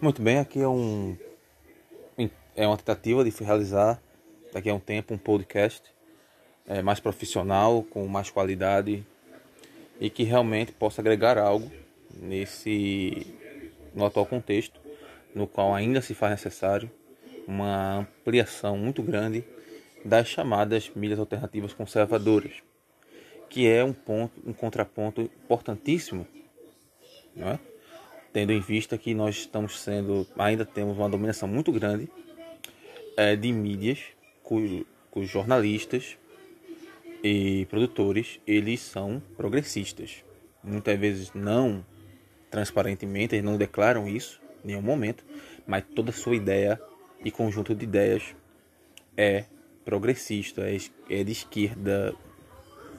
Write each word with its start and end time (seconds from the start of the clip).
Muito 0.00 0.20
bem, 0.20 0.38
aqui 0.38 0.60
é 0.60 0.68
um 0.68 1.16
é 2.54 2.66
uma 2.66 2.76
tentativa 2.76 3.24
de 3.24 3.30
realizar 3.42 4.02
daqui 4.52 4.68
a 4.68 4.74
um 4.74 4.80
tempo 4.80 5.14
um 5.14 5.18
podcast 5.18 5.82
é, 6.66 6.82
mais 6.82 7.00
profissional, 7.00 7.82
com 7.82 8.06
mais 8.06 8.30
qualidade 8.30 9.06
e 10.00 10.10
que 10.10 10.22
realmente 10.22 10.72
possa 10.72 11.00
agregar 11.00 11.38
algo 11.38 11.70
nesse 12.14 13.26
no 13.94 14.04
atual 14.04 14.26
contexto, 14.26 14.80
no 15.34 15.46
qual 15.46 15.74
ainda 15.74 16.00
se 16.00 16.14
faz 16.14 16.32
necessário 16.32 16.90
uma 17.46 17.98
ampliação 17.98 18.76
muito 18.76 19.02
grande 19.02 19.44
das 20.04 20.28
chamadas 20.28 20.90
mídias 20.94 21.18
alternativas 21.18 21.72
conservadoras, 21.72 22.62
que 23.48 23.68
é 23.68 23.84
um 23.84 23.92
ponto, 23.92 24.32
um 24.44 24.52
contraponto 24.52 25.22
importantíssimo, 25.22 26.26
não 27.36 27.48
é? 27.48 27.58
Tendo 28.32 28.52
em 28.52 28.60
vista 28.60 28.96
que 28.96 29.14
nós 29.14 29.36
estamos 29.36 29.80
sendo, 29.80 30.26
ainda 30.38 30.64
temos 30.64 30.96
uma 30.96 31.08
dominação 31.08 31.48
muito 31.48 31.70
grande 31.70 32.08
é, 33.16 33.36
de 33.36 33.52
mídias 33.52 33.98
cujos 34.42 34.84
jornalistas 35.30 36.16
e 37.22 37.66
produtores 37.66 38.40
eles 38.46 38.80
são 38.80 39.22
progressistas. 39.36 40.24
Muitas 40.62 40.98
vezes 40.98 41.32
não 41.34 41.84
transparentemente, 42.50 43.34
eles 43.34 43.44
não 43.44 43.56
declaram 43.56 44.08
isso 44.08 44.40
em 44.64 44.68
nenhum 44.68 44.82
momento, 44.82 45.24
mas 45.66 45.84
toda 45.94 46.12
sua 46.12 46.36
ideia 46.36 46.80
e 47.24 47.30
conjunto 47.30 47.74
de 47.74 47.84
ideias 47.84 48.34
é 49.16 49.44
progressista, 49.84 50.62
é, 50.62 50.76
é 51.08 51.24
de 51.24 51.32
esquerda, 51.32 52.14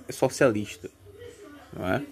é 0.07 0.11
socialista, 0.11 0.89
não 1.71 1.87
é? 1.87 2.03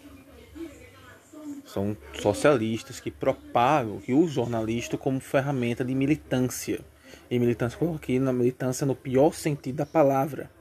São 1.71 1.95
socialistas 2.19 2.99
que 2.99 3.09
propagam, 3.09 4.01
que 4.01 4.11
usam 4.11 4.25
o 4.25 4.27
jornalista 4.27 4.97
como 4.97 5.21
ferramenta 5.21 5.85
de 5.85 5.95
militância. 5.95 6.81
E 7.29 7.39
militância, 7.39 7.79
coloquei 7.79 8.19
na 8.19 8.33
militância 8.33 8.85
no 8.85 8.93
pior 8.93 9.33
sentido 9.33 9.77
da 9.77 9.85
palavra, 9.85 10.51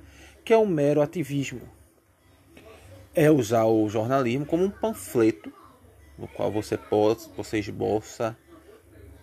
que 0.44 0.52
é 0.52 0.56
o 0.56 0.64
mero 0.64 1.02
ativismo. 1.02 1.62
É 3.12 3.28
usar 3.28 3.64
o 3.64 3.89
jornalismo 3.89 4.47
como 4.47 4.62
um 4.62 4.70
panfleto 4.70 5.52
no 6.17 6.28
qual 6.28 6.52
você 6.52 6.77
pode, 6.77 7.28
você 7.36 7.58
esboça, 7.58 8.36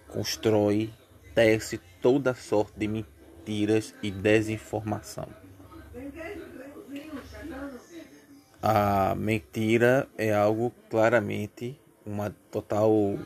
constrói, 0.09 0.89
tece 1.33 1.79
toda 2.01 2.33
sorte 2.33 2.73
de 2.77 2.87
mentiras 2.87 3.93
e 4.03 4.11
desinformação. 4.11 5.46
A 8.61 9.13
mentira 9.15 10.07
é 10.17 10.33
algo 10.33 10.73
claramente 10.89 11.79
uma 12.05 12.33
total 12.51 13.19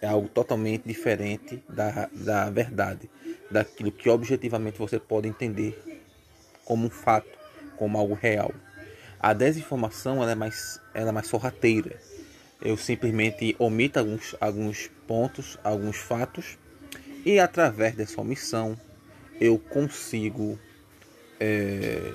é 0.00 0.06
algo 0.06 0.28
totalmente 0.28 0.84
diferente 0.86 1.62
da, 1.68 2.08
da 2.12 2.48
verdade, 2.50 3.10
daquilo 3.50 3.90
que 3.90 4.08
objetivamente 4.08 4.78
você 4.78 4.98
pode 4.98 5.26
entender 5.26 5.76
como 6.64 6.86
um 6.86 6.90
fato, 6.90 7.28
como 7.76 7.98
algo 7.98 8.14
real. 8.14 8.52
A 9.18 9.32
desinformação 9.32 10.22
ela 10.22 10.32
é 10.32 10.34
mais 10.34 10.80
ela 10.94 11.08
é 11.08 11.12
mais 11.12 11.26
sorrateira. 11.26 12.00
Eu 12.60 12.76
simplesmente 12.76 13.54
omito 13.58 13.98
alguns, 13.98 14.34
alguns 14.40 14.88
pontos, 15.06 15.58
alguns 15.62 15.96
fatos 15.96 16.56
e 17.24 17.38
através 17.38 17.94
dessa 17.94 18.20
omissão 18.20 18.78
eu 19.40 19.58
consigo 19.58 20.58
é, 21.38 22.12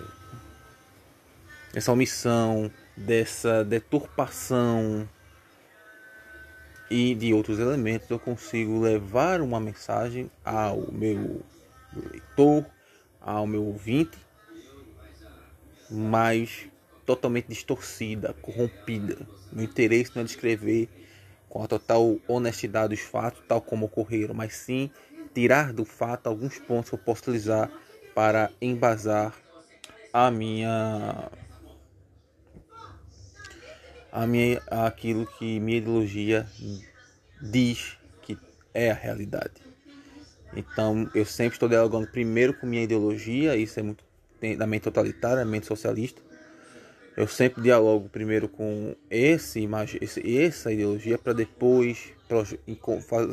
essa 1.73 1.91
omissão, 1.91 2.71
dessa 2.95 3.63
deturpação 3.63 5.09
e 6.89 7.15
de 7.15 7.33
outros 7.33 7.57
elementos, 7.57 8.09
eu 8.09 8.19
consigo 8.19 8.79
levar 8.79 9.41
uma 9.41 9.59
mensagem 9.59 10.29
ao 10.45 10.91
meu 10.91 11.41
leitor, 11.95 12.65
ao 13.19 13.47
meu 13.47 13.63
ouvinte, 13.63 14.17
mas 15.89 16.67
totalmente 17.05 17.47
distorcida, 17.47 18.33
corrompida. 18.41 19.17
Meu 19.51 19.65
interesse 19.65 20.11
não 20.13 20.21
é 20.21 20.25
descrever 20.25 20.87
com 21.49 21.63
a 21.63 21.67
total 21.67 22.17
honestidade 22.27 22.93
os 22.93 23.01
fatos, 23.01 23.43
tal 23.47 23.61
como 23.61 23.87
ocorreram, 23.87 24.33
mas 24.33 24.55
sim 24.55 24.91
tirar 25.33 25.73
do 25.73 25.85
fato 25.85 26.27
alguns 26.27 26.59
pontos 26.59 26.89
que 26.89 26.95
eu 26.95 26.99
posso 26.99 27.21
utilizar 27.23 27.71
para 28.13 28.51
embasar 28.61 29.33
a 30.11 30.29
minha 30.29 31.31
a 34.13 34.27
minha, 34.27 34.61
aquilo 34.67 35.25
que 35.25 35.59
minha 35.59 35.79
ideologia 35.79 36.45
diz 37.41 37.97
que 38.21 38.37
é 38.71 38.91
a 38.91 38.93
realidade. 38.93 39.55
Então 40.55 41.09
eu 41.15 41.25
sempre 41.25 41.55
estou 41.55 41.67
dialogando 41.67 42.05
primeiro 42.05 42.53
com 42.53 42.67
minha 42.67 42.83
ideologia, 42.83 43.55
isso 43.57 43.79
é 43.79 43.83
muito 43.83 44.05
da 44.55 44.67
mente 44.67 44.83
totalitária, 44.83 45.37
da 45.37 45.45
mente 45.45 45.65
socialista. 45.65 46.21
Eu 47.17 47.27
sempre 47.27 47.63
dialogo 47.63 48.07
primeiro 48.07 48.47
com 48.47 48.95
esse, 49.09 49.67
esse 49.99 50.37
essa 50.37 50.71
ideologia 50.71 51.17
para 51.17 51.33
depois 51.33 52.11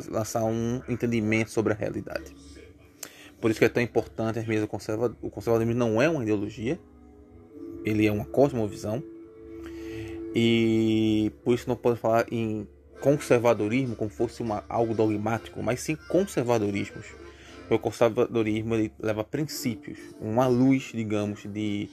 lançar 0.09 0.43
um 0.43 0.81
entendimento 0.89 1.51
sobre 1.51 1.73
a 1.73 1.75
realidade. 1.75 2.35
Por 3.39 3.51
isso 3.51 3.59
que 3.59 3.65
é 3.65 3.69
tão 3.69 3.83
importante 3.83 4.39
as 4.39 4.47
mesas 4.47 4.67
conservadoras. 4.67 5.17
O 5.21 5.29
conservadorismo 5.29 5.77
não 5.77 6.01
é 6.01 6.09
uma 6.09 6.23
ideologia, 6.23 6.79
ele 7.85 8.07
é 8.07 8.11
uma 8.11 8.25
cosmovisão 8.25 9.03
e 10.33 11.31
por 11.43 11.53
isso 11.53 11.67
não 11.67 11.75
podemos 11.75 11.99
falar 11.99 12.25
em 12.31 12.67
conservadorismo 13.01 13.95
como 13.95 14.09
fosse 14.09 14.41
uma, 14.41 14.63
algo 14.69 14.93
dogmático, 14.93 15.61
mas 15.61 15.81
sim 15.81 15.95
conservadorismos. 16.07 17.05
O 17.69 17.79
conservadorismo 17.79 18.75
ele 18.75 18.91
leva 18.99 19.23
princípios, 19.23 19.97
uma 20.19 20.45
luz, 20.45 20.91
digamos, 20.93 21.43
de 21.43 21.89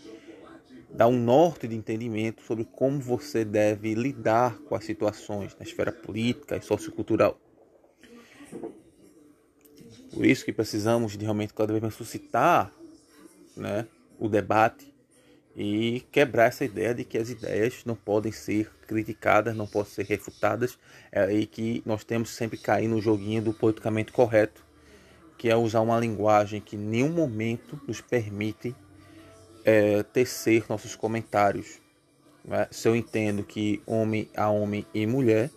dar 0.91 1.07
um 1.07 1.19
norte 1.19 1.69
de 1.69 1.77
entendimento 1.77 2.43
sobre 2.43 2.65
como 2.65 2.99
você 3.01 3.45
deve 3.45 3.95
lidar 3.95 4.59
com 4.63 4.75
as 4.75 4.85
situações 4.85 5.57
na 5.57 5.65
esfera 5.65 5.93
política 5.93 6.57
e 6.57 6.63
sociocultural. 6.63 7.41
Por 10.13 10.27
isso 10.27 10.45
que 10.45 10.53
precisamos 10.53 11.17
de 11.17 11.25
realmente 11.25 11.55
cada 11.55 11.73
vez 11.73 11.83
mais 11.83 11.95
suscitar 11.95 12.73
né, 13.57 13.87
o 14.19 14.29
debate 14.29 14.93
e 15.61 16.07
quebrar 16.13 16.45
essa 16.45 16.65
ideia 16.65 16.95
de 16.95 17.03
que 17.03 17.19
as 17.19 17.31
ideias 17.31 17.83
não 17.85 17.97
podem 17.97 18.31
ser 18.31 18.71
criticadas, 18.87 19.57
não 19.57 19.67
podem 19.67 19.91
ser 19.91 20.07
refutadas, 20.07 20.79
é, 21.11 21.33
e 21.33 21.47
que 21.47 21.83
nós 21.85 22.05
temos 22.05 22.31
sempre 22.31 22.57
cair 22.57 22.87
no 22.87 23.01
joguinho 23.01 23.43
do 23.43 23.53
politicamente 23.53 24.13
correto, 24.13 24.65
que 25.37 25.51
é 25.51 25.57
usar 25.57 25.81
uma 25.81 25.99
linguagem 25.99 26.61
que 26.61 26.77
em 26.77 26.79
nenhum 26.79 27.11
momento 27.11 27.81
nos 27.89 28.01
permite 28.01 28.73
é, 29.65 30.05
tecer 30.05 30.65
nossos 30.69 30.95
comentários. 30.95 31.81
Né? 32.45 32.69
Se 32.71 32.87
eu 32.87 32.95
entendo 32.95 33.43
que 33.43 33.83
homem 33.85 34.31
a 34.37 34.49
homem 34.49 34.87
e 34.95 35.09
mulher, 35.09 35.51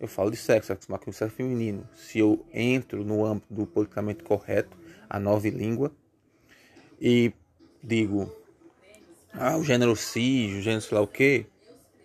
eu 0.00 0.08
falo 0.08 0.32
de 0.32 0.36
sexo, 0.38 0.66
sexo 0.66 0.90
masculino, 0.90 1.16
sexo 1.16 1.36
feminino. 1.36 1.88
Se 1.94 2.18
eu 2.18 2.44
entro 2.52 3.04
no 3.04 3.24
âmbito 3.24 3.54
do 3.54 3.64
politicamente 3.64 4.24
correto, 4.24 4.76
a 5.08 5.20
nova 5.20 5.48
língua, 5.48 5.92
e 7.00 7.32
digo 7.80 8.39
ah, 9.32 9.56
o 9.56 9.64
gênero 9.64 9.94
cis, 9.96 10.58
o 10.58 10.60
gênero 10.60 10.82
sei 10.82 10.96
lá 10.96 11.02
o 11.02 11.06
que, 11.06 11.46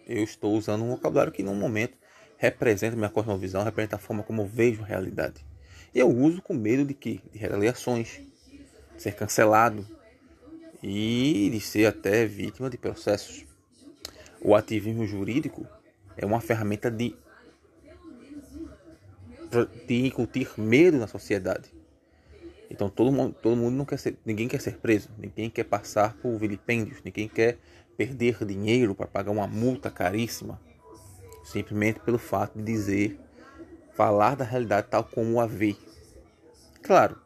eu 0.07 0.23
estou 0.23 0.53
usando 0.55 0.83
um 0.83 0.89
vocabulário 0.91 1.31
que 1.31 1.43
no 1.43 1.53
momento 1.55 1.97
representa 2.37 2.95
minha 2.95 3.09
cosmovisão, 3.09 3.63
representa 3.63 3.95
a 3.95 3.99
forma 3.99 4.23
como 4.23 4.41
eu 4.41 4.45
vejo 4.45 4.83
a 4.83 4.85
realidade. 4.85 5.45
E 5.93 5.99
eu 5.99 6.09
uso 6.09 6.41
com 6.41 6.53
medo 6.53 6.85
de 6.85 6.93
que? 6.93 7.21
De 7.31 7.39
retaliações, 7.39 8.21
de 8.95 9.01
ser 9.01 9.15
cancelado 9.15 9.87
e 10.83 11.49
de 11.51 11.59
ser 11.59 11.87
até 11.87 12.25
vítima 12.25 12.69
de 12.69 12.77
processos. 12.77 13.45
O 14.41 14.53
ativismo 14.53 15.05
jurídico 15.07 15.65
é 16.15 16.25
uma 16.25 16.39
ferramenta 16.39 16.91
de, 16.91 17.15
de 19.87 20.05
incutir 20.05 20.49
medo 20.57 20.97
na 20.97 21.07
sociedade. 21.07 21.74
Então 22.69 22.89
todo 22.89 23.11
mundo, 23.11 23.35
todo 23.41 23.55
mundo 23.55 23.75
não 23.75 23.85
quer 23.85 23.99
ser, 23.99 24.17
ninguém 24.25 24.47
quer 24.47 24.59
ser 24.59 24.77
preso, 24.77 25.09
ninguém 25.17 25.49
quer 25.49 25.63
passar 25.63 26.15
por 26.17 26.37
vilipêndios, 26.37 27.01
ninguém 27.03 27.27
quer 27.27 27.57
perder 27.95 28.43
dinheiro 28.43 28.93
para 28.95 29.07
pagar 29.07 29.31
uma 29.31 29.47
multa 29.47 29.89
caríssima, 29.89 30.59
simplesmente 31.43 31.99
pelo 31.99 32.17
fato 32.17 32.57
de 32.57 32.63
dizer, 32.63 33.19
falar 33.93 34.35
da 34.35 34.43
realidade 34.43 34.87
tal 34.89 35.03
como 35.03 35.39
a 35.39 35.45
vê. 35.45 35.75
Claro 36.81 37.17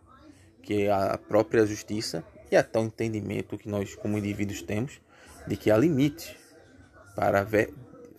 que 0.61 0.87
a 0.87 1.17
própria 1.17 1.65
justiça 1.65 2.23
e 2.51 2.55
até 2.55 2.79
o 2.79 2.83
entendimento 2.83 3.57
que 3.57 3.69
nós 3.69 3.95
como 3.95 4.17
indivíduos 4.17 4.61
temos 4.61 5.01
de 5.47 5.57
que 5.57 5.71
há 5.71 5.77
limite 5.77 6.37
para, 7.15 7.43
ver, 7.43 7.73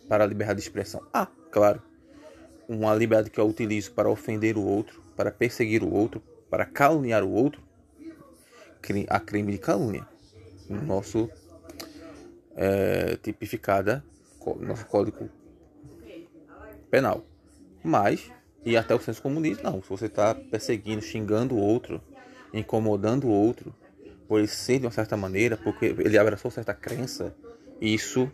para 0.09 0.25
a 0.25 0.27
liberdade 0.27 0.61
de 0.61 0.67
expressão. 0.67 1.03
Ah, 1.13 1.29
claro, 1.51 1.83
uma 2.69 2.95
liberdade 2.95 3.31
que 3.31 3.41
eu 3.41 3.49
utilizo 3.49 3.93
para 3.93 4.09
ofender 4.09 4.57
o 4.57 4.63
outro, 4.63 5.03
para 5.17 5.31
perseguir 5.31 5.83
o 5.83 5.93
outro, 5.93 6.23
para 6.51 6.67
caluniar 6.67 7.23
o 7.25 7.31
outro, 7.31 7.63
a 9.09 9.21
crime 9.21 9.53
de 9.53 9.59
calúnia. 9.59 10.07
No 10.69 10.83
nosso 10.83 11.31
é, 12.57 13.17
tipificada, 13.23 14.05
nosso 14.61 14.85
código 14.87 15.29
penal. 16.91 17.25
Mas 17.83 18.31
E 18.65 18.77
até 18.77 18.95
o 18.95 19.01
senso 19.01 19.23
comum 19.23 19.41
diz, 19.41 19.63
não, 19.63 19.83
se 19.83 19.89
você 19.89 20.07
está 20.07 20.35
perseguindo, 20.35 21.01
xingando 21.01 21.55
o 21.55 21.59
outro, 21.59 22.01
incomodando 22.53 23.27
o 23.27 23.31
outro, 23.31 23.75
por 24.29 24.39
ele 24.39 24.49
ser 24.49 24.79
de 24.79 24.87
uma 24.87 24.93
certa 24.93 25.17
maneira, 25.17 25.57
porque 25.57 25.87
ele 25.87 26.19
abraçou 26.19 26.51
certa 26.51 26.75
crença, 26.75 27.35
isso 27.81 28.31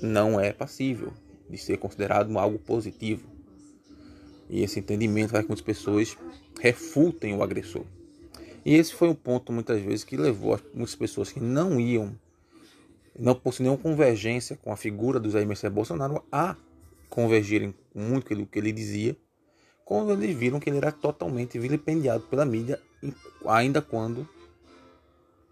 não 0.00 0.40
é 0.40 0.52
passível 0.52 1.12
de 1.48 1.58
ser 1.58 1.76
considerado 1.76 2.36
algo 2.38 2.58
positivo. 2.58 3.28
E 4.48 4.62
esse 4.62 4.80
entendimento 4.80 5.32
vai 5.32 5.42
com 5.42 5.52
as 5.52 5.60
pessoas 5.60 6.16
refutem 6.60 7.34
o 7.34 7.42
agressor. 7.42 7.84
E 8.64 8.74
esse 8.74 8.94
foi 8.94 9.08
um 9.08 9.14
ponto 9.14 9.50
muitas 9.52 9.80
vezes 9.80 10.04
que 10.04 10.16
levou 10.16 10.60
muitas 10.74 10.94
pessoas 10.94 11.32
que 11.32 11.40
não 11.40 11.80
iam, 11.80 12.14
não 13.18 13.34
possuíam 13.34 13.76
convergência 13.76 14.56
com 14.56 14.70
a 14.70 14.76
figura 14.76 15.18
do 15.18 15.30
Jair 15.30 15.46
Messias 15.46 15.72
Bolsonaro 15.72 16.22
a 16.30 16.54
convergirem 17.08 17.74
muito 17.94 18.28
com 18.28 18.34
o 18.34 18.46
que 18.46 18.58
ele 18.58 18.70
dizia, 18.70 19.16
quando 19.84 20.12
eles 20.12 20.36
viram 20.36 20.60
que 20.60 20.70
ele 20.70 20.76
era 20.76 20.92
totalmente 20.92 21.58
vilipendiado 21.58 22.22
pela 22.24 22.44
mídia, 22.44 22.80
ainda 23.44 23.82
quando 23.82 24.28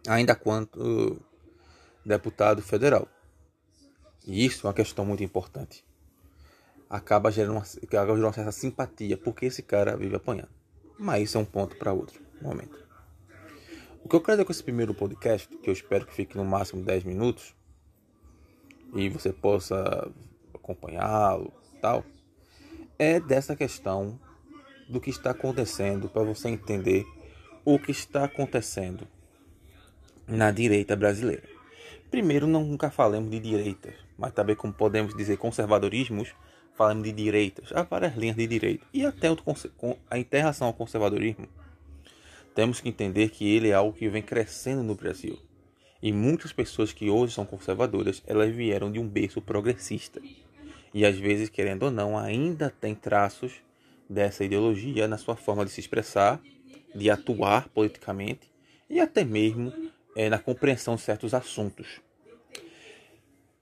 ainda 0.06 0.34
quanto 0.34 1.20
deputado 2.05 2.62
federal. 2.62 3.08
E 4.26 4.44
isso 4.44 4.66
é 4.66 4.69
uma 4.69 4.75
questão 4.75 5.05
muito 5.05 5.25
importante. 5.25 5.84
Acaba 6.88 7.31
gerando 7.31 7.52
uma, 7.52 7.62
acaba 7.62 8.06
gerando 8.06 8.25
uma 8.25 8.32
certa 8.32 8.52
simpatia, 8.52 9.16
porque 9.16 9.46
esse 9.46 9.62
cara 9.62 9.96
vive 9.96 10.14
apanhando. 10.14 10.57
Mas 10.99 11.25
isso 11.25 11.39
é 11.39 11.41
um 11.41 11.45
ponto 11.45 11.77
para 11.77 11.93
outro 11.93 12.21
momento. 12.41 12.79
O 14.05 14.09
que 14.09 14.17
eu 14.17 14.21
quero 14.21 14.37
dizer 14.37 14.45
com 14.45 14.53
esse 14.53 14.65
primeiro 14.65 14.95
podcast, 14.95 15.49
que 15.59 15.69
eu 15.69 15.73
espero 15.73 16.06
que 16.06 16.15
fique 16.15 16.37
no 16.37 16.45
máximo 16.45 16.83
10 16.83 17.05
minutos, 17.05 17.55
e 18.95 19.09
você 19.09 19.33
possa 19.33 20.11
acompanhá-lo 20.55 21.53
tal, 21.81 22.05
é 22.99 23.21
dessa 23.21 23.55
questão 23.55 24.19
do 24.89 25.00
que 25.00 25.11
está 25.11 25.31
acontecendo, 25.31 26.09
para 26.09 26.23
você 26.23 26.49
entender 26.49 27.05
o 27.65 27.79
que 27.79 27.91
está 27.91 28.25
acontecendo 28.25 29.06
na 30.27 30.51
direita 30.51 30.97
brasileira. 30.97 31.47
Primeiro, 32.11 32.47
nunca 32.47 32.91
falamos 32.91 33.31
de 33.31 33.39
direitas, 33.39 33.94
mas 34.17 34.33
também 34.33 34.56
como 34.56 34.73
podemos 34.73 35.15
dizer 35.15 35.37
conservadorismos, 35.37 36.35
falamos 36.79 37.03
de 37.03 37.13
direitas. 37.13 37.73
Há 37.73 37.83
várias 37.83 38.15
linhas 38.17 38.37
de 38.37 38.47
direita. 38.47 38.87
E 38.95 39.05
até 39.05 39.27
a 40.09 40.19
interação 40.19 40.69
ao 40.69 40.73
conservadorismo, 40.73 41.49
temos 42.55 42.81
que 42.81 42.89
entender 42.89 43.31
que 43.31 43.53
ele 43.53 43.71
é 43.71 43.75
algo 43.75 43.93
que 43.93 44.09
vem 44.09 44.23
crescendo 44.23 44.85
no 44.85 44.95
Brasil. 44.95 45.37
E 46.01 46.13
muitas 46.13 46.53
pessoas 46.53 46.93
que 46.93 47.11
hoje 47.11 47.35
são 47.35 47.45
conservadoras, 47.45 48.23
elas 48.25 48.55
vieram 48.55 48.93
de 48.93 49.01
um 49.01 49.09
berço 49.09 49.43
progressista. 49.43 50.23
E 50.95 51.05
às 51.05 51.19
vezes, 51.19 51.49
querendo 51.49 51.83
ou 51.83 51.91
não, 51.91 52.17
ainda 52.17 52.71
tem 52.71 52.95
traços 52.95 53.55
dessa 54.09 54.45
ideologia 54.45 55.09
na 55.09 55.19
sua 55.19 55.35
forma 55.35 55.65
de 55.65 55.73
se 55.73 55.81
expressar, 55.81 56.41
de 56.95 57.11
atuar 57.11 57.69
politicamente 57.69 58.49
e 58.89 59.01
até 59.01 59.25
mesmo 59.25 59.73
é, 60.17 60.31
na 60.31 60.39
compreensão 60.39 60.95
de 60.95 61.03
certos 61.03 61.35
assuntos. 61.35 62.01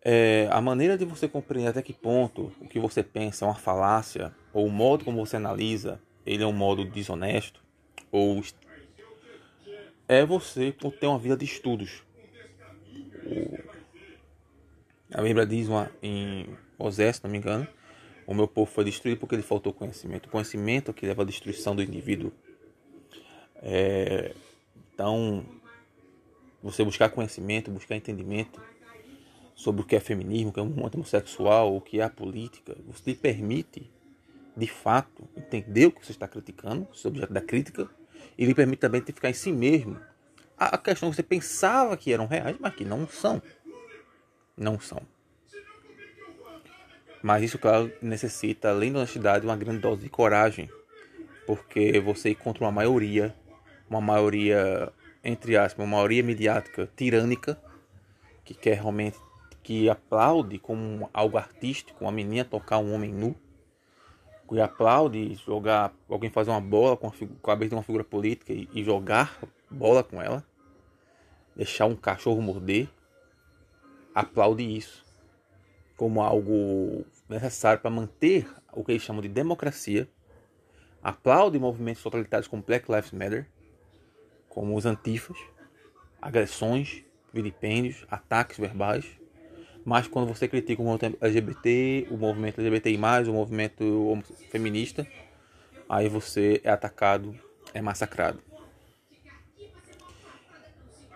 É, 0.09 0.49
a 0.53 0.61
maneira 0.61 0.97
de 0.97 1.05
você 1.05 1.27
compreender 1.27 1.71
até 1.71 1.83
que 1.83 1.93
ponto 1.93 2.53
o 2.61 2.69
que 2.69 2.79
você 2.79 3.03
pensa 3.03 3.45
é 3.45 3.49
uma 3.49 3.57
falácia, 3.57 4.33
ou 4.53 4.65
o 4.65 4.71
modo 4.71 5.05
como 5.05 5.27
você 5.27 5.35
analisa, 5.35 6.01
ele 6.25 6.45
é 6.45 6.47
um 6.47 6.53
modo 6.53 6.85
desonesto, 6.85 7.61
ou 8.13 8.41
é 10.07 10.25
você 10.25 10.71
ter 10.71 11.09
uma 11.09 11.19
vida 11.19 11.37
de 11.37 11.45
estudos. 11.45 12.05
A 15.13 15.23
Bíblia 15.23 15.45
diz 15.45 15.67
uma, 15.67 15.91
em 16.01 16.57
Osés, 16.79 17.17
se 17.17 17.25
não 17.25 17.31
me 17.33 17.39
engano, 17.39 17.67
o 18.29 18.33
meu 18.33 18.47
povo 18.47 18.71
foi 18.71 18.85
destruído 18.85 19.19
porque 19.19 19.35
ele 19.35 19.43
faltou 19.43 19.73
conhecimento. 19.73 20.27
O 20.27 20.31
conhecimento 20.31 20.93
é 20.93 20.95
que 20.95 21.05
leva 21.05 21.23
à 21.23 21.25
destruição 21.25 21.75
do 21.75 21.83
indivíduo. 21.83 22.33
É, 23.57 24.33
então, 24.95 25.45
você 26.63 26.85
buscar 26.85 27.09
conhecimento, 27.09 27.73
buscar 27.73 27.97
entendimento 27.97 28.61
sobre 29.57 29.83
o 29.83 29.85
que 29.85 29.97
é 29.97 30.01
feminismo, 30.01 30.51
o 30.51 30.53
que 30.53 30.61
é 30.61 30.63
um 30.63 30.67
mundo 30.67 30.95
homossexual, 30.95 31.75
o 31.75 31.81
que 31.81 31.99
é 31.99 32.05
a 32.05 32.09
política, 32.09 32.77
você 32.87 33.11
lhe 33.11 33.17
permite, 33.17 33.91
de 34.57 34.69
fato, 34.69 35.29
entender 35.37 35.87
o 35.87 35.91
que 35.91 36.07
você 36.07 36.13
está 36.13 36.29
criticando, 36.29 36.87
o 36.87 37.09
objeto 37.09 37.33
da 37.33 37.41
crítica, 37.41 37.91
e 38.39 38.45
lhe 38.45 38.55
permite 38.55 38.81
também 38.81 39.01
ficar 39.01 39.31
em 39.31 39.35
si 39.35 39.51
mesmo 39.51 39.99
a 40.57 40.79
questão 40.79 41.11
que 41.11 41.17
você 41.17 41.23
pensava 41.23 41.97
que 41.97 42.13
eram 42.13 42.27
reais, 42.27 42.57
mas 42.61 42.75
que 42.75 42.85
não 42.85 43.09
são. 43.09 43.43
Não 44.57 44.79
são. 44.79 45.03
Mas 47.23 47.43
isso, 47.43 47.59
claro, 47.59 47.93
necessita, 48.01 48.71
além 48.71 48.93
da 48.93 49.01
honestidade, 49.01 49.45
uma 49.45 49.57
grande 49.57 49.81
dose 49.81 50.03
de 50.03 50.09
coragem, 50.09 50.71
porque 51.47 51.99
você 52.01 52.31
encontra 52.31 52.65
uma 52.65 52.73
maioria, 52.73 53.35
uma 53.91 54.01
maioria 54.01 54.93
entre 55.27 55.57
aspas, 55.57 55.85
uma 55.85 55.97
maioria 55.97 56.23
midiática 56.23 56.89
tirânica, 56.95 57.61
que 58.45 58.55
quer 58.55 58.75
realmente, 58.75 59.19
que 59.67 59.91
aplaude 59.91 60.61
como 60.61 61.11
algo 61.13 61.37
artístico, 61.37 62.05
uma 62.05 62.13
menina 62.13 62.45
tocar 62.45 62.79
um 62.79 62.95
homem 62.95 63.13
nu, 63.13 63.35
que 64.49 64.61
aplaude 64.61 65.35
jogar, 65.35 65.93
alguém 66.09 66.31
fazer 66.31 66.53
uma 66.53 66.61
bola 66.61 66.97
com 66.97 67.09
a, 67.09 67.13
cabeça 67.43 67.71
de 67.71 67.75
uma 67.75 67.83
figura 67.83 68.05
política 68.05 68.53
e, 68.53 68.69
e 68.73 68.85
jogar 68.85 69.41
bola 69.69 70.05
com 70.05 70.23
ela, 70.23 70.47
deixar 71.57 71.87
um 71.87 71.97
cachorro 71.97 72.41
morder, 72.41 72.89
aplaude 74.15 74.63
isso 74.63 75.05
como 75.97 76.23
algo 76.23 77.05
necessário 77.29 77.83
para 77.83 77.91
manter 77.91 78.49
o 78.73 78.85
que 78.85 78.93
eles 78.93 79.03
chamam 79.03 79.21
de 79.21 79.29
democracia, 79.29 80.09
aplaude 81.03 81.59
movimentos 81.59 82.05
totalitários 82.05 82.47
como 82.47 82.63
Black 82.63 82.89
Lives 82.89 83.11
Matter, 83.11 83.51
como 84.49 84.77
os 84.77 84.87
antifas, 84.87 85.37
agressões, 86.23 87.03
vilipêndios, 87.33 88.07
ataques 88.09 88.59
verbais. 88.59 89.26
Mas 89.87 90.09
quando 90.09 90.27
você 90.27 90.49
critica 90.49 90.83
o 90.83 90.85
movimento 90.85 91.17
LGBT, 91.21 92.09
o 92.11 92.17
movimento 92.17 92.61
LGBTI, 92.61 92.99
o 93.29 93.33
movimento 93.33 94.21
feminista, 94.51 95.07
aí 95.89 96.09
você 96.09 96.61
é 96.65 96.71
atacado, 96.71 97.39
é 97.73 97.81
massacrado. 97.81 98.43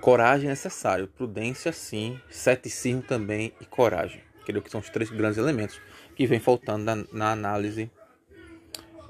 Coragem 0.01 0.47
é 0.47 0.51
necessário, 0.51 1.09
prudência 1.09 1.73
sim, 1.73 2.21
ceticismo 2.31 3.03
também 3.03 3.53
e 3.61 3.65
coragem. 3.65 4.23
Creio 4.47 4.63
que 4.63 4.71
são 4.71 4.81
os 4.81 4.89
três 4.89 5.11
grandes 5.11 5.37
elementos 5.37 5.81
que 6.15 6.25
vem 6.25 6.39
faltando 6.39 6.85
na, 6.85 7.05
na 7.13 7.33
análise 7.33 7.91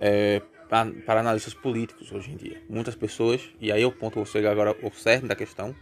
é, 0.00 0.40
para 0.70 1.20
analistas 1.20 1.52
políticos 1.52 2.10
hoje 2.10 2.30
em 2.30 2.36
dia. 2.36 2.62
Muitas 2.66 2.94
pessoas, 2.94 3.42
e 3.60 3.70
aí 3.70 3.82
é 3.82 3.86
o 3.86 3.92
ponto 3.92 4.24
que 4.24 4.38
eu 4.38 4.50
agora 4.50 4.74
ao 4.82 4.92
cerne 4.92 5.28
da 5.28 5.36
questão, 5.36 5.76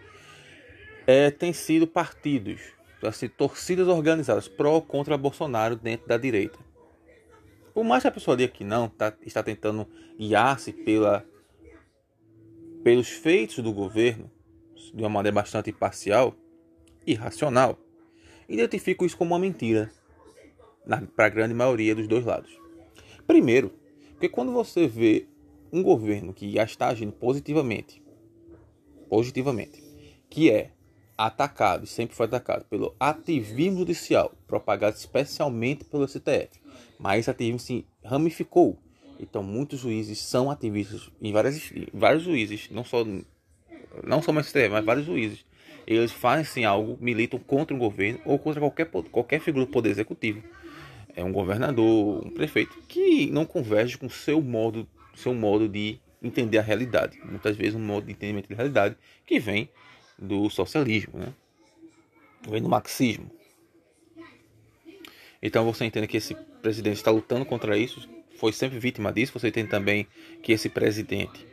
é, 1.06 1.30
tem 1.30 1.52
sido 1.52 1.86
partidos, 1.86 2.76
assim, 3.02 3.28
torcidas 3.28 3.88
organizadas 3.88 4.48
pró 4.48 4.74
ou 4.74 4.82
contra 4.82 5.16
Bolsonaro 5.16 5.76
dentro 5.76 6.08
da 6.08 6.16
direita. 6.16 6.58
Por 7.72 7.84
mais 7.84 8.02
que 8.02 8.08
a 8.08 8.12
pessoa 8.12 8.36
diga 8.36 8.52
que 8.52 8.64
não, 8.64 8.88
tá, 8.88 9.14
está 9.24 9.42
tentando 9.42 9.86
guiar-se 10.18 10.74
pelos 12.82 13.08
feitos 13.08 13.58
do 13.58 13.72
governo, 13.72 14.30
de 14.92 15.02
uma 15.02 15.08
maneira 15.08 15.34
bastante 15.34 15.70
parcial, 15.72 16.34
irracional, 17.06 17.78
identifico 18.48 19.04
isso 19.04 19.16
como 19.16 19.32
uma 19.34 19.38
mentira 19.38 19.90
para 21.14 21.26
a 21.26 21.28
grande 21.28 21.54
maioria 21.54 21.94
dos 21.94 22.08
dois 22.08 22.24
lados. 22.24 22.50
Primeiro, 23.26 23.72
porque 24.12 24.28
quando 24.28 24.52
você 24.52 24.88
vê 24.88 25.28
um 25.72 25.82
governo 25.82 26.32
que 26.32 26.50
já 26.50 26.64
está 26.64 26.88
agindo 26.88 27.12
positivamente, 27.12 28.02
positivamente, 29.08 29.82
que 30.28 30.50
é 30.50 30.72
atacado 31.18 31.84
e 31.84 31.86
sempre 31.88 32.14
foi 32.14 32.26
atacado 32.26 32.64
pelo 32.66 32.94
ativismo 32.98 33.78
judicial, 33.78 34.32
propagado 34.46 34.96
especialmente 34.96 35.84
pelo 35.84 36.06
STF, 36.06 36.48
mas 36.98 37.20
esse 37.20 37.30
ativismo 37.30 37.58
se 37.58 37.84
ramificou. 38.04 38.78
Então 39.18 39.42
muitos 39.42 39.80
juízes 39.80 40.20
são 40.20 40.50
ativistas 40.50 41.10
em 41.20 41.32
várias, 41.32 41.72
vários 41.92 42.22
juízes, 42.22 42.70
não 42.70 42.84
só 42.84 43.04
não 44.04 44.22
só 44.22 44.30
o 44.30 44.42
STF, 44.42 44.68
mas 44.68 44.84
vários 44.84 45.06
juízes. 45.06 45.44
Eles 45.86 46.12
fazem 46.12 46.64
algo, 46.64 46.96
militam 47.00 47.38
contra 47.40 47.74
o 47.74 47.78
governo 47.78 48.20
ou 48.24 48.38
contra 48.38 48.60
qualquer, 48.60 48.86
qualquer 49.10 49.40
figura 49.40 49.66
do 49.66 49.72
poder 49.72 49.90
executivo 49.90 50.42
é 51.18 51.24
um 51.24 51.32
governador, 51.32 52.24
um 52.24 52.30
prefeito 52.30 52.78
que 52.86 53.28
não 53.30 53.44
converge 53.44 53.98
com 53.98 54.08
seu 54.08 54.40
modo, 54.40 54.86
seu 55.16 55.34
modo 55.34 55.68
de 55.68 55.98
entender 56.22 56.58
a 56.58 56.62
realidade. 56.62 57.18
Muitas 57.24 57.56
vezes 57.56 57.74
um 57.74 57.80
modo 57.80 58.06
de 58.06 58.12
entendimento 58.12 58.48
da 58.48 58.54
realidade 58.54 58.96
que 59.26 59.40
vem 59.40 59.68
do 60.18 60.50
socialismo, 60.50 61.18
né? 61.18 61.32
vem 62.48 62.62
do 62.62 62.68
marxismo. 62.68 63.30
Então 65.42 65.64
você 65.64 65.84
entende 65.84 66.06
que 66.06 66.16
esse 66.16 66.34
presidente 66.60 66.96
está 66.96 67.10
lutando 67.10 67.44
contra 67.44 67.78
isso, 67.78 68.08
foi 68.36 68.52
sempre 68.52 68.78
vítima 68.78 69.12
disso. 69.12 69.38
Você 69.38 69.48
entende 69.48 69.68
também 69.68 70.06
que 70.42 70.52
esse 70.52 70.68
presidente 70.68 71.46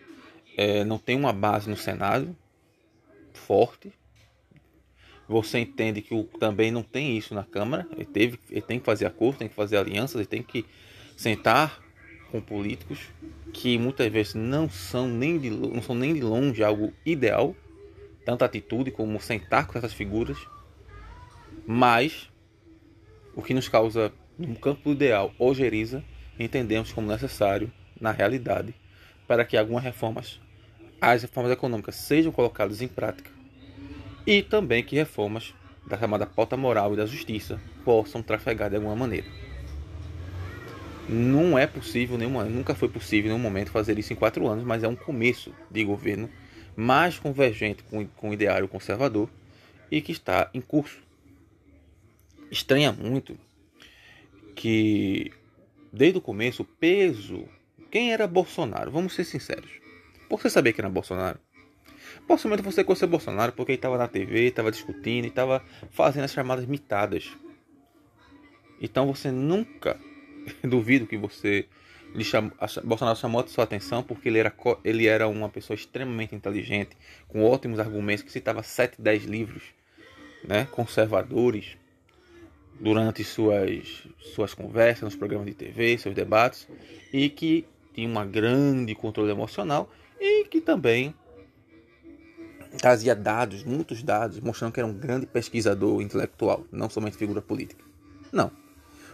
é, 0.58 0.84
não 0.84 0.98
tem 0.98 1.16
uma 1.16 1.34
base 1.34 1.70
no 1.70 1.78
Senado 1.78 2.36
forte, 3.34 3.92
você 5.28 5.60
entende 5.60 6.02
que 6.02 6.14
o, 6.14 6.24
também 6.24 6.72
não 6.72 6.84
tem 6.84 7.18
isso 7.18 7.34
na 7.34 7.44
Câmara, 7.44 7.88
ele, 7.92 8.06
teve, 8.06 8.40
ele 8.50 8.62
tem 8.62 8.80
que 8.80 8.86
fazer 8.86 9.06
acordo, 9.06 9.40
tem 9.40 9.50
que 9.50 9.56
fazer 9.56 9.78
alianças, 9.78 10.16
ele 10.16 10.26
tem 10.26 10.44
que 10.44 10.66
sentar 11.18 11.82
com 12.32 12.40
políticos 12.40 13.00
que 13.52 13.78
muitas 13.78 14.12
vezes 14.12 14.34
não 14.36 14.70
são 14.70 15.08
nem 15.08 15.40
de, 15.40 15.50
não 15.50 15.82
são 15.82 15.96
nem 15.96 16.14
de 16.14 16.22
longe 16.22 16.64
algo 16.64 16.94
ideal, 17.06 17.56
tanto 18.26 18.44
atitude 18.44 18.92
como 18.92 19.22
sentar 19.22 19.68
com 19.68 19.78
essas 19.78 19.94
figuras, 19.94 20.38
mas 21.66 22.30
o 23.36 23.42
que 23.42 23.54
nos 23.54 23.70
causa 23.70 24.12
no 24.38 24.56
campo 24.56 24.92
ideal 24.92 25.34
ojeriza, 25.40 26.04
entendemos 26.38 26.92
como 26.92 27.08
necessário 27.08 27.72
na 28.00 28.12
realidade 28.12 28.74
para 29.28 29.46
que 29.46 29.56
algumas 29.56 29.84
reformas, 29.84 30.42
as 31.00 31.22
reformas 31.22 31.52
econômicas 31.52 31.96
sejam 31.96 32.32
colocadas 32.32 32.82
em 32.82 32.88
prática 32.88 33.32
e 34.26 34.42
também 34.42 34.84
que 34.84 34.96
reformas 34.96 35.54
da 35.86 35.98
chamada 35.98 36.26
pauta 36.26 36.58
moral 36.58 36.94
e 36.94 36.98
da 36.98 37.06
justiça 37.06 37.62
possam 37.84 38.24
trafegar 38.24 38.70
de 38.70 38.76
alguma 38.76 38.96
maneira. 38.96 39.28
Não 41.08 41.58
é 41.58 41.68
possível, 41.68 42.18
nenhuma, 42.18 42.46
nunca 42.46 42.74
foi 42.74 42.90
possível 42.90 43.30
em 43.30 43.34
nenhum 43.34 43.44
momento 43.44 43.70
fazer 43.70 44.00
isso 44.00 44.12
em 44.12 44.16
quatro 44.16 44.48
anos, 44.48 44.64
mas 44.64 44.84
é 44.84 44.88
um 44.88 44.96
começo 44.96 45.54
de 45.70 45.84
governo 45.84 46.28
mais 46.76 47.18
convergente 47.18 47.84
com, 47.84 48.06
com 48.06 48.30
o 48.30 48.34
ideário 48.34 48.68
conservador 48.68 49.30
e 49.92 50.02
que 50.02 50.12
está 50.12 50.50
em 50.54 50.62
curso. 50.62 51.00
Estranha 52.52 52.92
muito 52.92 53.38
que, 54.56 55.32
desde 55.92 56.18
o 56.18 56.22
começo, 56.22 56.64
o 56.64 56.66
peso. 56.66 57.48
Quem 57.92 58.12
era 58.12 58.28
Bolsonaro? 58.28 58.92
Vamos 58.92 59.14
ser 59.14 59.24
sinceros. 59.24 59.72
Você 60.30 60.50
saber 60.50 60.74
que 60.74 60.82
era 60.82 60.90
Bolsonaro, 60.90 61.40
Possivelmente 62.28 62.64
você 62.64 62.84
conheceu 62.84 63.08
Bolsonaro 63.08 63.52
porque 63.52 63.74
ele 63.74 63.78
estava 63.78 63.98
na 63.98 64.08
TV, 64.08 64.48
estava 64.48 64.72
discutindo 64.72 65.28
estava 65.28 65.64
fazendo 65.92 66.24
as 66.24 66.34
chamadas 66.34 66.66
mitadas. 66.66 67.32
Então 68.82 69.06
você 69.06 69.32
nunca, 69.32 70.00
duvido 70.64 71.06
que 71.06 71.18
você 71.18 71.68
Bolsonaro 72.84 73.18
chamou 73.18 73.42
a 73.42 73.48
sua 73.48 73.64
atenção 73.64 74.02
porque 74.02 74.30
ele 74.30 74.40
era, 74.40 74.54
ele 74.84 75.08
era 75.08 75.28
uma 75.28 75.50
pessoa 75.50 75.76
extremamente 75.76 76.34
inteligente, 76.34 76.96
com 77.28 77.44
ótimos 77.44 77.80
argumentos, 77.80 78.24
que 78.24 78.32
citava 78.32 78.64
7, 78.64 79.02
10 79.02 79.26
livros 79.26 79.64
né, 80.48 80.68
conservadores 80.72 81.78
durante 82.80 83.24
suas, 83.24 84.04
suas 84.20 84.54
conversas 84.54 85.04
nos 85.04 85.16
programas 85.16 85.48
de 85.48 85.54
TV, 85.54 85.98
seus 85.98 86.16
debates, 86.16 86.68
e 87.12 87.30
que 87.30 87.66
tinha 87.94 88.08
uma 88.08 88.26
grande 88.26 88.94
controle 88.94 89.32
emocional 89.32 89.90
e 90.20 90.46
que 90.46 90.62
também 90.62 91.14
trazia 92.78 93.16
dados, 93.16 93.64
muitos 93.64 94.04
dados, 94.04 94.40
mostrando 94.40 94.74
que 94.74 94.80
era 94.80 94.88
um 94.88 94.94
grande 94.94 95.26
pesquisador 95.26 96.02
intelectual, 96.02 96.66
não 96.72 96.90
somente 96.90 97.18
figura 97.18 97.42
política. 97.42 97.84
Não. 98.32 98.52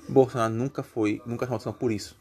Bolsonaro 0.09 0.53
nunca 0.53 0.81
foi, 0.81 1.21
nunca 1.25 1.45
chamou 1.45 1.57
atenção 1.57 1.73
por 1.73 1.91
isso, 1.91 2.17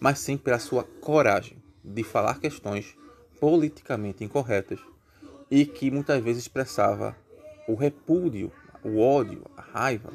mas 0.00 0.18
sim 0.18 0.36
pela 0.36 0.58
sua 0.58 0.82
coragem 0.82 1.62
de 1.84 2.02
falar 2.02 2.40
questões 2.40 2.96
politicamente 3.38 4.24
incorretas 4.24 4.80
e 5.50 5.66
que 5.66 5.90
muitas 5.90 6.22
vezes 6.22 6.42
expressava 6.42 7.16
o 7.68 7.74
repúdio, 7.74 8.50
o 8.82 8.98
ódio, 8.98 9.44
a 9.56 9.62
raiva 9.62 10.10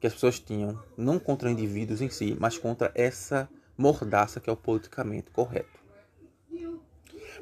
que 0.00 0.06
as 0.06 0.14
pessoas 0.14 0.38
tinham, 0.38 0.82
não 0.96 1.18
contra 1.18 1.50
indivíduos 1.50 2.02
em 2.02 2.10
si, 2.10 2.36
mas 2.38 2.58
contra 2.58 2.90
essa 2.94 3.48
mordaça 3.76 4.40
que 4.40 4.50
é 4.50 4.52
o 4.52 4.56
politicamente 4.56 5.30
correto. 5.30 5.82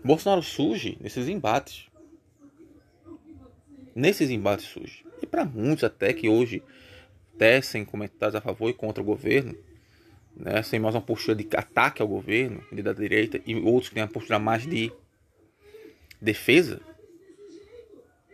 Bolsonaro 0.04 0.42
surge 0.42 0.98
nesses 1.00 1.28
embates 1.28 1.90
nesses 3.94 4.30
embates 4.30 4.66
surge. 4.66 5.04
E 5.20 5.26
para 5.26 5.44
muitos 5.44 5.84
até 5.84 6.12
que 6.12 6.28
hoje 6.28 6.62
tecem 7.38 7.84
comentários 7.84 8.34
a 8.34 8.40
favor 8.40 8.68
e 8.68 8.74
contra 8.74 9.02
o 9.02 9.06
governo, 9.06 9.56
né, 10.36 10.62
sem 10.62 10.80
mais 10.80 10.94
uma 10.94 11.00
postura 11.00 11.36
de 11.36 11.46
ataque 11.56 12.02
ao 12.02 12.08
governo, 12.08 12.62
da 12.72 12.92
direita, 12.92 13.40
e 13.46 13.54
outros 13.56 13.88
que 13.88 13.94
têm 13.94 14.02
uma 14.02 14.08
postura 14.08 14.38
mais 14.38 14.66
de 14.66 14.92
defesa, 16.20 16.80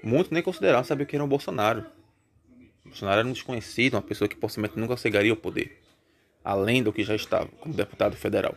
muitos 0.02 0.30
nem 0.30 0.42
consideraram 0.42 0.84
saber 0.84 1.06
que 1.06 1.16
era 1.16 1.24
o 1.24 1.28
Bolsonaro. 1.28 1.84
O 2.84 2.88
Bolsonaro 2.88 3.20
era 3.20 3.28
um 3.28 3.32
desconhecido, 3.32 3.94
uma 3.94 4.02
pessoa 4.02 4.28
que 4.28 4.36
possivelmente 4.36 4.78
nunca 4.78 4.96
chegaria 4.96 5.32
ao 5.32 5.36
poder, 5.36 5.80
além 6.44 6.82
do 6.82 6.92
que 6.92 7.04
já 7.04 7.14
estava 7.14 7.48
como 7.60 7.74
deputado 7.74 8.16
federal. 8.16 8.54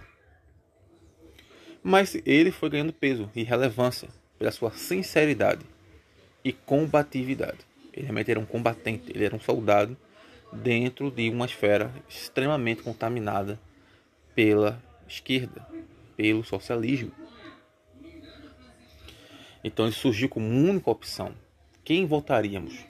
Mas 1.84 2.16
ele 2.26 2.52
foi 2.52 2.70
ganhando 2.70 2.94
peso 2.94 3.30
e 3.36 3.44
relevância 3.44 4.08
pela 4.38 4.52
sua 4.52 4.72
sinceridade 4.72 5.66
e 6.44 6.54
combatividade. 6.54 7.60
Ele 7.92 8.04
realmente 8.04 8.32
era 8.32 8.40
um 8.40 8.46
combatente, 8.46 9.12
ele 9.14 9.26
era 9.26 9.36
um 9.36 9.40
soldado 9.40 9.98
dentro 10.52 11.10
de 11.10 11.30
uma 11.30 11.46
esfera 11.46 11.94
extremamente 12.08 12.82
contaminada 12.84 13.60
pela 14.36 14.82
esquerda, 15.08 15.68
pelo 16.16 16.44
socialismo. 16.44 17.12
Então 19.64 19.86
ele 19.86 19.94
surgiu 19.94 20.28
como 20.28 20.48
única 20.48 20.90
opção. 20.90 21.34
Quem 21.84 22.06
votaríamos? 22.06 22.86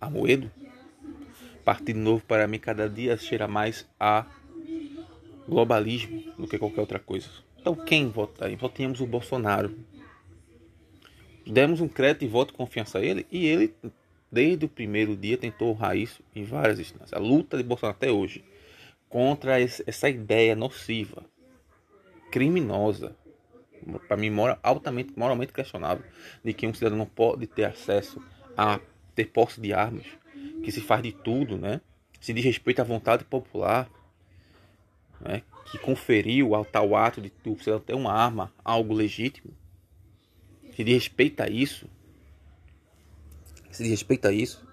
A 0.00 0.10
Moedo? 0.10 0.50
Partido 1.64 1.98
Novo 1.98 2.22
para 2.26 2.46
mim 2.46 2.58
cada 2.58 2.88
dia 2.88 3.16
cheira 3.16 3.48
mais 3.48 3.88
a 3.98 4.26
globalismo 5.48 6.22
do 6.38 6.46
que 6.46 6.58
qualquer 6.58 6.80
outra 6.80 6.98
coisa. 6.98 7.28
Então 7.58 7.74
quem 7.74 8.08
votaria? 8.08 8.56
Votaríamos 8.56 9.00
o 9.00 9.06
Bolsonaro, 9.06 9.74
demos 11.46 11.80
um 11.80 11.88
crédito 11.88 12.20
de 12.20 12.28
voto 12.28 12.52
de 12.52 12.58
confiança 12.58 12.98
a 12.98 13.04
ele 13.04 13.26
e 13.30 13.46
ele, 13.46 13.74
desde 14.34 14.66
o 14.66 14.68
primeiro 14.68 15.16
dia, 15.16 15.38
tentou 15.38 15.78
isso 15.94 16.22
em 16.34 16.44
várias 16.44 16.80
instâncias. 16.80 17.12
A 17.12 17.18
luta 17.18 17.56
de 17.56 17.62
Bolsonaro 17.62 17.96
até 17.96 18.10
hoje 18.10 18.44
contra 19.08 19.60
essa 19.60 20.08
ideia 20.08 20.56
nociva, 20.56 21.24
criminosa, 22.32 23.16
para 24.08 24.16
mim 24.16 24.30
mora 24.30 24.58
altamente, 24.62 25.12
moralmente 25.16 25.52
questionável, 25.52 26.04
de 26.42 26.52
que 26.52 26.66
um 26.66 26.74
cidadão 26.74 26.98
não 26.98 27.06
pode 27.06 27.46
ter 27.46 27.64
acesso 27.64 28.20
a 28.56 28.80
ter 29.14 29.26
posse 29.26 29.60
de 29.60 29.72
armas, 29.72 30.06
que 30.64 30.72
se 30.72 30.80
faz 30.80 31.00
de 31.02 31.12
tudo, 31.12 31.56
né? 31.56 31.80
Se 32.20 32.32
diz 32.32 32.44
respeito 32.44 32.80
à 32.80 32.84
vontade 32.84 33.24
popular, 33.24 33.88
né? 35.20 35.42
que 35.70 35.78
conferiu 35.78 36.54
ao 36.54 36.64
tal 36.64 36.96
ato 36.96 37.20
de 37.20 37.32
o 37.46 37.58
cidadão 37.58 37.80
ter 37.80 37.94
uma 37.94 38.12
arma 38.12 38.52
algo 38.64 38.92
legítimo 38.92 39.54
se 40.74 40.82
diz 40.82 40.94
respeito 40.94 41.40
a 41.40 41.48
isso, 41.48 41.88
se 43.74 43.82
diz 43.82 43.90
respeito 43.90 44.26
a 44.26 44.32
isso, 44.32 44.66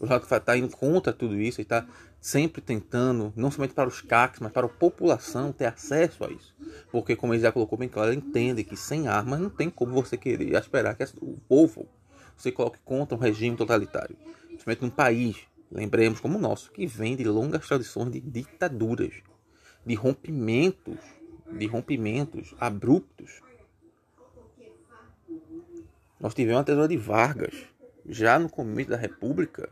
o 0.00 0.06
Jacques 0.06 0.30
está 0.30 0.56
indo 0.56 0.76
contra 0.76 1.12
tudo 1.12 1.40
isso 1.40 1.60
e 1.60 1.62
está 1.62 1.86
sempre 2.20 2.60
tentando, 2.60 3.32
não 3.36 3.50
somente 3.50 3.72
para 3.72 3.88
os 3.88 4.00
CACs, 4.00 4.40
mas 4.40 4.50
para 4.50 4.66
a 4.66 4.68
população 4.68 5.52
ter 5.52 5.66
acesso 5.66 6.24
a 6.24 6.30
isso. 6.30 6.54
Porque, 6.90 7.14
como 7.14 7.32
ele 7.32 7.42
já 7.42 7.52
colocou 7.52 7.78
bem 7.78 7.88
claro, 7.88 8.10
ele 8.10 8.20
entende 8.20 8.64
que 8.64 8.76
sem 8.76 9.06
armas 9.06 9.38
não 9.38 9.48
tem 9.48 9.70
como 9.70 9.92
você 9.92 10.16
querer 10.16 10.54
esperar 10.54 10.96
que 10.96 11.04
o 11.20 11.38
povo 11.48 11.88
você 12.36 12.50
coloque 12.50 12.78
contra 12.84 13.16
um 13.16 13.20
regime 13.20 13.56
totalitário. 13.56 14.16
Principalmente 14.46 14.82
num 14.82 14.90
país, 14.90 15.36
lembremos 15.70 16.18
como 16.18 16.36
o 16.36 16.40
nosso, 16.40 16.72
que 16.72 16.86
vem 16.86 17.14
de 17.14 17.24
longas 17.24 17.66
tradições 17.66 18.10
de 18.10 18.20
ditaduras, 18.20 19.14
de 19.86 19.94
rompimentos, 19.94 20.98
de 21.52 21.66
rompimentos 21.66 22.54
abruptos 22.58 23.40
nós 26.22 26.34
tivemos 26.34 26.60
a 26.60 26.64
tesoura 26.64 26.86
de 26.86 26.96
Vargas. 26.96 27.52
Já 28.08 28.38
no 28.38 28.48
começo 28.48 28.90
da 28.90 28.96
República, 28.96 29.68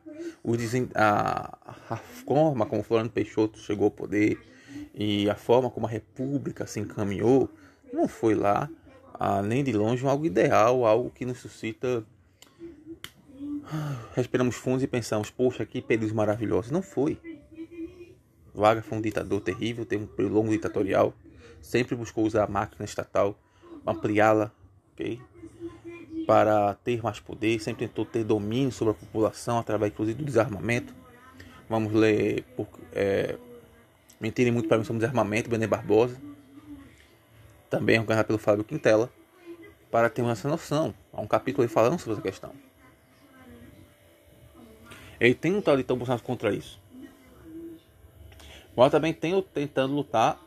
a, 0.94 1.58
a 1.88 1.96
forma 1.96 2.64
como 2.66 2.82
Floriano 2.82 3.10
Peixoto 3.10 3.58
chegou 3.58 3.86
ao 3.86 3.90
poder 3.90 4.38
e 4.94 5.28
a 5.28 5.34
forma 5.34 5.70
como 5.70 5.86
a 5.86 5.90
República 5.90 6.66
se 6.66 6.80
encaminhou 6.80 7.50
não 7.92 8.06
foi 8.06 8.34
lá, 8.34 8.68
nem 9.44 9.62
de 9.64 9.72
longe, 9.72 10.06
algo 10.06 10.24
ideal, 10.24 10.84
algo 10.84 11.10
que 11.10 11.24
nos 11.24 11.38
suscita. 11.38 12.04
Respiramos 14.14 14.56
fundos 14.56 14.82
e 14.82 14.86
pensamos, 14.86 15.30
poxa, 15.30 15.66
que 15.66 15.82
períodos 15.82 16.12
maravilhosos. 16.12 16.70
Não 16.70 16.82
foi. 16.82 17.18
Vargas 18.54 18.84
foi 18.84 18.98
um 18.98 19.00
ditador 19.00 19.40
terrível, 19.40 19.84
teve 19.84 20.04
um 20.04 20.06
período 20.06 20.34
longo 20.34 20.50
ditatorial, 20.50 21.14
sempre 21.60 21.94
buscou 21.94 22.24
usar 22.24 22.44
a 22.44 22.48
máquina 22.48 22.84
estatal, 22.84 23.38
ampliá-la, 23.86 24.52
ok? 24.92 25.20
Para 26.30 26.74
ter 26.84 27.02
mais 27.02 27.18
poder, 27.18 27.58
sempre 27.58 27.88
tentou 27.88 28.04
ter 28.04 28.22
domínio 28.22 28.70
sobre 28.70 28.92
a 28.92 28.94
população 28.94 29.58
através, 29.58 29.92
inclusive, 29.92 30.16
do 30.16 30.24
desarmamento. 30.24 30.94
Vamos 31.68 31.92
ler 31.92 32.44
por, 32.56 32.68
é, 32.92 33.36
Mentirem 34.20 34.52
Muito 34.52 34.68
para 34.68 34.78
mim 34.78 34.84
sobre 34.84 35.00
desarmamento, 35.00 35.50
Bené 35.50 35.66
Barbosa, 35.66 36.16
também 37.68 37.98
organizado 37.98 38.28
pelo 38.28 38.38
Fábio 38.38 38.62
Quintela, 38.62 39.10
para 39.90 40.08
termos 40.08 40.30
essa 40.38 40.48
noção. 40.48 40.94
Há 41.12 41.20
um 41.20 41.26
capítulo 41.26 41.64
aí 41.64 41.68
falando 41.68 41.98
sobre 41.98 42.12
essa 42.12 42.22
questão. 42.22 42.52
Ele 45.18 45.34
tem 45.34 45.52
um 45.56 45.60
tal 45.60 45.76
de 45.76 45.82
tão 45.82 45.96
Bolsonaro 45.96 46.22
contra 46.22 46.54
isso. 46.54 46.80
Mas 48.76 48.92
também 48.92 49.12
tem 49.12 49.42
tentando 49.52 49.96
lutar 49.96 50.40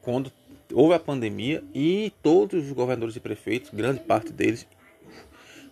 quando 0.00 0.32
houve 0.72 0.94
a 0.96 0.98
pandemia 0.98 1.62
e 1.72 2.12
todos 2.20 2.64
os 2.64 2.72
governadores 2.72 3.14
e 3.14 3.20
prefeitos, 3.20 3.70
grande 3.72 4.00
parte 4.00 4.32
deles, 4.32 4.66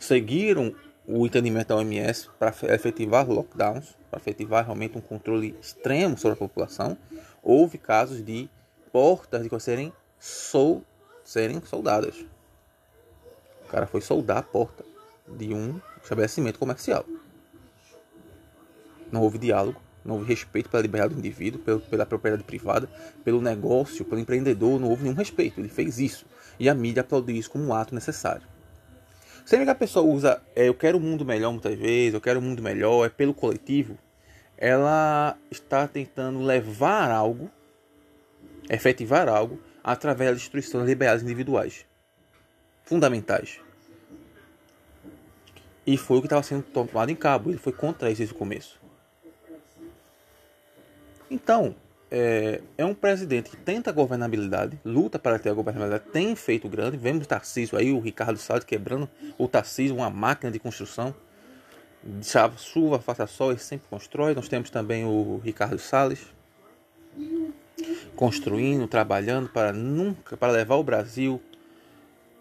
seguiram 0.01 0.75
o 1.07 1.27
entendimento 1.27 1.69
da 1.69 1.77
OMS 1.77 2.29
para 2.39 2.55
efetivar 2.75 3.29
lockdowns, 3.29 3.97
para 4.11 4.19
efetivar 4.19 4.65
realmente 4.65 4.97
um 4.97 5.01
controle 5.01 5.55
extremo 5.61 6.17
sobre 6.17 6.33
a 6.33 6.37
população. 6.37 6.97
Houve 7.43 7.79
casos 7.79 8.25
de 8.25 8.49
portas 8.91 9.49
de 9.49 9.61
serem, 9.61 9.93
sol, 10.19 10.83
serem 11.23 11.61
soldadas. 11.63 12.25
O 13.65 13.69
cara 13.69 13.87
foi 13.87 14.01
soldar 14.01 14.39
a 14.39 14.43
porta 14.43 14.85
de 15.29 15.53
um 15.53 15.81
estabelecimento 16.03 16.59
comercial. 16.59 17.05
Não 19.13 19.23
houve 19.23 19.39
diálogo, 19.39 19.81
não 20.05 20.15
houve 20.15 20.27
respeito 20.27 20.71
pela 20.71 20.83
liberdade 20.83 21.15
do 21.15 21.19
indivíduo, 21.19 21.81
pela 21.81 22.07
propriedade 22.07 22.43
privada, 22.43 22.89
pelo 23.23 23.41
negócio, 23.41 24.05
pelo 24.05 24.21
empreendedor, 24.21 24.81
não 24.81 24.89
houve 24.89 25.03
nenhum 25.03 25.15
respeito. 25.15 25.61
Ele 25.61 25.69
fez 25.69 25.99
isso. 25.99 26.25
E 26.59 26.69
a 26.69 26.75
mídia 26.75 27.03
aplaudiu 27.03 27.37
isso 27.37 27.51
como 27.51 27.65
um 27.65 27.75
ato 27.75 27.95
necessário. 27.95 28.47
Sempre 29.51 29.65
que 29.65 29.73
a 29.73 29.75
pessoa 29.75 30.07
usa 30.07 30.41
é, 30.55 30.69
eu 30.69 30.75
quero 30.75 30.97
um 30.97 31.01
mundo 31.01 31.25
melhor 31.25 31.51
muitas 31.51 31.77
vezes, 31.77 32.15
eu 32.15 32.21
quero 32.21 32.39
um 32.39 32.43
mundo 32.43 32.63
melhor, 32.63 33.05
é 33.05 33.09
pelo 33.09 33.35
coletivo, 33.35 33.99
ela 34.57 35.37
está 35.51 35.89
tentando 35.89 36.41
levar 36.41 37.11
algo, 37.11 37.51
efetivar 38.69 39.29
algo, 39.29 39.61
através 39.83 40.31
da 40.31 40.37
destruição 40.37 40.79
das 40.79 40.89
liberdades 40.89 41.25
individuais 41.25 41.85
fundamentais. 42.85 43.59
E 45.85 45.97
foi 45.97 46.19
o 46.19 46.21
que 46.21 46.27
estava 46.27 46.45
sendo 46.45 46.63
tomado 46.63 47.11
em 47.11 47.17
cabo. 47.17 47.51
Ele 47.51 47.59
foi 47.59 47.73
contra 47.73 48.09
isso 48.09 48.19
desde 48.19 48.33
o 48.33 48.39
começo. 48.39 48.81
Então, 51.29 51.75
é, 52.11 52.61
é, 52.77 52.85
um 52.85 52.93
presidente 52.93 53.51
que 53.51 53.57
tenta 53.57 53.93
governabilidade, 53.93 54.79
luta 54.85 55.19
para 55.19 55.39
ter 55.39 55.51
a 55.51 55.55
governabilidade, 55.55 56.11
tem 56.13 56.35
feito 56.35 56.69
grande. 56.69 56.97
Vemos 56.97 57.25
o 57.25 57.29
Tarcísio 57.29 57.79
aí, 57.79 57.93
o 57.93 58.01
Ricardo 58.01 58.37
Salles 58.37 58.65
quebrando 58.65 59.09
o 59.39 59.47
Tarcísio, 59.47 59.97
uma 59.97 60.11
máquina 60.11 60.51
de 60.51 60.59
construção. 60.59 61.15
Chuva, 62.57 62.99
faça 62.99 63.27
sol, 63.27 63.51
ele 63.51 63.61
sempre 63.61 63.87
constrói. 63.89 64.35
Nós 64.35 64.49
temos 64.49 64.71
também 64.71 65.05
o 65.05 65.41
Ricardo 65.45 65.79
Salles 65.79 66.27
construindo, 68.17 68.89
trabalhando 68.89 69.49
para 69.49 69.73
nunca, 69.73 70.37
para 70.37 70.53
levar 70.53 70.77
o 70.77 70.83
Brasil, 70.83 71.41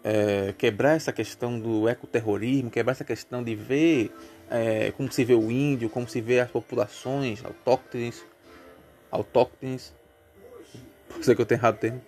é, 0.02 0.52
quebrar 0.58 0.96
essa 0.96 1.12
questão 1.12 1.60
do 1.60 1.88
ecoterrorismo, 1.88 2.70
quebrar 2.70 2.92
essa 2.92 3.04
questão 3.04 3.42
de 3.42 3.54
ver 3.54 4.10
é, 4.50 4.92
como 4.96 5.12
se 5.12 5.24
vê 5.24 5.34
o 5.34 5.50
índio, 5.50 5.88
como 5.88 6.08
se 6.08 6.20
vê 6.20 6.40
as 6.40 6.50
populações 6.50 7.44
autóctones 7.44 8.24
autóctones, 9.10 9.94
por 11.08 11.24
ser 11.24 11.34
que 11.34 11.42
eu 11.42 11.46
tenho 11.46 11.58
errado 11.58 11.76
o 11.76 11.78
termo, 11.78 12.02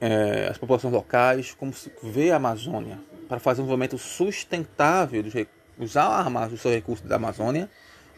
é, 0.00 0.48
as 0.50 0.56
populações 0.56 0.92
locais, 0.92 1.54
como 1.54 1.72
se 1.72 1.92
vê 2.02 2.30
a 2.30 2.36
Amazônia, 2.36 2.98
para 3.28 3.38
fazer 3.38 3.60
um 3.60 3.64
desenvolvimento 3.64 3.98
sustentável, 3.98 5.22
dos, 5.22 5.32
usar 5.78 6.26
os 6.52 6.60
seus 6.60 6.74
recursos 6.74 7.06
da 7.06 7.16
Amazônia, 7.16 7.68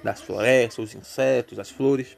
das 0.02 0.20
florestas, 0.20 0.78
os 0.78 0.94
insetos, 0.94 1.58
as 1.58 1.70
flores, 1.70 2.16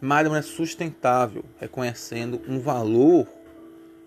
mas 0.00 0.24
de 0.24 0.30
maneira 0.30 0.46
sustentável, 0.46 1.44
reconhecendo 1.58 2.40
um 2.48 2.60
valor 2.60 3.26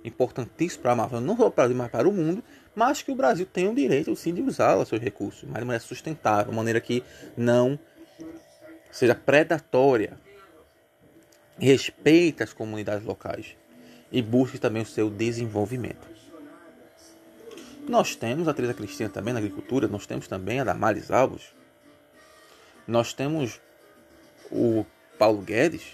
importantíssimo 0.04 0.82
para 0.82 0.92
a 0.92 0.94
Amazônia, 0.94 1.26
não 1.26 1.36
só 1.36 1.50
para 1.50 1.52
o 1.52 1.56
Brasil, 1.56 1.76
mas 1.76 1.92
para 1.92 2.10
o 2.10 2.14
mundo, 2.14 2.44
mas 2.76 3.02
que 3.02 3.12
o 3.12 3.16
Brasil 3.16 3.46
tem 3.46 3.68
o 3.68 3.76
direito 3.76 4.16
sim 4.16 4.34
de 4.34 4.42
usar 4.42 4.78
os 4.78 4.88
seus 4.88 5.02
recursos, 5.02 5.44
mas 5.44 5.60
de 5.60 5.66
maneira 5.66 5.84
sustentável, 5.84 6.52
de 6.52 6.56
maneira 6.56 6.80
que 6.80 7.04
não 7.36 7.78
seja 8.98 9.14
predatória, 9.14 10.18
respeite 11.60 12.42
as 12.42 12.52
comunidades 12.52 13.06
locais 13.06 13.56
e 14.12 14.24
busque 14.24 14.58
também 14.58 14.82
o 14.82 14.86
seu 14.88 15.08
desenvolvimento. 15.08 16.08
Nós 17.88 18.16
temos 18.16 18.48
a 18.48 18.56
Teresa 18.56 18.74
Cristina 18.74 19.08
também 19.08 19.36
na 19.36 19.40
agricultura, 19.40 19.88
nós 19.88 20.08
temos 20.08 20.28
também 20.28 20.60
a 20.60 20.64
Damares 20.64 21.12
Alves, 21.12 21.54
nós 22.88 23.14
temos 23.14 23.62
o 24.52 24.84
Paulo 25.20 25.44
Guedes, 25.44 25.94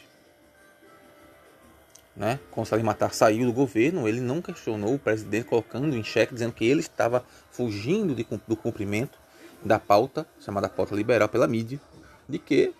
né? 2.16 2.40
Salim 2.66 2.84
Matar 2.84 3.14
saiu 3.14 3.46
do 3.46 3.52
governo, 3.52 4.08
ele 4.08 4.22
não 4.22 4.42
questionou 4.42 4.96
o 4.96 5.00
presidente 5.00 5.50
colocando 5.50 5.94
em 5.94 6.04
xeque, 6.06 6.34
dizendo 6.34 6.54
que 6.54 6.64
ele 6.64 6.80
estava 6.80 7.26
fugindo 7.52 8.16
de, 8.16 8.26
do 8.48 8.56
cumprimento 8.56 9.20
da 9.62 9.78
pauta, 9.78 10.26
chamada 10.40 10.70
pauta 10.70 10.96
liberal 10.96 11.28
pela 11.28 11.50
mídia, 11.50 11.82
de 12.30 12.40
que 12.40 12.74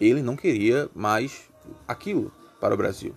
ele 0.00 0.22
não 0.22 0.36
queria 0.36 0.88
mais 0.94 1.50
aquilo 1.86 2.32
para 2.60 2.74
o 2.74 2.76
Brasil. 2.76 3.14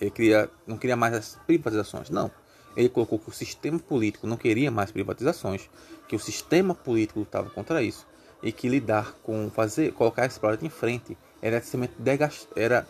Ele 0.00 0.10
queria, 0.10 0.50
não 0.66 0.76
queria 0.76 0.96
mais 0.96 1.14
as 1.14 1.38
privatizações. 1.46 2.10
Não. 2.10 2.30
Ele 2.76 2.88
colocou 2.88 3.18
que 3.18 3.28
o 3.28 3.32
sistema 3.32 3.78
político 3.78 4.26
não 4.26 4.36
queria 4.36 4.70
mais 4.70 4.90
privatizações, 4.90 5.68
que 6.08 6.16
o 6.16 6.18
sistema 6.18 6.74
político 6.74 7.20
lutava 7.20 7.50
contra 7.50 7.82
isso 7.82 8.06
e 8.42 8.50
que 8.50 8.68
lidar 8.68 9.12
com 9.22 9.50
fazer, 9.50 9.92
colocar 9.92 10.26
esse 10.26 10.40
projeto 10.40 10.64
em 10.64 10.70
frente 10.70 11.16
era 11.40 11.62
era 12.56 12.86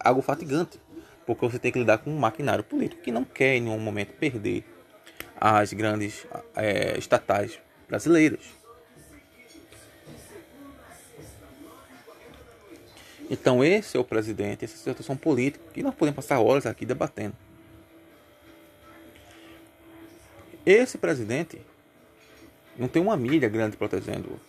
algo 0.00 0.22
fatigante, 0.22 0.80
porque 1.26 1.46
você 1.46 1.58
tem 1.58 1.72
que 1.72 1.78
lidar 1.78 1.98
com 1.98 2.10
um 2.10 2.18
maquinário 2.18 2.64
político 2.64 3.02
que 3.02 3.12
não 3.12 3.24
quer 3.24 3.56
em 3.56 3.62
nenhum 3.62 3.78
momento 3.78 4.14
perder 4.14 4.64
as 5.40 5.72
grandes 5.72 6.26
é, 6.56 6.96
estatais 6.98 7.58
brasileiras. 7.88 8.57
Então 13.30 13.62
esse 13.62 13.96
é 13.96 14.00
o 14.00 14.04
presidente, 14.04 14.64
essa 14.64 14.74
é 14.74 14.76
a 14.76 14.78
situação 14.78 15.16
política 15.16 15.64
que 15.72 15.82
nós 15.82 15.94
podemos 15.94 16.16
passar 16.16 16.40
horas 16.40 16.64
aqui 16.64 16.86
debatendo. 16.86 17.34
Esse 20.64 20.96
presidente 20.98 21.60
não 22.76 22.88
tem 22.88 23.02
uma 23.02 23.16
mídia 23.16 23.48
grande 23.48 23.76
protegendo 23.76 24.40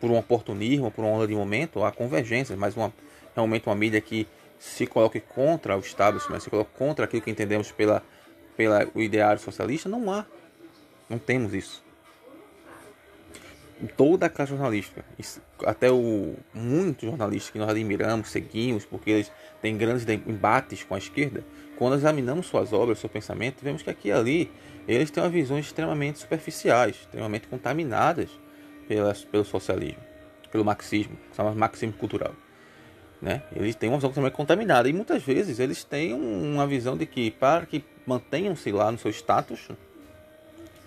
por 0.00 0.10
um 0.10 0.16
oportunismo, 0.16 0.90
por 0.90 1.04
uma 1.04 1.12
onda 1.12 1.26
de 1.26 1.34
momento, 1.34 1.84
há 1.84 1.92
convergências, 1.92 2.58
mas 2.58 2.76
uma, 2.76 2.92
realmente 3.34 3.66
uma 3.66 3.74
mídia 3.74 4.00
que 4.00 4.26
se 4.58 4.86
coloque 4.86 5.20
contra 5.20 5.76
o 5.76 5.80
establishment, 5.80 6.40
se 6.40 6.50
coloque 6.50 6.70
contra 6.76 7.04
aquilo 7.04 7.22
que 7.22 7.30
entendemos 7.30 7.70
pela, 7.70 8.02
pela 8.56 8.86
o 8.94 9.00
ideário 9.00 9.40
socialista, 9.40 9.88
não 9.88 10.10
há. 10.12 10.24
Não 11.08 11.18
temos 11.18 11.54
isso 11.54 11.85
toda 13.96 14.26
a 14.26 14.28
classe 14.28 14.50
jornalística, 14.50 15.04
até 15.64 15.90
o 15.90 16.34
muitos 16.54 17.08
jornalistas 17.08 17.50
que 17.50 17.58
nós 17.58 17.68
admiramos, 17.68 18.30
seguimos, 18.30 18.84
porque 18.84 19.10
eles 19.10 19.32
têm 19.60 19.76
grandes 19.76 20.06
embates 20.08 20.82
com 20.82 20.94
a 20.94 20.98
esquerda, 20.98 21.44
quando 21.76 21.94
examinamos 21.94 22.46
suas 22.46 22.72
obras, 22.72 22.98
seu 22.98 23.08
pensamento, 23.08 23.62
vemos 23.62 23.82
que 23.82 23.90
aqui 23.90 24.08
e 24.08 24.12
ali 24.12 24.50
eles 24.88 25.10
têm 25.10 25.28
visões 25.28 25.66
extremamente 25.66 26.18
superficiais, 26.18 26.96
extremamente 26.96 27.48
contaminadas 27.48 28.30
pelas, 28.88 29.24
pelo 29.24 29.44
socialismo, 29.44 30.00
pelo 30.50 30.64
marxismo, 30.64 31.16
chamado 31.34 31.56
marxismo 31.56 31.92
cultural. 31.94 32.34
Né? 33.20 33.42
Eles 33.54 33.74
têm 33.74 33.88
uma 33.88 33.96
visão 33.96 34.10
extremamente 34.10 34.36
contaminada 34.36 34.88
e 34.88 34.92
muitas 34.92 35.22
vezes 35.22 35.58
eles 35.58 35.84
têm 35.84 36.14
uma 36.14 36.66
visão 36.66 36.96
de 36.96 37.04
que 37.04 37.30
para 37.30 37.66
que 37.66 37.84
mantenham-se 38.06 38.70
lá 38.72 38.90
no 38.90 38.98
seu 38.98 39.10
status, 39.10 39.68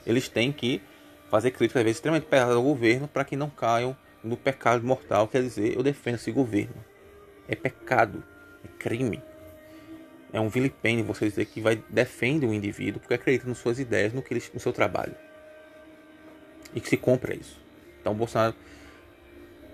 eles 0.06 0.28
têm 0.28 0.52
que 0.52 0.82
fazer 1.30 1.52
críticas 1.52 1.82
às 1.82 1.84
vezes 1.84 1.98
extremamente 1.98 2.28
pesadas 2.28 2.56
ao 2.56 2.64
governo 2.64 3.08
para 3.08 3.24
que 3.24 3.36
não 3.36 3.50
caiam 3.50 3.96
no 4.24 4.36
pecado 4.36 4.86
mortal, 4.86 5.28
quer 5.28 5.42
dizer, 5.42 5.76
eu 5.76 5.84
defendo 5.84 6.16
esse 6.16 6.32
governo. 6.32 6.84
É 7.48 7.56
pecado, 7.56 8.24
é 8.64 8.68
crime. 8.78 9.22
É 10.32 10.40
um 10.40 10.50
vilipênio 10.50 11.04
você 11.06 11.28
dizer 11.28 11.46
que 11.46 11.62
vai 11.62 11.82
defende 11.90 12.46
o 12.46 12.54
indivíduo 12.54 13.00
porque 13.00 13.14
acredita 13.14 13.48
nas 13.48 13.58
suas 13.58 13.80
ideias, 13.80 14.14
no, 14.14 14.22
que 14.22 14.34
ele, 14.34 14.44
no 14.54 14.60
seu 14.60 14.74
trabalho. 14.74 15.16
E 16.74 16.82
que 16.82 16.88
se 16.88 16.98
compra 16.98 17.36
isso. 17.36 17.60
Então 18.00 18.14
Bolsonaro 18.14 18.56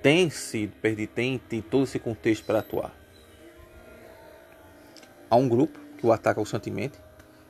tem 0.02 0.30
sido 0.30 0.74
perdido, 0.82 1.10
tem, 1.10 1.38
tem 1.40 1.62
todo 1.62 1.84
esse 1.84 2.00
contexto 2.00 2.46
para 2.46 2.60
atuar. 2.60 2.96
Há 5.30 5.36
um 5.36 5.50
grupo 5.50 5.80
que 5.98 6.06
o 6.06 6.12
ataca 6.12 6.40
constantemente, 6.40 6.98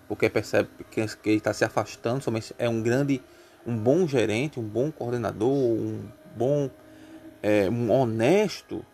porque 0.07 0.29
percebe 0.29 0.69
que 0.89 1.01
ele 1.01 1.37
está 1.37 1.53
se 1.53 1.65
afastando, 1.65 2.23
somente 2.23 2.55
é 2.57 2.69
um 2.69 2.81
grande 2.81 3.21
um 3.65 3.77
bom 3.77 4.07
gerente, 4.07 4.59
um 4.59 4.67
bom 4.67 4.91
coordenador, 4.91 5.49
um 5.49 6.07
bom, 6.35 6.69
é, 7.41 7.69
um 7.69 7.91
honesto, 7.91 8.85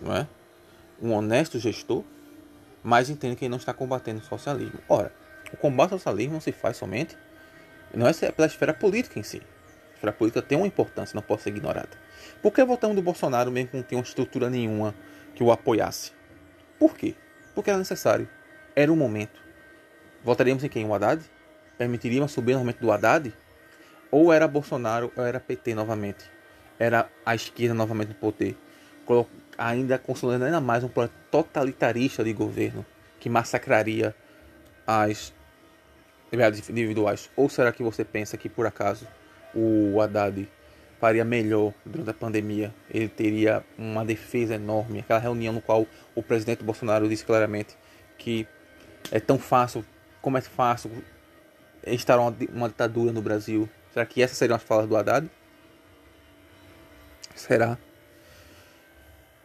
não 0.00 0.16
é? 0.16 0.26
um 1.00 1.12
honesto 1.12 1.58
gestor, 1.58 2.04
mas 2.82 3.10
entende 3.10 3.36
que 3.36 3.44
ele 3.44 3.50
não 3.50 3.58
está 3.58 3.72
combatendo 3.72 4.20
o 4.20 4.24
socialismo. 4.24 4.80
Ora, 4.88 5.12
o 5.52 5.56
combate 5.56 5.92
ao 5.92 5.98
socialismo 5.98 6.34
não 6.34 6.40
se 6.40 6.52
faz 6.52 6.76
somente, 6.76 7.16
não 7.94 8.06
é 8.06 8.12
pela 8.12 8.46
esfera 8.46 8.72
política 8.72 9.18
em 9.18 9.22
si. 9.22 9.42
A 9.90 9.94
esfera 9.94 10.12
política 10.12 10.42
tem 10.42 10.56
uma 10.56 10.66
importância, 10.66 11.14
não 11.14 11.22
pode 11.22 11.42
ser 11.42 11.50
ignorada. 11.50 11.90
Por 12.42 12.52
que 12.52 12.64
votamos 12.64 12.96
do 12.96 13.02
Bolsonaro 13.02 13.50
mesmo 13.50 13.70
que 13.70 13.76
não 13.76 13.82
tinha 13.82 13.98
uma 13.98 14.04
estrutura 14.04 14.48
nenhuma 14.48 14.94
que 15.34 15.42
o 15.42 15.50
apoiasse? 15.50 16.12
Por 16.78 16.96
quê? 16.96 17.14
Porque 17.54 17.70
era 17.70 17.78
necessário. 17.78 18.28
Era 18.74 18.92
o 18.92 18.96
momento. 18.96 19.40
Votaríamos 20.22 20.62
em 20.64 20.68
quem? 20.68 20.86
O 20.86 20.94
Haddad? 20.94 21.22
Permitiríamos 21.76 22.32
subir 22.32 22.52
novamente 22.52 22.78
do 22.78 22.92
Haddad? 22.92 23.34
Ou 24.10 24.32
era 24.32 24.46
Bolsonaro 24.48 25.12
ou 25.16 25.24
era 25.24 25.40
PT 25.40 25.74
novamente. 25.74 26.24
Era 26.78 27.08
a 27.24 27.34
esquerda 27.34 27.74
novamente 27.74 28.08
no 28.08 28.14
poder. 28.14 28.56
Ainda 29.58 29.98
consolidando 29.98 30.46
ainda 30.46 30.60
mais 30.60 30.84
um 30.84 30.88
projeto 30.88 31.12
totalitarista 31.30 32.24
de 32.24 32.32
governo 32.32 32.84
que 33.18 33.28
massacraria 33.28 34.14
as 34.86 35.32
liberdades 36.32 36.68
individuais. 36.70 37.30
Ou 37.36 37.48
será 37.48 37.72
que 37.72 37.82
você 37.82 38.04
pensa 38.04 38.36
que 38.36 38.48
por 38.48 38.66
acaso 38.66 39.06
o 39.54 40.00
Haddad 40.00 40.48
faria 41.00 41.24
melhor 41.24 41.72
durante 41.84 42.10
a 42.10 42.14
pandemia. 42.14 42.72
Ele 42.90 43.08
teria 43.08 43.64
uma 43.78 44.04
defesa 44.04 44.54
enorme. 44.54 45.00
Aquela 45.00 45.18
reunião 45.18 45.52
no 45.52 45.62
qual 45.62 45.86
o 46.14 46.22
presidente 46.22 46.62
Bolsonaro 46.62 47.08
disse 47.08 47.24
claramente 47.24 47.76
que 48.18 48.46
é 49.10 49.18
tão 49.18 49.38
fácil, 49.38 49.84
como 50.20 50.36
é 50.36 50.42
fácil 50.42 50.90
instaurar 51.86 52.28
uma, 52.28 52.36
uma 52.52 52.68
ditadura 52.68 53.12
no 53.12 53.22
Brasil. 53.22 53.68
Será 53.92 54.06
que 54.06 54.22
essas 54.22 54.36
seriam 54.36 54.56
as 54.56 54.62
falas 54.62 54.88
do 54.88 54.96
Haddad? 54.96 55.28
Será? 57.34 57.78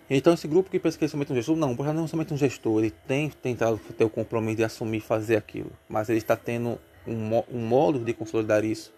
Então 0.10 0.34
esse 0.34 0.48
grupo 0.48 0.70
que 0.70 0.80
pensa 0.80 0.98
que 0.98 1.06
é 1.06 1.08
somente 1.08 1.32
um 1.32 1.36
gestor, 1.36 1.56
não, 1.56 1.70
Bolsonaro 1.70 1.98
não 1.98 2.06
é 2.06 2.08
somente 2.08 2.34
um 2.34 2.38
gestor, 2.38 2.80
ele 2.80 2.92
tem 2.92 3.30
tentado 3.30 3.80
ter 3.98 4.04
o 4.04 4.10
compromisso 4.10 4.58
de 4.58 4.64
assumir 4.64 5.00
fazer 5.00 5.36
aquilo, 5.36 5.72
mas 5.90 6.10
ele 6.10 6.20
está 6.20 6.36
tendo 6.36 6.80
um, 7.08 7.44
um 7.52 7.60
modo 7.60 7.98
de 8.00 8.14
consolidar 8.14 8.64
isso, 8.64 8.94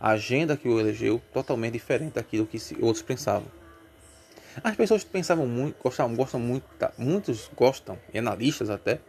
a 0.00 0.10
agenda 0.10 0.56
que 0.56 0.68
o 0.68 0.78
elegeu 0.78 1.20
totalmente 1.32 1.72
diferente 1.72 2.14
daquilo 2.14 2.46
que 2.46 2.58
outros 2.80 3.02
pensavam. 3.02 3.48
As 4.62 4.76
pessoas 4.76 5.02
pensavam 5.02 5.46
muito, 5.46 5.82
gostavam, 5.82 6.14
gostam 6.14 6.38
muito, 6.38 6.64
tá, 6.78 6.92
muitos 6.96 7.50
gostam, 7.56 7.98
analistas 8.14 8.70
até, 8.70 9.00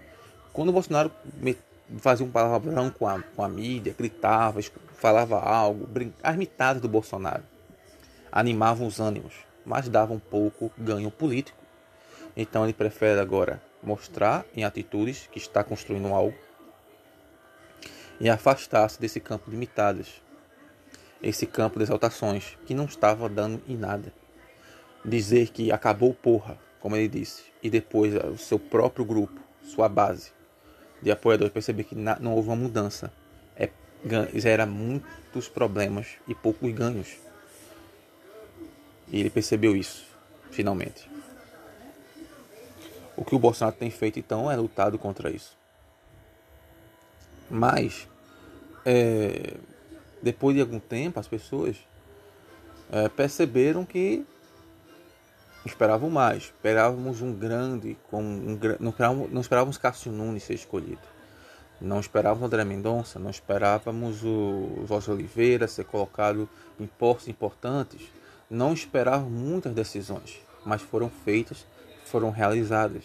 quando 0.52 0.70
o 0.70 0.72
Bolsonaro 0.72 1.12
fazia 1.98 2.26
um 2.26 2.32
palavrão 2.32 2.90
com 2.90 3.08
a, 3.08 3.22
com 3.22 3.44
a 3.44 3.50
mídia, 3.50 3.96
gritava, 3.98 4.60
falava 4.94 5.40
algo, 5.40 5.88
as 6.24 6.36
mitadas 6.36 6.82
do 6.82 6.88
Bolsonaro 6.88 7.44
animavam 8.36 8.86
os 8.86 9.00
ânimos, 9.00 9.34
mas 9.66 9.88
davam 9.88 10.20
pouco 10.20 10.70
ganho 10.78 11.10
político. 11.10 11.58
Então 12.36 12.66
ele 12.66 12.74
prefere 12.74 13.18
agora 13.18 13.62
mostrar 13.82 14.46
em 14.54 14.66
atitudes 14.66 15.30
que 15.32 15.38
está 15.38 15.64
construindo 15.64 16.08
algo 16.08 16.38
e 18.20 18.30
afastar-se 18.30 19.00
desse 19.00 19.22
campo 19.22 19.50
de 19.50 19.56
mitadas, 19.56 20.22
esse 21.24 21.46
campo 21.46 21.78
de 21.78 21.84
exaltações 21.84 22.58
que 22.66 22.74
não 22.74 22.86
estava 22.86 23.30
dando 23.30 23.62
em 23.68 23.78
nada. 23.78 24.12
Dizer 25.04 25.50
que 25.50 25.72
acabou 25.72 26.14
porra, 26.14 26.58
como 26.82 26.98
ele 26.98 27.08
disse, 27.08 27.44
e 27.64 27.70
depois 27.70 28.14
o 28.16 28.38
seu 28.38 28.60
próprio 28.60 29.06
grupo, 29.06 29.40
sua 29.64 29.88
base, 29.88 30.35
de 31.06 31.12
apoiadores 31.12 31.54
perceber 31.54 31.84
que 31.84 31.94
não 31.94 32.34
houve 32.34 32.50
uma 32.50 32.56
mudança. 32.56 33.14
É, 33.56 33.70
gera 34.34 34.66
muitos 34.66 35.48
problemas 35.48 36.08
e 36.28 36.34
poucos 36.34 36.74
ganhos. 36.74 37.16
E 39.12 39.20
ele 39.20 39.30
percebeu 39.30 39.76
isso, 39.76 40.04
finalmente. 40.50 41.08
O 43.16 43.24
que 43.24 43.36
o 43.36 43.40
Bolsonaro 43.40 43.78
tem 43.78 43.92
feito 43.92 44.18
então 44.18 44.52
é 44.52 44.56
lutado 44.56 44.98
contra 44.98 45.30
isso. 45.30 45.56
Mas, 47.48 48.08
é, 48.84 49.58
depois 50.24 50.56
de 50.56 50.62
algum 50.62 50.80
tempo, 50.80 51.20
as 51.20 51.28
pessoas 51.28 51.78
é, 52.92 53.08
perceberam 53.10 53.86
que 53.86 54.26
esperavam 55.66 56.10
mais. 56.10 56.44
Esperávamos 56.44 57.22
um 57.22 57.34
grande, 57.34 57.98
um, 58.12 58.58
não, 58.80 58.90
esperávamos, 58.92 59.32
não 59.32 59.42
esperávamos 59.42 59.78
Cássio 59.78 60.12
Nunes 60.12 60.44
ser 60.44 60.54
escolhido. 60.54 61.16
Não 61.82 62.00
esperávamos 62.00 62.46
André 62.46 62.64
Mendonça, 62.64 63.20
não 63.20 63.30
esperávamos 63.30 64.24
o 64.24 64.86
Jorge 64.88 65.12
Oliveira 65.12 65.68
ser 65.68 65.86
colocado 65.86 66.48
em 66.80 66.88
postos 66.88 67.28
importantes. 67.28 68.02
Não 68.50 68.74
esperávamos 68.74 69.32
muitas 69.32 69.74
decisões, 69.74 70.40
mas 70.66 70.82
foram 70.82 71.10
feitas, 71.10 71.66
foram 72.06 72.30
realizadas. 72.30 73.04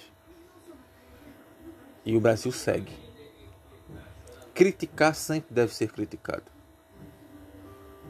E 2.04 2.16
o 2.16 2.20
Brasil 2.20 2.52
segue. 2.52 2.92
Criticar 4.54 5.14
sempre 5.14 5.52
deve 5.52 5.74
ser 5.74 5.90
criticado. 5.90 6.44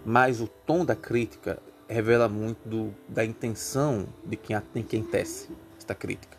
Mas 0.05 0.41
o 0.41 0.47
tom 0.47 0.85
da 0.85 0.97
crítica 0.97 1.59
revela 1.91 2.29
muito 2.29 2.69
do, 2.69 2.95
da 3.09 3.25
intenção 3.25 4.07
de 4.25 4.37
quem, 4.37 4.59
tem 4.73 4.83
quem 4.83 5.03
tece 5.03 5.49
esta 5.77 5.95
crítica. 5.95 6.39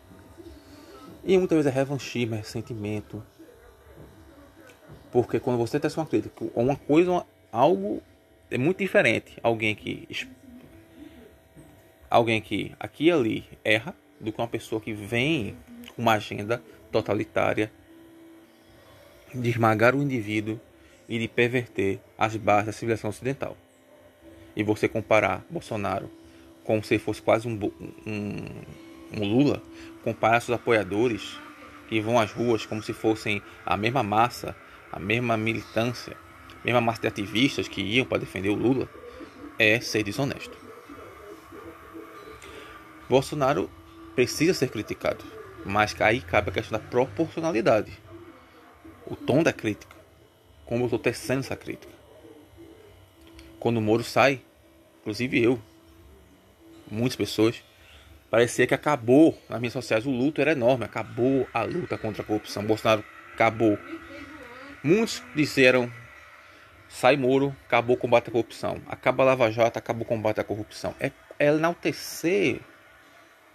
E 1.24 1.36
muitas 1.36 1.56
vezes 1.56 1.70
é 1.70 1.74
revanchismo, 1.74 2.34
é 2.34 2.38
ressentimento. 2.38 3.22
Porque 5.10 5.38
quando 5.38 5.58
você 5.58 5.78
tece 5.78 5.96
uma 5.98 6.06
crítica, 6.06 6.44
uma 6.54 6.74
coisa, 6.74 7.24
algo 7.52 8.02
é 8.50 8.56
muito 8.56 8.78
diferente. 8.78 9.38
Alguém 9.42 9.74
que 9.74 10.08
alguém 12.10 12.40
que 12.40 12.74
aqui 12.80 13.04
e 13.04 13.12
ali 13.12 13.44
erra 13.62 13.94
do 14.18 14.32
que 14.32 14.40
uma 14.40 14.48
pessoa 14.48 14.80
que 14.80 14.92
vem 14.92 15.56
com 15.94 16.02
uma 16.02 16.14
agenda 16.14 16.62
totalitária 16.90 17.70
de 19.34 19.48
esmagar 19.48 19.94
o 19.94 20.02
indivíduo 20.02 20.60
e 21.08 21.18
de 21.18 21.28
perverter 21.28 22.00
as 22.16 22.36
bases 22.36 22.66
da 22.66 22.72
civilização 22.72 23.10
ocidental 23.10 23.56
e 24.56 24.62
você 24.62 24.88
comparar 24.88 25.44
Bolsonaro 25.50 26.10
como 26.64 26.82
se 26.82 26.98
fosse 26.98 27.20
quase 27.20 27.48
um, 27.48 27.58
um, 28.06 29.20
um 29.20 29.24
Lula, 29.24 29.62
comparar 30.04 30.40
seus 30.40 30.56
apoiadores 30.56 31.36
que 31.88 32.00
vão 32.00 32.18
às 32.18 32.32
ruas 32.32 32.64
como 32.64 32.82
se 32.82 32.92
fossem 32.92 33.42
a 33.66 33.76
mesma 33.76 34.02
massa, 34.02 34.56
a 34.90 34.98
mesma 34.98 35.36
militância, 35.36 36.16
a 36.62 36.64
mesma 36.64 36.80
massa 36.80 37.02
de 37.02 37.08
ativistas 37.08 37.68
que 37.68 37.82
iam 37.82 38.06
para 38.06 38.18
defender 38.18 38.48
o 38.48 38.54
Lula, 38.54 38.88
é 39.58 39.80
ser 39.80 40.02
desonesto. 40.02 40.56
Bolsonaro 43.08 43.68
precisa 44.14 44.54
ser 44.54 44.70
criticado, 44.70 45.24
mas 45.64 45.94
aí 46.00 46.20
cabe 46.20 46.50
a 46.50 46.52
questão 46.52 46.78
da 46.78 46.84
proporcionalidade, 46.84 47.92
o 49.06 49.16
tom 49.16 49.42
da 49.42 49.52
crítica, 49.52 49.94
como 50.64 50.82
eu 50.82 50.86
estou 50.86 50.98
tecendo 50.98 51.40
essa 51.40 51.56
crítica. 51.56 51.92
Quando 53.62 53.76
o 53.76 53.80
Moro 53.80 54.02
sai, 54.02 54.40
inclusive 55.00 55.40
eu, 55.40 55.56
muitas 56.90 57.14
pessoas, 57.14 57.62
parecia 58.28 58.66
que 58.66 58.74
acabou 58.74 59.38
nas 59.48 59.60
mídias 59.60 59.74
sociais. 59.74 60.04
O 60.04 60.10
luto 60.10 60.40
era 60.40 60.50
enorme, 60.50 60.84
acabou 60.84 61.46
a 61.54 61.62
luta 61.62 61.96
contra 61.96 62.22
a 62.22 62.26
corrupção. 62.26 62.64
Bolsonaro 62.64 63.04
acabou. 63.32 63.78
Muitos 64.82 65.22
disseram: 65.36 65.88
sai 66.88 67.16
Moro, 67.16 67.54
acabou 67.64 67.94
o 67.94 67.98
combate 68.00 68.30
à 68.30 68.32
corrupção. 68.32 68.82
Acaba 68.88 69.22
a 69.22 69.26
Lava 69.26 69.48
Jato, 69.52 69.78
acabou 69.78 70.02
o 70.02 70.08
combate 70.08 70.40
à 70.40 70.44
corrupção. 70.44 70.92
É, 70.98 71.12
é 71.38 71.46
enaltecer 71.46 72.58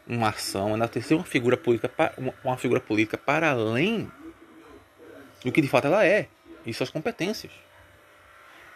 uma 0.08 0.30
ação, 0.30 0.74
enaltecer 0.74 1.18
uma 1.18 1.26
figura 1.26 1.58
política, 1.58 2.14
uma 2.46 2.56
figura 2.56 2.80
política 2.80 3.18
para 3.18 3.52
além 3.52 4.10
do 5.44 5.52
que 5.52 5.62
de 5.62 5.68
fato 5.68 5.88
ela 5.88 6.06
é 6.06 6.30
e 6.66 6.74
suas 6.74 6.90
competências. 6.90 7.67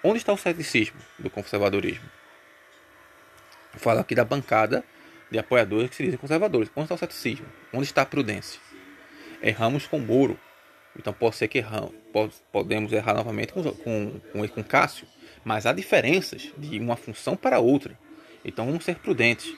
Onde 0.04 0.18
está 0.18 0.34
o 0.34 0.38
ceticismo 0.38 1.00
do 1.20 1.30
conservadorismo? 1.30 2.10
Eu 3.74 3.80
falo 3.80 4.00
aqui 4.00 4.16
da 4.16 4.26
bancada 4.26 4.84
de 5.30 5.38
apoiadores 5.38 5.92
que 5.92 5.96
se 5.96 6.04
dizem 6.04 6.18
conservadores. 6.18 6.72
Onde 6.76 6.86
está 6.86 6.96
o 6.96 6.98
ceticismo? 6.98 7.46
Onde 7.72 7.84
está 7.86 8.02
a 8.02 8.06
prudência? 8.06 8.60
Erramos 9.44 9.86
com 9.86 10.00
Moro. 10.00 10.40
Então 10.98 11.14
pode 11.14 11.36
ser 11.36 11.48
que 11.48 11.60
erramos, 11.60 11.94
podemos 12.52 12.92
errar 12.92 13.14
novamente 13.14 13.54
com, 13.54 13.64
com, 13.64 14.20
com, 14.32 14.48
com 14.48 14.64
Cássio. 14.64 15.08
Mas 15.46 15.68
há 15.68 15.72
diferenças 15.72 16.52
de 16.58 16.80
uma 16.80 16.96
função 16.96 17.36
para 17.36 17.60
outra. 17.60 17.98
Então 18.44 18.66
vamos 18.66 18.84
ser 18.84 18.96
prudentes. 18.96 19.56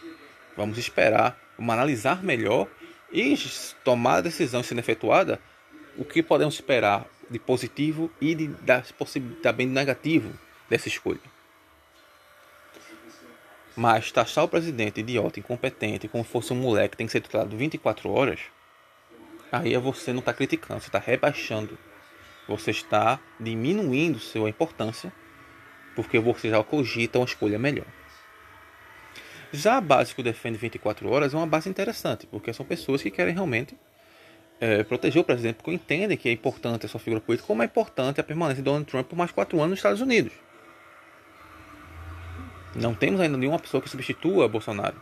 Vamos 0.57 0.77
esperar, 0.77 1.39
vamos 1.57 1.73
analisar 1.73 2.21
melhor 2.21 2.67
e 3.11 3.35
tomar 3.83 4.17
a 4.17 4.21
decisão 4.21 4.61
sendo 4.61 4.79
efetuada 4.79 5.39
o 5.97 6.03
que 6.03 6.21
podemos 6.21 6.55
esperar 6.55 7.05
de 7.29 7.39
positivo 7.39 8.11
e 8.19 8.35
de, 8.35 8.47
das 8.47 8.93
também 9.41 9.67
de 9.67 9.73
negativo 9.73 10.33
dessa 10.69 10.87
escolha. 10.87 11.19
Mas 13.75 14.11
taxar 14.11 14.43
o 14.43 14.47
presidente 14.47 14.99
idiota, 14.99 15.39
incompetente, 15.39 16.07
como 16.07 16.23
fosse 16.23 16.53
um 16.53 16.55
moleque 16.55 16.91
que 16.91 16.97
tem 16.97 17.07
que 17.07 17.11
ser 17.11 17.21
tratado 17.21 17.57
24 17.57 18.09
horas, 18.09 18.39
aí 19.51 19.73
é 19.73 19.79
você 19.79 20.13
não 20.13 20.19
está 20.19 20.33
criticando, 20.33 20.79
você 20.79 20.87
está 20.87 20.99
rebaixando. 20.99 21.77
Você 22.47 22.71
está 22.71 23.19
diminuindo 23.39 24.19
sua 24.19 24.49
importância, 24.49 25.13
porque 25.95 26.19
você 26.19 26.49
já 26.49 26.61
cogita 26.63 27.17
uma 27.17 27.25
escolha 27.25 27.57
melhor. 27.57 27.87
Já 29.51 29.77
a 29.77 29.81
base 29.81 30.13
que 30.13 30.21
defende 30.21 30.57
24 30.57 31.09
horas 31.09 31.33
é 31.33 31.37
uma 31.37 31.47
base 31.47 31.69
interessante, 31.69 32.27
porque 32.27 32.51
são 32.51 32.65
pessoas 32.65 33.01
que 33.01 33.09
querem 33.09 33.33
realmente 33.33 33.77
é, 34.59 34.83
proteger 34.83 35.21
o 35.21 35.25
presidente, 35.25 35.55
porque 35.55 35.71
entendem 35.71 36.17
que 36.17 36.29
é 36.29 36.31
importante 36.31 36.85
a 36.85 36.89
sua 36.89 36.99
figura 36.99 37.21
política, 37.21 37.47
como 37.47 37.61
é 37.61 37.65
importante 37.65 38.19
a 38.21 38.23
permanência 38.23 38.61
de 38.61 38.65
Donald 38.65 38.85
Trump 38.85 39.07
por 39.07 39.15
mais 39.15 39.31
quatro 39.31 39.57
anos 39.57 39.71
nos 39.71 39.79
Estados 39.79 40.01
Unidos. 40.01 40.33
Não 42.75 42.95
temos 42.95 43.19
ainda 43.19 43.37
nenhuma 43.37 43.59
pessoa 43.59 43.81
que 43.81 43.89
substitua 43.89 44.47
Bolsonaro. 44.47 44.99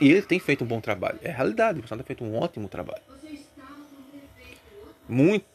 E 0.00 0.10
ele 0.10 0.22
tem 0.22 0.38
feito 0.38 0.64
um 0.64 0.66
bom 0.66 0.80
trabalho. 0.80 1.18
É 1.22 1.30
realidade, 1.30 1.78
Bolsonaro 1.78 2.04
tem 2.04 2.16
feito 2.16 2.24
um 2.24 2.38
ótimo 2.38 2.68
trabalho. 2.68 3.02
Muito, 5.08 5.46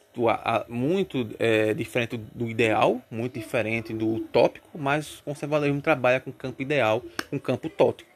muito 0.68 1.28
é, 1.38 1.74
diferente 1.74 2.16
do 2.16 2.48
ideal, 2.48 3.02
muito 3.10 3.38
diferente 3.38 3.92
do 3.92 4.08
utópico, 4.08 4.78
mas 4.78 5.20
o 5.20 5.24
conservadorismo 5.24 5.80
trabalha 5.80 6.20
com 6.20 6.30
o 6.30 6.32
campo 6.32 6.62
ideal, 6.62 7.02
com 7.28 7.36
o 7.36 7.40
campo 7.40 7.70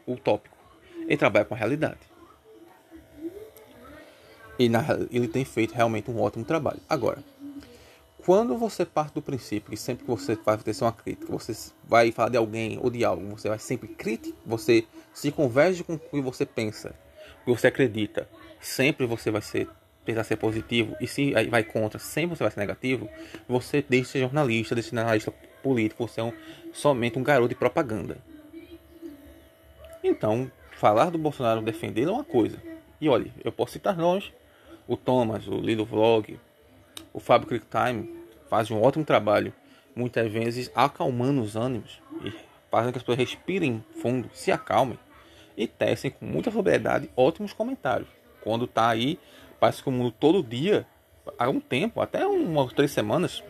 utópico. 0.06 0.56
Ele 1.00 1.16
trabalha 1.16 1.44
com 1.44 1.54
a 1.54 1.56
realidade. 1.56 2.15
E 4.58 4.68
na, 4.68 4.84
ele 5.10 5.28
tem 5.28 5.44
feito 5.44 5.74
realmente 5.74 6.10
um 6.10 6.20
ótimo 6.20 6.44
trabalho. 6.44 6.80
Agora, 6.88 7.22
quando 8.24 8.56
você 8.56 8.84
parte 8.84 9.14
do 9.14 9.22
princípio 9.22 9.70
que 9.70 9.76
sempre 9.76 10.04
que 10.04 10.10
você 10.10 10.34
vai 10.34 10.56
ter 10.56 10.74
uma 10.80 10.92
crítica, 10.92 11.30
você 11.30 11.52
vai 11.84 12.10
falar 12.10 12.30
de 12.30 12.36
alguém 12.36 12.78
ou 12.82 12.90
de 12.90 13.04
algo, 13.04 13.24
você 13.38 13.48
vai 13.48 13.58
sempre 13.58 13.88
criticar, 13.88 14.38
você 14.44 14.84
se 15.14 15.30
converge 15.30 15.84
com 15.84 15.94
o 15.94 15.98
que 15.98 16.20
você 16.20 16.44
pensa, 16.44 16.94
o 17.42 17.44
que 17.54 17.60
você 17.60 17.68
acredita, 17.68 18.28
sempre 18.60 19.06
você 19.06 19.30
vai 19.30 19.42
ser 19.42 19.68
tentar 20.04 20.24
ser 20.24 20.36
positivo 20.36 20.96
e 21.00 21.06
se 21.06 21.32
vai 21.50 21.64
contra, 21.64 21.98
sempre 21.98 22.36
você 22.36 22.44
vai 22.44 22.50
ser 22.52 22.60
negativo, 22.60 23.08
você 23.48 23.84
deixa 23.86 24.04
de 24.04 24.12
ser 24.12 24.20
jornalista, 24.20 24.74
deixa 24.74 24.90
de 24.90 24.96
ser 24.96 25.00
analista 25.00 25.34
político, 25.62 26.06
você 26.06 26.20
é 26.20 26.24
um, 26.24 26.32
somente 26.72 27.18
um 27.18 27.22
garoto 27.22 27.48
de 27.48 27.54
propaganda. 27.56 28.16
Então, 30.02 30.50
falar 30.70 31.10
do 31.10 31.18
Bolsonaro, 31.18 31.60
defendê-lo 31.60 32.10
é 32.10 32.14
uma 32.14 32.24
coisa. 32.24 32.56
E 33.00 33.08
olha, 33.08 33.30
eu 33.44 33.50
posso 33.50 33.72
citar 33.72 33.96
nomes, 33.96 34.32
o 34.86 34.96
Thomas, 34.96 35.46
o 35.46 35.54
Lido 35.60 35.84
Vlog, 35.84 36.38
o 37.12 37.20
Fábio 37.20 37.48
Cricktime 37.48 38.14
fazem 38.48 38.76
um 38.76 38.82
ótimo 38.82 39.04
trabalho, 39.04 39.52
muitas 39.94 40.30
vezes 40.30 40.70
acalmando 40.74 41.40
os 41.40 41.56
ânimos 41.56 42.00
e 42.24 42.32
fazendo 42.70 42.92
que 42.92 42.98
as 42.98 43.02
pessoas 43.02 43.18
respirem 43.18 43.84
fundo, 44.00 44.30
se 44.32 44.52
acalmem 44.52 44.98
e 45.56 45.66
tecem 45.66 46.10
com 46.10 46.26
muita 46.26 46.50
sobriedade 46.50 47.10
ótimos 47.16 47.52
comentários. 47.52 48.08
Quando 48.42 48.66
está 48.66 48.88
aí, 48.88 49.18
parece 49.58 49.82
que 49.82 49.88
o 49.88 49.92
mundo 49.92 50.10
todo 50.10 50.42
dia, 50.42 50.86
há 51.38 51.48
um 51.48 51.58
tempo, 51.58 52.00
até 52.00 52.26
umas 52.26 52.72
três 52.72 52.92
semanas, 52.92 53.42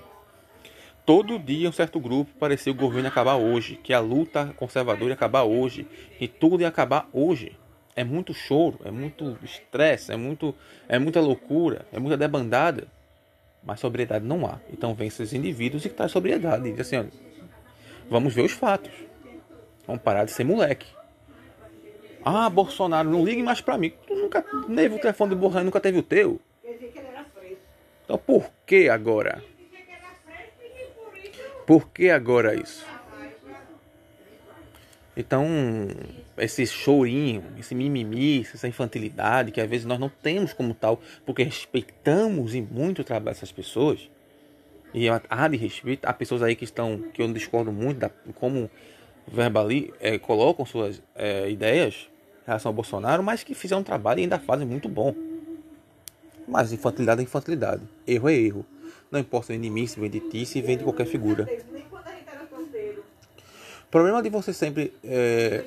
todo 1.05 1.39
dia 1.39 1.69
um 1.69 1.73
certo 1.73 2.01
grupo 2.01 2.31
parecia 2.39 2.73
o 2.73 2.77
governo 2.77 3.09
acabar 3.09 3.37
hoje, 3.37 3.77
que 3.77 3.93
a 3.93 4.01
luta 4.01 4.55
conservadora 4.57 5.11
ia 5.11 5.15
acabar 5.15 5.43
hoje, 5.43 5.87
que 6.19 6.29
tudo 6.29 6.63
ia 6.63 6.69
acabar 6.69 7.09
hoje. 7.13 7.59
É 7.97 8.05
muito 8.05 8.35
choro, 8.35 8.79
é 8.85 8.91
muito 8.91 9.39
estresse, 9.43 10.13
é 10.13 10.17
muito 10.17 10.55
é 10.87 10.99
muita 10.99 11.19
loucura, 11.19 11.87
é 11.91 11.99
muita 11.99 12.17
debandada. 12.17 12.87
Mas 13.65 13.81
sobriedade 13.81 14.25
não 14.25 14.47
há. 14.47 14.61
Então 14.71 14.95
vem 14.95 15.09
esses 15.09 15.33
indivíduos 15.33 15.85
e 15.85 15.89
traz 15.89 16.13
sobriedade. 16.13 16.69
E 16.69 16.73
diz 16.73 16.83
assim, 16.83 16.99
olha, 16.99 17.11
vamos 18.09 18.35
ver 18.35 18.43
os 18.43 18.53
fatos. 18.53 18.93
Vamos 19.87 20.03
parar 20.03 20.25
de 20.25 20.31
ser 20.31 20.45
moleque. 20.45 20.87
Ah, 22.25 22.51
Bolsonaro, 22.51 23.09
não 23.09 23.25
ligue 23.25 23.43
mais 23.43 23.61
pra 23.61 23.79
mim. 23.79 23.93
Tu 24.07 24.15
nunca 24.15 24.43
teve 24.43 24.95
o 24.95 24.99
telefone 24.99 25.31
do 25.31 25.37
Bolsonaro, 25.37 25.65
nunca 25.65 25.81
teve 25.81 25.99
o 25.99 26.03
teu. 26.03 26.41
Então 28.05 28.19
por 28.19 28.51
que 28.65 28.89
agora? 28.89 29.43
Por 31.67 31.89
que 31.89 32.11
agora 32.11 32.55
isso? 32.55 32.87
Então, 35.17 35.47
esse 36.37 36.67
chorinho, 36.67 37.43
esse 37.59 37.75
mimimi, 37.75 38.41
essa 38.41 38.69
infantilidade, 38.69 39.51
que 39.51 39.61
às 39.61 39.69
vezes 39.69 39.87
nós 39.87 39.99
não 39.99 40.11
temos 40.11 40.53
como 40.53 40.75
tal, 40.75 41.01
porque 41.25 41.43
respeitamos 41.43 42.55
e 42.55 42.61
muito 42.61 43.01
o 43.01 43.05
trabalho 43.05 43.35
dessas 43.35 43.51
pessoas, 43.51 44.11
e 44.93 45.09
há 45.09 45.49
de 45.49 45.57
respeito, 45.57 46.05
há 46.05 46.13
pessoas 46.13 46.43
aí 46.43 46.55
que 46.55 46.65
estão, 46.65 46.99
que 47.13 47.23
eu 47.23 47.33
discordo 47.33 47.73
muito 47.73 47.99
da 47.99 48.11
como 48.35 48.71
verbali, 49.27 49.93
é, 50.01 50.19
colocam 50.19 50.65
suas 50.65 51.03
é, 51.15 51.51
ideias 51.51 52.09
em 52.45 52.47
relação 52.47 52.71
ao 52.71 52.75
Bolsonaro, 52.75 53.23
mas 53.23 53.43
que 53.43 53.55
fizeram 53.55 53.81
um 53.81 53.85
trabalho 53.85 54.21
e 54.21 54.23
ainda 54.23 54.39
fazem 54.39 54.67
muito 54.67 54.89
bom. 54.89 55.15
Mas 56.47 56.73
infantilidade 56.73 57.21
é 57.21 57.25
infantilidade, 57.25 57.83
erro 58.07 58.29
é 58.29 58.35
erro. 58.35 58.67
Não 59.11 59.19
importa 59.19 59.53
o 59.53 59.55
inimigo 59.55 59.89
se 59.89 59.99
vem 59.99 60.11
de 60.11 60.21
ti, 60.21 60.47
se 60.47 60.61
vem 60.61 60.77
de 60.77 60.85
qualquer 60.85 61.07
figura. 61.07 61.47
Problema 63.97 64.23
de 64.23 64.29
você 64.29 64.53
sempre, 64.53 64.93
é, 65.03 65.65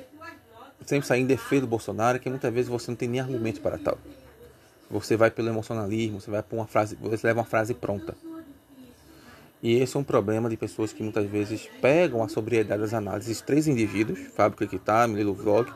sempre 0.86 1.04
sair 1.04 1.22
em 1.22 1.26
defesa 1.26 1.62
do 1.62 1.66
Bolsonaro 1.66 2.14
é 2.14 2.20
que 2.20 2.30
muitas 2.30 2.54
vezes 2.54 2.68
você 2.70 2.88
não 2.88 2.96
tem 2.96 3.08
nem 3.08 3.20
argumento 3.20 3.60
para 3.60 3.76
tal. 3.76 3.98
Você 4.88 5.16
vai 5.16 5.32
pelo 5.32 5.48
emocionalismo, 5.48 6.20
você 6.20 6.30
vai 6.30 6.40
por 6.40 6.54
uma 6.54 6.68
frase, 6.68 6.94
você 6.94 7.26
leva 7.26 7.40
uma 7.40 7.44
frase 7.44 7.74
pronta. 7.74 8.14
E 9.60 9.74
esse 9.80 9.96
é 9.96 9.98
um 9.98 10.04
problema 10.04 10.48
de 10.48 10.56
pessoas 10.56 10.92
que 10.92 11.02
muitas 11.02 11.28
vezes 11.28 11.68
pegam 11.82 12.22
a 12.22 12.28
sobriedade 12.28 12.80
das 12.80 12.94
análises, 12.94 13.40
três 13.40 13.66
indivíduos, 13.66 14.20
Fábio 14.36 14.58
Kikitá, 14.58 15.08
Lilo 15.08 15.34
Vlog 15.34 15.68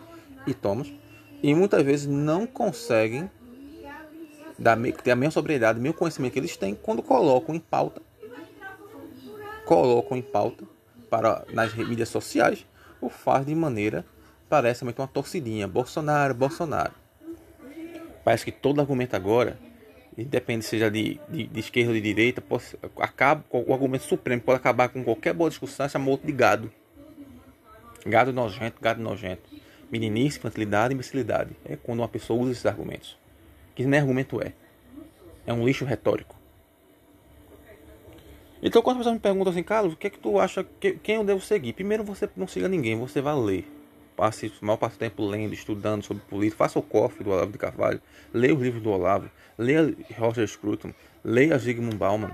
e 0.46 0.54
Thomas, 0.54 0.92
e 1.42 1.52
muitas 1.56 1.82
vezes 1.82 2.06
não 2.06 2.46
conseguem 2.46 3.28
dar, 4.56 4.78
ter 5.02 5.10
a 5.10 5.16
mesma 5.16 5.32
sobriedade, 5.32 5.80
o 5.80 5.82
mesmo 5.82 5.98
conhecimento 5.98 6.34
que 6.34 6.38
eles 6.38 6.56
têm 6.56 6.72
quando 6.72 7.02
colocam 7.02 7.52
em 7.52 7.58
pauta, 7.58 8.00
colocam 9.66 10.16
em 10.16 10.22
pauta 10.22 10.72
para 11.14 11.44
nas 11.52 11.72
mídias 11.74 12.08
sociais, 12.08 12.66
o 13.00 13.08
faz 13.08 13.46
de 13.46 13.54
maneira 13.54 14.04
parece 14.48 14.82
uma 14.82 14.92
torcidinha. 14.92 15.68
Bolsonaro, 15.68 16.34
Bolsonaro. 16.34 16.92
Parece 18.24 18.44
que 18.44 18.50
todo 18.50 18.80
argumento 18.80 19.14
agora, 19.14 19.56
independe 20.18 20.64
seja 20.64 20.90
de, 20.90 21.20
de, 21.28 21.46
de 21.46 21.60
esquerda 21.60 21.90
ou 21.90 21.94
de 21.94 22.00
direita, 22.00 22.40
pode, 22.40 22.64
acaba, 22.98 23.44
o 23.50 23.72
argumento 23.72 24.04
supremo 24.04 24.42
pode 24.42 24.56
acabar 24.56 24.88
com 24.88 25.04
qualquer 25.04 25.32
boa 25.32 25.48
discussão, 25.48 25.88
chama 25.88 26.10
outro 26.10 26.26
de 26.26 26.32
gado. 26.32 26.72
Gado 28.04 28.32
nojento, 28.32 28.80
gado 28.80 29.00
nojento. 29.00 29.42
Meninice, 29.90 30.38
infantilidade 30.38 30.94
imbecilidade. 30.94 31.56
É 31.64 31.76
quando 31.76 32.00
uma 32.00 32.08
pessoa 32.08 32.40
usa 32.40 32.52
esses 32.52 32.66
argumentos. 32.66 33.16
Que 33.74 33.84
nem 33.84 34.00
argumento 34.00 34.42
é. 34.42 34.52
É 35.46 35.52
um 35.52 35.64
lixo 35.64 35.84
retórico. 35.84 36.34
Então 38.66 38.80
quando 38.80 38.96
as 38.96 39.00
pessoas 39.00 39.16
me 39.16 39.20
perguntam 39.20 39.52
assim, 39.52 39.62
Carlos, 39.62 39.92
o 39.92 39.96
que 39.96 40.06
é 40.06 40.10
que 40.10 40.18
tu 40.18 40.40
acha, 40.40 40.64
que, 40.80 40.92
quem 40.92 41.16
eu 41.16 41.24
devo 41.24 41.40
seguir? 41.42 41.74
Primeiro 41.74 42.02
você 42.02 42.26
não 42.34 42.48
siga 42.48 42.66
ninguém, 42.66 42.96
você 42.96 43.20
vai 43.20 43.36
ler. 43.36 43.70
Passe 44.16 44.46
o 44.46 44.64
maior 44.64 44.78
parte 44.78 44.94
do 44.94 45.00
tempo 45.00 45.22
lendo, 45.22 45.52
estudando 45.52 46.02
sobre 46.02 46.22
política, 46.22 46.64
faça 46.64 46.78
o 46.78 46.82
cofre 46.82 47.22
do 47.22 47.30
Olavo 47.30 47.52
de 47.52 47.58
Carvalho, 47.58 48.00
leia 48.32 48.54
os 48.54 48.62
livros 48.62 48.82
do 48.82 48.88
Olavo, 48.88 49.28
leia 49.58 49.94
Roger 50.16 50.48
Scruton, 50.48 50.94
leia 51.22 51.58
Zygmunt 51.58 51.96
Bauman, 51.96 52.30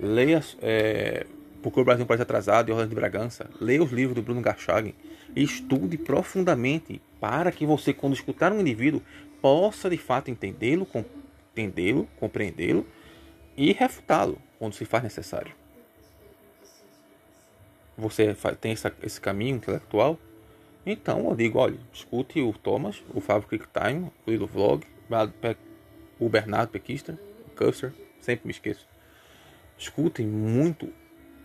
leia 0.00 0.42
é, 0.62 1.26
Porque 1.62 1.78
o 1.78 1.84
Brasil 1.84 2.06
parece 2.06 2.22
atrasado 2.22 2.70
e 2.70 2.72
Ordem 2.72 2.88
de 2.88 2.94
Bragança, 2.94 3.50
leia 3.60 3.82
os 3.82 3.92
livros 3.92 4.14
do 4.14 4.22
Bruno 4.22 4.40
Garchagen 4.40 4.94
estude 5.36 5.98
profundamente 5.98 7.02
para 7.20 7.52
que 7.52 7.66
você, 7.66 7.92
quando 7.92 8.14
escutar 8.14 8.52
um 8.52 8.60
indivíduo, 8.60 9.02
possa 9.42 9.90
de 9.90 9.98
fato 9.98 10.30
entendê-lo, 10.30 10.88
entendê-lo, 11.52 12.08
compreendê-lo 12.18 12.86
e 13.54 13.72
refutá-lo 13.72 14.38
quando 14.58 14.72
se 14.72 14.86
faz 14.86 15.02
necessário 15.02 15.63
você 17.96 18.34
tem 18.60 18.72
essa, 18.72 18.92
esse 19.02 19.20
caminho 19.20 19.56
intelectual, 19.56 20.18
então 20.84 21.28
eu 21.28 21.34
digo, 21.34 21.58
olha, 21.58 21.78
escute 21.92 22.40
o 22.40 22.52
Thomas, 22.52 23.02
o 23.14 23.20
Fábio 23.20 23.48
Quicktime, 23.48 24.10
o 24.26 24.30
Lilo 24.30 24.46
Vlog, 24.46 24.86
o 26.18 26.28
Bernardo 26.28 26.70
Pequista, 26.70 27.18
o 27.46 27.50
Custer, 27.56 27.92
sempre 28.20 28.46
me 28.46 28.50
esqueço. 28.50 28.86
Escutem 29.78 30.26
muito 30.26 30.92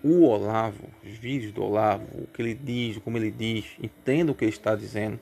o 0.03 0.23
Olavo, 0.23 0.89
os 1.03 1.17
vídeos 1.17 1.51
do 1.51 1.63
Olavo, 1.63 2.05
o 2.13 2.27
que 2.27 2.41
ele 2.41 2.53
diz, 2.53 2.97
como 2.97 3.17
ele 3.17 3.31
diz, 3.31 3.65
entenda 3.81 4.31
o 4.31 4.35
que 4.35 4.45
ele 4.45 4.51
está 4.51 4.75
dizendo. 4.75 5.19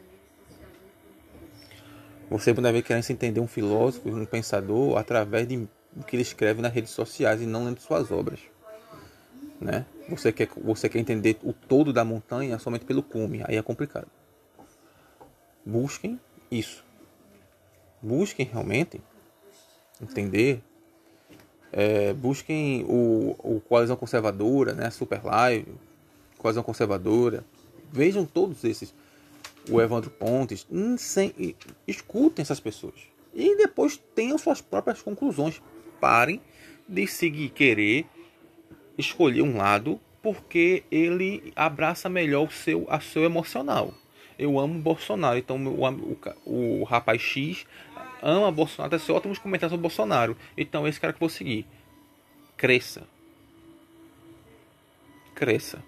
Você 2.29 2.53
pode 2.53 2.71
ver 2.71 2.81
querendo 2.81 3.09
entender 3.09 3.39
um 3.39 3.47
filósofo, 3.47 4.09
um 4.09 4.25
pensador, 4.25 4.97
através 4.97 5.47
de 5.47 5.67
o 5.95 6.03
que 6.03 6.15
ele 6.15 6.23
escreve 6.23 6.61
nas 6.61 6.73
redes 6.73 6.91
sociais 6.91 7.41
e 7.41 7.45
não 7.45 7.65
lendo 7.65 7.79
suas 7.79 8.11
obras. 8.11 8.39
Né? 9.59 9.85
Você 10.09 10.31
quer, 10.31 10.47
você 10.63 10.87
quer 10.87 10.99
entender 10.99 11.37
o 11.43 11.51
todo 11.51 11.91
da 11.91 12.05
montanha 12.05 12.59
somente 12.59 12.85
pelo 12.85 13.01
cume, 13.01 13.43
aí 13.45 13.55
é 13.57 13.61
complicado. 13.61 14.07
Busquem 15.65 16.19
isso. 16.49 16.83
Busquem 18.01 18.45
realmente 18.45 19.01
entender. 20.01 20.61
É, 21.71 22.13
busquem 22.13 22.85
o, 22.87 23.35
o 23.39 23.61
Coalizão 23.67 23.97
Conservadora, 23.97 24.73
né? 24.73 24.89
Super 24.89 25.23
Live, 25.25 25.73
Coalizão 26.37 26.63
Conservadora. 26.63 27.43
Vejam 27.91 28.25
todos 28.25 28.63
esses. 28.63 28.93
O 29.69 29.81
Evandro 29.81 30.09
Pontes. 30.09 30.65
Hum, 30.71 30.97
sem, 30.97 31.33
escutem 31.85 32.43
essas 32.43 32.59
pessoas. 32.59 32.95
E 33.33 33.57
depois 33.57 33.97
tenham 34.15 34.37
suas 34.37 34.61
próprias 34.61 35.01
conclusões. 35.01 35.61
Parem 35.99 36.39
de 36.87 37.05
seguir, 37.07 37.49
querer 37.49 38.05
escolher 38.97 39.41
um 39.41 39.57
lado 39.57 39.99
porque 40.21 40.83
ele 40.91 41.53
abraça 41.55 42.09
melhor 42.09 42.47
o 42.47 42.51
seu, 42.51 42.85
a 42.89 42.99
seu 42.99 43.23
emocional. 43.23 43.93
Eu 44.37 44.59
amo 44.59 44.79
Bolsonaro, 44.79 45.37
então 45.37 45.57
o, 45.65 46.19
o, 46.45 46.81
o 46.81 46.83
rapaz 46.83 47.21
X 47.21 47.65
ama 48.21 48.51
Bolsonaro, 48.51 48.97
tem 48.97 49.15
ótimos 49.15 49.39
comentários 49.39 49.71
sobre 49.71 49.81
Bolsonaro. 49.81 50.37
Então 50.57 50.87
esse 50.87 50.99
cara 50.99 51.13
que 51.13 51.17
eu 51.17 51.27
vou 51.27 51.29
seguir. 51.29 51.65
Cresça. 52.55 53.07
Cresça. 55.33 55.83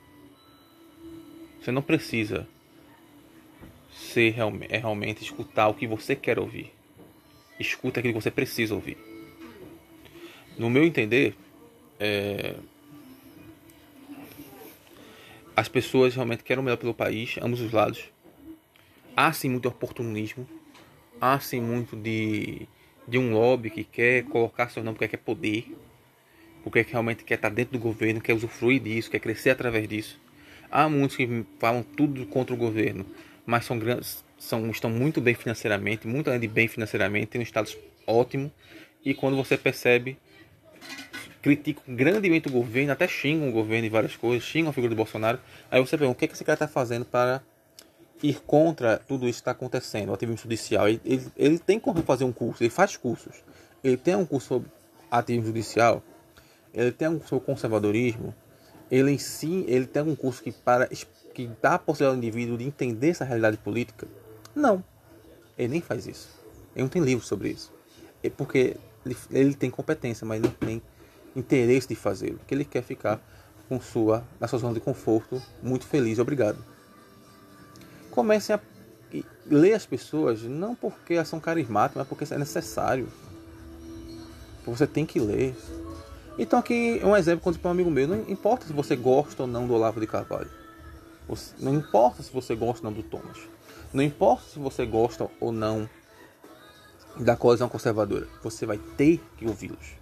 Você 1.60 1.72
não 1.72 1.82
precisa 1.82 2.48
ser 3.92 4.32
realmente, 4.32 4.74
é 4.74 4.78
realmente 4.78 5.24
escutar 5.24 5.68
o 5.68 5.74
que 5.74 5.86
você 5.86 6.16
quer 6.16 6.40
ouvir. 6.40 6.72
Escuta 7.60 8.00
aquilo 8.00 8.14
que 8.14 8.22
você 8.22 8.32
precisa 8.32 8.74
ouvir. 8.74 8.98
No 10.58 10.70
meu 10.70 10.84
entender, 10.84 11.36
é, 12.00 12.56
as 15.60 15.68
pessoas 15.68 16.16
realmente 16.16 16.42
querem 16.42 16.62
o 16.62 16.64
melhor 16.64 16.78
pelo 16.78 16.94
país, 16.94 17.36
ambos 17.42 17.60
os 17.60 17.74
lados. 17.74 18.06
Há 19.14 19.34
sim 19.34 19.50
muito 19.50 19.68
oportunismo, 19.68 20.48
há 21.20 21.38
sim 21.38 21.60
muito 21.60 21.98
de, 21.98 22.66
de 23.06 23.18
um 23.18 23.34
lobby 23.34 23.70
que 23.70 23.84
quer 23.84 24.24
colocar 24.24 24.70
seu 24.70 24.82
nome 24.82 24.96
porque 24.96 25.10
quer 25.10 25.18
poder, 25.18 25.76
porque 26.64 26.82
realmente 26.90 27.26
quer 27.26 27.36
estar 27.36 27.50
dentro 27.50 27.74
do 27.74 27.80
governo, 27.80 28.22
quer 28.22 28.32
usufruir 28.34 28.82
disso, 28.82 29.12
quer 29.12 29.20
crescer 29.20 29.50
através 29.50 29.86
disso. 29.86 30.18
Há 30.72 30.88
muitos 30.88 31.18
que 31.18 31.46
falam 31.60 31.84
tudo 31.84 32.26
contra 32.28 32.56
o 32.56 32.58
governo, 32.58 33.06
mas 33.46 33.66
são 33.66 33.78
grandes, 33.78 34.24
são, 34.38 34.70
estão 34.70 34.90
muito 34.90 35.20
bem 35.20 35.36
financeiramente, 35.36 36.08
muito 36.08 36.30
além 36.30 36.40
de 36.40 36.48
bem 36.48 36.70
financeiramente, 36.70 37.28
têm 37.28 37.42
um 37.42 37.44
status 37.44 37.78
ótimo. 38.08 38.50
E 39.04 39.14
quando 39.14 39.36
você 39.36 39.58
percebe, 39.58 40.18
criticam 41.42 41.84
grandemente 41.88 42.48
o 42.48 42.52
governo, 42.52 42.92
até 42.92 43.08
xingam 43.08 43.50
o 43.50 43.52
governo 43.52 43.88
em 43.88 43.90
várias 43.90 44.16
coisas, 44.16 44.44
xingam 44.44 44.70
a 44.70 44.74
figura 44.74 44.90
do 44.90 44.96
Bolsonaro. 44.96 45.40
Aí 45.72 45.80
você 45.80 45.98
pergunta 45.98 46.18
o 46.18 46.20
que, 46.20 46.26
é 46.26 46.28
que 46.28 46.34
esse 46.34 46.44
cara 46.44 46.56
está 46.56 46.68
fazendo 46.68 47.06
para 47.06 47.42
ir 48.22 48.42
contra 48.42 48.98
tudo 48.98 49.28
isso 49.28 49.38
que 49.38 49.42
está 49.42 49.52
acontecendo, 49.52 50.10
o 50.10 50.14
ativismo 50.14 50.42
judicial. 50.42 50.88
Ele, 50.88 51.02
ele, 51.06 51.28
ele 51.38 51.60
tem 51.60 51.80
como 51.80 52.02
fazer 52.04 52.26
um 52.26 52.32
curso, 52.32 52.64
ele 52.64 52.70
faz 52.70 52.98
cursos. 52.98 53.36
Ele 53.84 53.98
tem 53.98 54.16
um 54.16 54.26
curso 54.26 54.48
sobre 54.48 54.70
ativismo 55.10 55.48
judicial, 55.48 56.04
ele 56.74 56.92
tem 56.92 57.08
um 57.08 57.14
curso 57.14 57.30
sobre 57.30 57.46
conservadorismo, 57.46 58.36
ele 58.92 59.12
em 59.12 59.18
si, 59.18 59.64
ele 59.68 59.86
tem 59.88 60.04
um 60.04 60.16
curso 60.16 60.44
que 60.44 60.52
para 60.52 60.88
que 60.88 61.50
dá 61.62 61.76
a 61.76 61.80
possibilidade 61.80 62.18
ao 62.18 62.24
indivíduo 62.24 62.58
de 62.58 62.66
entender 62.66 63.10
essa 63.10 63.24
realidade 63.24 63.58
política? 63.58 64.08
Não. 64.54 64.84
Ele 65.58 65.70
nem 65.70 65.82
faz 65.82 66.06
isso. 66.06 66.30
Ele 66.76 66.84
não 66.84 66.90
tem 66.90 67.02
livro 67.02 67.24
sobre 67.24 67.50
isso. 67.50 67.72
É 68.22 68.30
porque 68.30 68.76
ele, 69.06 69.18
ele 69.32 69.54
tem 69.54 69.70
competência, 69.70 70.26
mas 70.26 70.42
não 70.42 70.50
tem 70.50 70.82
interesse 71.40 71.88
de 71.88 71.96
fazê-lo. 71.96 72.38
Porque 72.38 72.54
ele 72.54 72.66
quer 72.66 72.84
ficar 72.84 73.20
com 73.68 73.80
sua, 73.80 74.24
na 74.40 74.48
sua 74.48 74.60
zona 74.60 74.74
de 74.74 74.80
conforto, 74.80 75.42
muito 75.62 75.86
feliz 75.86 76.20
obrigado. 76.20 76.64
Comecem 78.12 78.56
a 78.56 78.60
ler 79.46 79.74
as 79.74 79.86
pessoas, 79.86 80.44
não 80.44 80.76
porque 80.76 81.14
elas 81.14 81.28
são 81.28 81.40
carismáticas, 81.40 81.98
mas 81.98 82.08
porque 82.08 82.34
é 82.34 82.38
necessário. 82.38 83.08
Você 84.66 84.86
tem 84.86 85.06
que 85.06 85.20
ler. 85.20 85.56
Então 86.38 86.60
aqui 86.60 87.00
é 87.02 87.06
um 87.06 87.16
exemplo 87.16 87.42
quando 87.42 87.60
para 87.60 87.70
um 87.70 87.72
amigo 87.72 87.90
meu, 87.90 88.08
não 88.08 88.30
importa 88.30 88.66
se 88.66 88.74
você 88.74 88.96
gosta 88.96 89.44
ou 89.44 89.48
não 89.48 89.68
do 89.68 89.74
Olavo 89.74 90.00
de 90.00 90.08
Carvalho. 90.08 90.50
Não 91.60 91.76
importa 91.76 92.24
se 92.24 92.32
você 92.32 92.56
gosta 92.56 92.86
ou 92.86 92.92
não 92.92 93.02
do 93.02 93.08
Thomas. 93.08 93.38
Não 93.94 94.04
importa 94.04 94.44
se 94.52 94.60
você 94.60 94.86
gosta 94.86 95.30
ou 95.40 95.52
não 95.52 95.88
da 97.20 97.36
coalizão 97.36 97.70
conservadora. 97.70 98.28
Você 98.42 98.66
vai 98.66 98.78
ter 98.78 99.22
que 99.38 99.46
ouvi-los. 99.46 99.99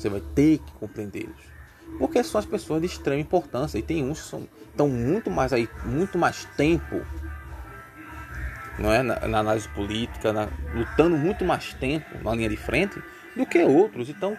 Você 0.00 0.08
vai 0.08 0.22
ter 0.34 0.58
que 0.58 0.72
compreendê-los. 0.72 1.50
Porque 1.98 2.24
são 2.24 2.38
as 2.38 2.46
pessoas 2.46 2.80
de 2.80 2.86
extrema 2.86 3.20
importância. 3.20 3.76
E 3.76 3.82
tem 3.82 4.02
uns 4.02 4.22
que 4.22 4.28
são, 4.28 4.48
estão 4.70 4.88
muito 4.88 5.30
mais 5.30 5.52
aí, 5.52 5.68
muito 5.84 6.16
mais 6.16 6.46
tempo 6.56 7.04
não 8.78 8.90
é? 8.90 9.02
na, 9.02 9.28
na 9.28 9.40
análise 9.40 9.68
política, 9.68 10.32
na, 10.32 10.48
lutando 10.74 11.18
muito 11.18 11.44
mais 11.44 11.74
tempo 11.74 12.06
na 12.24 12.34
linha 12.34 12.48
de 12.48 12.56
frente 12.56 13.02
do 13.36 13.44
que 13.44 13.62
outros. 13.62 14.08
Então 14.08 14.34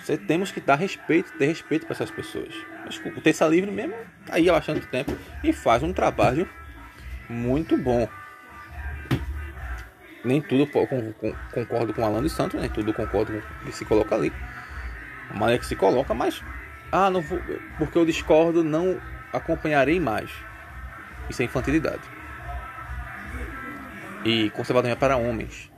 você 0.00 0.16
temos 0.16 0.50
que 0.50 0.60
dar 0.60 0.74
respeito, 0.74 1.30
ter 1.38 1.46
respeito 1.46 1.86
para 1.86 1.94
essas 1.94 2.10
pessoas. 2.10 2.52
Mas 2.84 2.98
o 2.98 3.20
Terça 3.20 3.46
Livre 3.46 3.70
mesmo 3.70 3.94
tá 4.26 4.34
aí 4.34 4.50
bastante 4.50 4.84
tempo 4.88 5.16
e 5.44 5.52
faz 5.52 5.84
um 5.84 5.92
trabalho 5.92 6.48
muito 7.28 7.76
bom. 7.76 8.08
Nem 10.24 10.42
tudo 10.42 10.66
concordo 10.66 11.94
com 11.94 12.02
o 12.02 12.04
Alan 12.04 12.20
dos 12.20 12.32
Santos, 12.32 12.60
nem 12.60 12.68
tudo 12.68 12.92
concordo 12.92 13.32
com 13.32 13.38
o 13.38 13.66
que 13.66 13.72
se 13.72 13.84
coloca 13.84 14.16
ali. 14.16 14.32
A 15.30 15.34
maneira 15.34 15.58
que 15.58 15.66
se 15.66 15.76
coloca, 15.76 16.14
mas 16.14 16.42
ah, 16.90 17.10
não 17.10 17.20
vou, 17.20 17.40
porque 17.76 17.98
eu 17.98 18.06
discordo, 18.06 18.64
não 18.64 19.00
acompanharei 19.32 20.00
mais. 20.00 20.30
Isso 21.28 21.42
é 21.42 21.44
infantilidade. 21.44 22.02
E 24.24 24.50
conservadorismo 24.50 24.96
é 24.96 24.98
para 24.98 25.16
homens, 25.16 25.70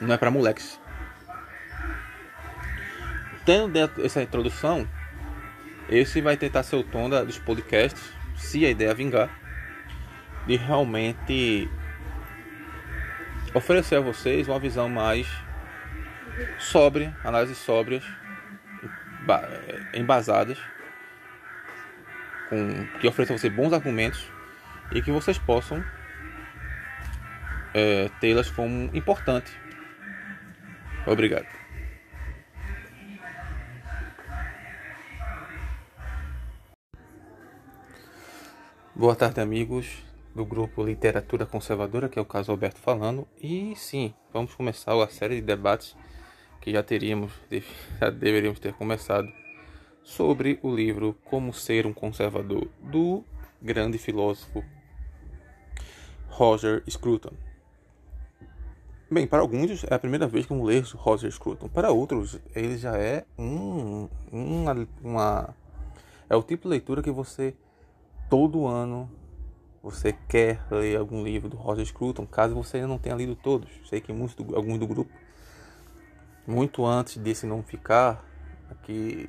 não 0.00 0.14
é 0.14 0.16
para 0.16 0.30
moleques 0.30 0.80
tendo 3.44 3.68
dentro 3.68 4.04
essa 4.04 4.22
introdução, 4.22 4.88
esse 5.88 6.20
vai 6.20 6.36
tentar 6.36 6.62
ser 6.62 6.76
o 6.76 6.82
tom 6.82 7.10
da, 7.10 7.24
dos 7.24 7.38
podcasts, 7.38 8.12
se 8.36 8.64
a 8.64 8.70
ideia 8.70 8.94
vingar, 8.94 9.30
de 10.46 10.56
realmente 10.56 11.68
oferecer 13.54 13.96
a 13.96 14.00
vocês 14.00 14.48
uma 14.48 14.58
visão 14.58 14.88
mais 14.88 15.28
sóbria, 16.58 17.16
análises 17.24 17.58
sóbrias, 17.58 18.04
embasadas, 19.94 20.58
com, 22.48 22.86
que 23.00 23.08
ofereçam 23.08 23.36
a 23.36 23.38
vocês 23.38 23.52
bons 23.52 23.72
argumentos 23.72 24.30
e 24.92 25.00
que 25.00 25.10
vocês 25.10 25.38
possam 25.38 25.82
é, 27.74 28.10
tê-las 28.20 28.50
como 28.50 28.90
importante. 28.94 29.50
Obrigado. 31.06 31.46
Boa 38.94 39.16
tarde, 39.16 39.40
amigos 39.40 40.04
do 40.34 40.44
grupo 40.44 40.84
Literatura 40.84 41.44
Conservadora, 41.44 42.08
que 42.08 42.18
é 42.18 42.22
o 42.22 42.26
caso 42.26 42.52
Alberto 42.52 42.78
falando. 42.78 43.26
E 43.40 43.74
sim, 43.74 44.14
vamos 44.32 44.54
começar 44.54 44.94
a 44.94 45.08
série 45.08 45.36
de 45.36 45.42
debates 45.42 45.96
que 46.62 46.72
já 46.72 46.82
teríamos, 46.82 47.32
já 48.00 48.08
deveríamos 48.08 48.58
ter 48.58 48.72
começado 48.72 49.30
sobre 50.02 50.58
o 50.62 50.74
livro 50.74 51.14
Como 51.24 51.52
Ser 51.52 51.86
um 51.86 51.92
Conservador 51.92 52.68
do 52.80 53.24
grande 53.60 53.98
filósofo 53.98 54.64
Roger 56.28 56.82
Scruton. 56.88 57.32
Bem, 59.10 59.26
para 59.26 59.40
alguns 59.40 59.84
é 59.84 59.94
a 59.94 59.98
primeira 59.98 60.26
vez 60.26 60.46
que 60.46 60.54
vão 60.54 60.62
ler 60.62 60.84
Roger 60.94 61.30
Scruton. 61.30 61.68
Para 61.68 61.90
outros, 61.90 62.40
ele 62.54 62.78
já 62.78 62.96
é 62.96 63.26
um, 63.38 64.08
uma, 64.30 64.88
uma 65.02 65.54
é 66.30 66.34
o 66.34 66.42
tipo 66.42 66.62
de 66.62 66.68
leitura 66.68 67.02
que 67.02 67.10
você 67.10 67.54
todo 68.30 68.66
ano 68.66 69.10
você 69.82 70.14
quer 70.28 70.64
ler 70.70 70.96
algum 70.96 71.22
livro 71.22 71.48
do 71.48 71.56
Roger 71.56 71.84
Scruton, 71.84 72.24
caso 72.24 72.54
você 72.54 72.76
ainda 72.76 72.88
não 72.88 72.98
tenha 72.98 73.16
lido 73.16 73.34
todos. 73.34 73.68
Sei 73.90 74.00
que 74.00 74.12
muitos 74.12 74.36
do, 74.36 74.56
alguns 74.56 74.78
do 74.78 74.86
grupo, 74.86 75.12
muito 76.46 76.84
antes 76.84 77.16
desse 77.16 77.46
não 77.46 77.62
ficar, 77.62 78.24
aqui 78.70 79.28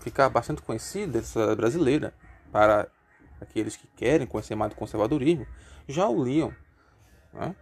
ficar 0.00 0.28
bastante 0.28 0.62
conhecido, 0.62 1.12
dessa 1.12 1.54
brasileira, 1.54 2.14
para 2.50 2.88
aqueles 3.40 3.76
que 3.76 3.86
querem 3.88 4.26
conhecer 4.26 4.54
mais 4.54 4.70
do 4.72 4.76
conservadorismo, 4.76 5.46
já 5.86 6.08
o 6.08 6.22
liam. 6.22 6.54
Né? 7.32 7.54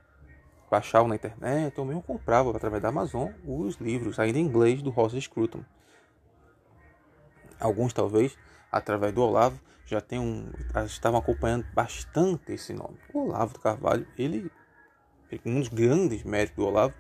Baixavam 0.71 1.09
na 1.09 1.15
internet 1.15 1.79
ou 1.79 1.87
mesmo 1.87 2.03
compravam 2.03 2.55
através 2.55 2.83
da 2.83 2.89
Amazon 2.89 3.31
os 3.45 3.77
livros, 3.77 4.19
ainda 4.19 4.39
em 4.39 4.43
inglês, 4.43 4.83
do 4.83 4.91
Roger 4.91 5.21
Scruton. 5.21 5.65
Alguns 7.59 7.93
talvez 7.93 8.37
através 8.71 9.13
do 9.13 9.23
Olavo 9.23 9.61
já 9.87 10.01
tem 10.01 10.19
um, 10.19 10.51
estavam 10.85 11.21
acompanhando 11.21 11.65
bastante 11.73 12.53
esse 12.53 12.73
nome. 12.75 12.99
O 13.13 13.27
Olavo 13.27 13.55
do 13.55 13.61
Carvalho, 13.61 14.07
ele 14.19 14.51
um 15.45 15.61
dos 15.61 15.69
grandes 15.69 16.23
méritos 16.23 16.57
do 16.57 16.67
Olavo 16.67 16.95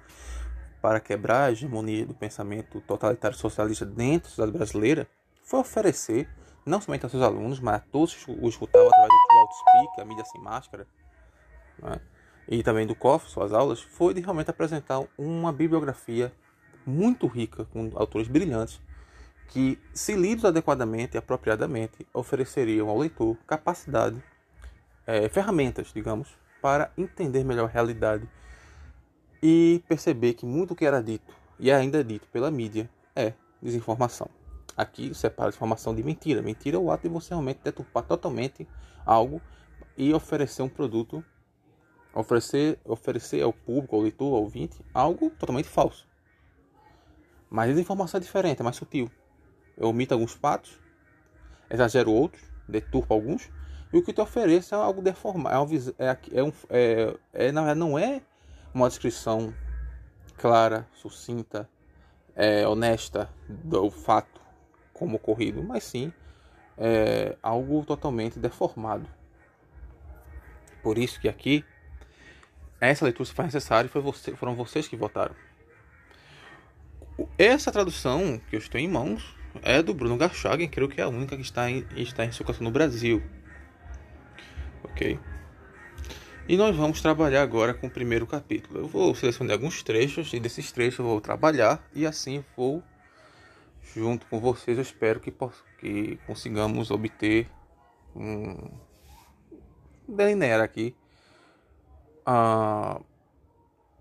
para 0.86 1.00
quebrar 1.00 1.46
a 1.46 1.50
hegemonia 1.50 2.06
do 2.06 2.14
pensamento 2.14 2.80
totalitário 2.82 3.36
socialista 3.36 3.84
dentro 3.84 4.28
da 4.28 4.28
sociedade 4.28 4.56
brasileira 4.56 5.08
foi 5.42 5.58
oferecer, 5.58 6.28
não 6.64 6.80
somente 6.80 7.04
aos 7.04 7.10
seus 7.10 7.24
alunos, 7.24 7.58
mas 7.58 7.74
a 7.74 7.78
todos 7.80 8.14
que 8.14 8.30
o 8.30 8.48
escutavam 8.48 8.86
através 8.86 9.08
do 9.08 9.36
Outspeak, 9.40 10.00
a 10.00 10.04
mídia 10.04 10.24
sem 10.26 10.40
máscara, 10.40 10.86
né? 11.82 12.00
e 12.46 12.62
também 12.62 12.86
do 12.86 12.94
COF, 12.94 13.28
suas 13.28 13.52
aulas, 13.52 13.80
foi 13.80 14.14
de 14.14 14.20
realmente 14.20 14.48
apresentar 14.48 15.02
uma 15.18 15.52
bibliografia 15.52 16.32
muito 16.86 17.26
rica, 17.26 17.64
com 17.64 17.90
autores 17.96 18.28
brilhantes, 18.28 18.80
que, 19.48 19.80
se 19.92 20.14
lidos 20.14 20.44
adequadamente 20.44 21.16
e 21.16 21.18
apropriadamente, 21.18 22.06
ofereceriam 22.14 22.88
ao 22.88 22.96
leitor 22.96 23.36
capacidade, 23.44 24.22
é, 25.04 25.28
ferramentas, 25.28 25.90
digamos, 25.92 26.28
para 26.62 26.92
entender 26.96 27.42
melhor 27.42 27.64
a 27.64 27.72
realidade 27.72 28.28
e 29.42 29.82
perceber 29.88 30.34
que 30.34 30.46
muito 30.46 30.74
que 30.74 30.84
era 30.84 31.02
dito 31.02 31.34
e 31.58 31.70
ainda 31.70 32.00
é 32.00 32.02
dito 32.02 32.26
pela 32.28 32.50
mídia 32.50 32.88
é 33.14 33.32
desinformação. 33.62 34.28
Aqui 34.76 35.14
separa 35.14 35.48
informação 35.48 35.94
de 35.94 36.02
mentira. 36.02 36.42
Mentira 36.42 36.76
é 36.76 36.80
o 36.80 36.90
ato 36.90 37.02
de 37.02 37.08
você 37.08 37.30
realmente 37.30 37.60
deturpar 37.64 38.02
totalmente 38.02 38.68
algo 39.04 39.40
e 39.96 40.12
oferecer 40.12 40.62
um 40.62 40.68
produto, 40.68 41.24
oferecer, 42.12 42.78
oferecer 42.84 43.42
ao 43.42 43.52
público, 43.52 43.96
ao 43.96 44.02
leitor, 44.02 44.34
ao 44.34 44.42
ouvinte, 44.42 44.78
algo 44.92 45.30
totalmente 45.30 45.68
falso. 45.68 46.06
Mas 47.48 47.70
desinformação 47.70 48.18
é 48.18 48.20
diferente, 48.20 48.60
é 48.60 48.64
mais 48.64 48.76
sutil 48.76 49.10
eu 49.76 49.88
omito 49.88 50.14
alguns 50.14 50.32
fatos, 50.32 50.78
exagero 51.68 52.10
outros, 52.10 52.42
deturpo 52.66 53.12
alguns, 53.12 53.50
e 53.92 53.98
o 53.98 54.02
que 54.02 54.12
te 54.12 54.20
ofereço 54.20 54.74
é 54.74 54.78
algo 54.78 55.02
deformado. 55.02 55.72
É, 55.98 56.06
é, 56.08 56.18
é, 56.32 56.42
um, 56.42 56.52
é, 56.70 57.14
é, 57.32 57.52
verdade, 57.52 57.78
não 57.78 57.98
é 57.98 58.22
uma 58.76 58.88
descrição 58.90 59.54
clara, 60.36 60.86
sucinta, 60.92 61.68
é, 62.34 62.68
honesta 62.68 63.30
do 63.48 63.90
fato 63.90 64.38
como 64.92 65.16
ocorrido, 65.16 65.62
mas 65.62 65.82
sim 65.84 66.12
é, 66.76 67.36
algo 67.42 67.82
totalmente 67.86 68.38
deformado. 68.38 69.08
Por 70.82 70.98
isso 70.98 71.18
que 71.18 71.26
aqui 71.26 71.64
essa 72.78 73.06
leitura 73.06 73.26
se 73.26 73.32
faz 73.32 73.46
necessária 73.46 73.88
foi 73.88 74.02
você, 74.02 74.36
foram 74.36 74.54
vocês 74.54 74.86
que 74.86 74.94
votaram. 74.94 75.34
Essa 77.38 77.72
tradução 77.72 78.38
que 78.50 78.56
eu 78.56 78.60
estou 78.60 78.78
em 78.78 78.86
mãos 78.86 79.34
é 79.62 79.82
do 79.82 79.94
Bruno 79.94 80.18
Garchagen, 80.18 80.68
creio 80.68 80.90
que 80.90 81.00
é 81.00 81.04
a 81.04 81.08
única 81.08 81.34
que 81.34 81.42
está 81.42 81.70
em, 81.70 81.86
está 81.96 82.26
em 82.26 82.30
circulação 82.30 82.62
no 82.62 82.70
Brasil. 82.70 83.22
Ok? 84.84 85.18
E 86.48 86.56
nós 86.56 86.76
vamos 86.76 87.02
trabalhar 87.02 87.42
agora 87.42 87.74
com 87.74 87.88
o 87.88 87.90
primeiro 87.90 88.24
capítulo. 88.24 88.78
Eu 88.78 88.86
vou 88.86 89.12
selecionar 89.16 89.54
alguns 89.54 89.82
trechos 89.82 90.32
e 90.32 90.38
desses 90.38 90.70
trechos 90.70 91.00
eu 91.00 91.04
vou 91.04 91.20
trabalhar 91.20 91.84
e 91.92 92.06
assim 92.06 92.44
vou 92.56 92.84
junto 93.92 94.24
com 94.26 94.38
vocês. 94.38 94.78
Eu 94.78 94.82
espero 94.82 95.18
que, 95.18 95.34
que 95.80 96.20
consigamos 96.24 96.92
obter 96.92 97.50
um 98.14 98.70
delinear 100.06 100.60
aqui 100.60 100.94
a, 102.24 103.00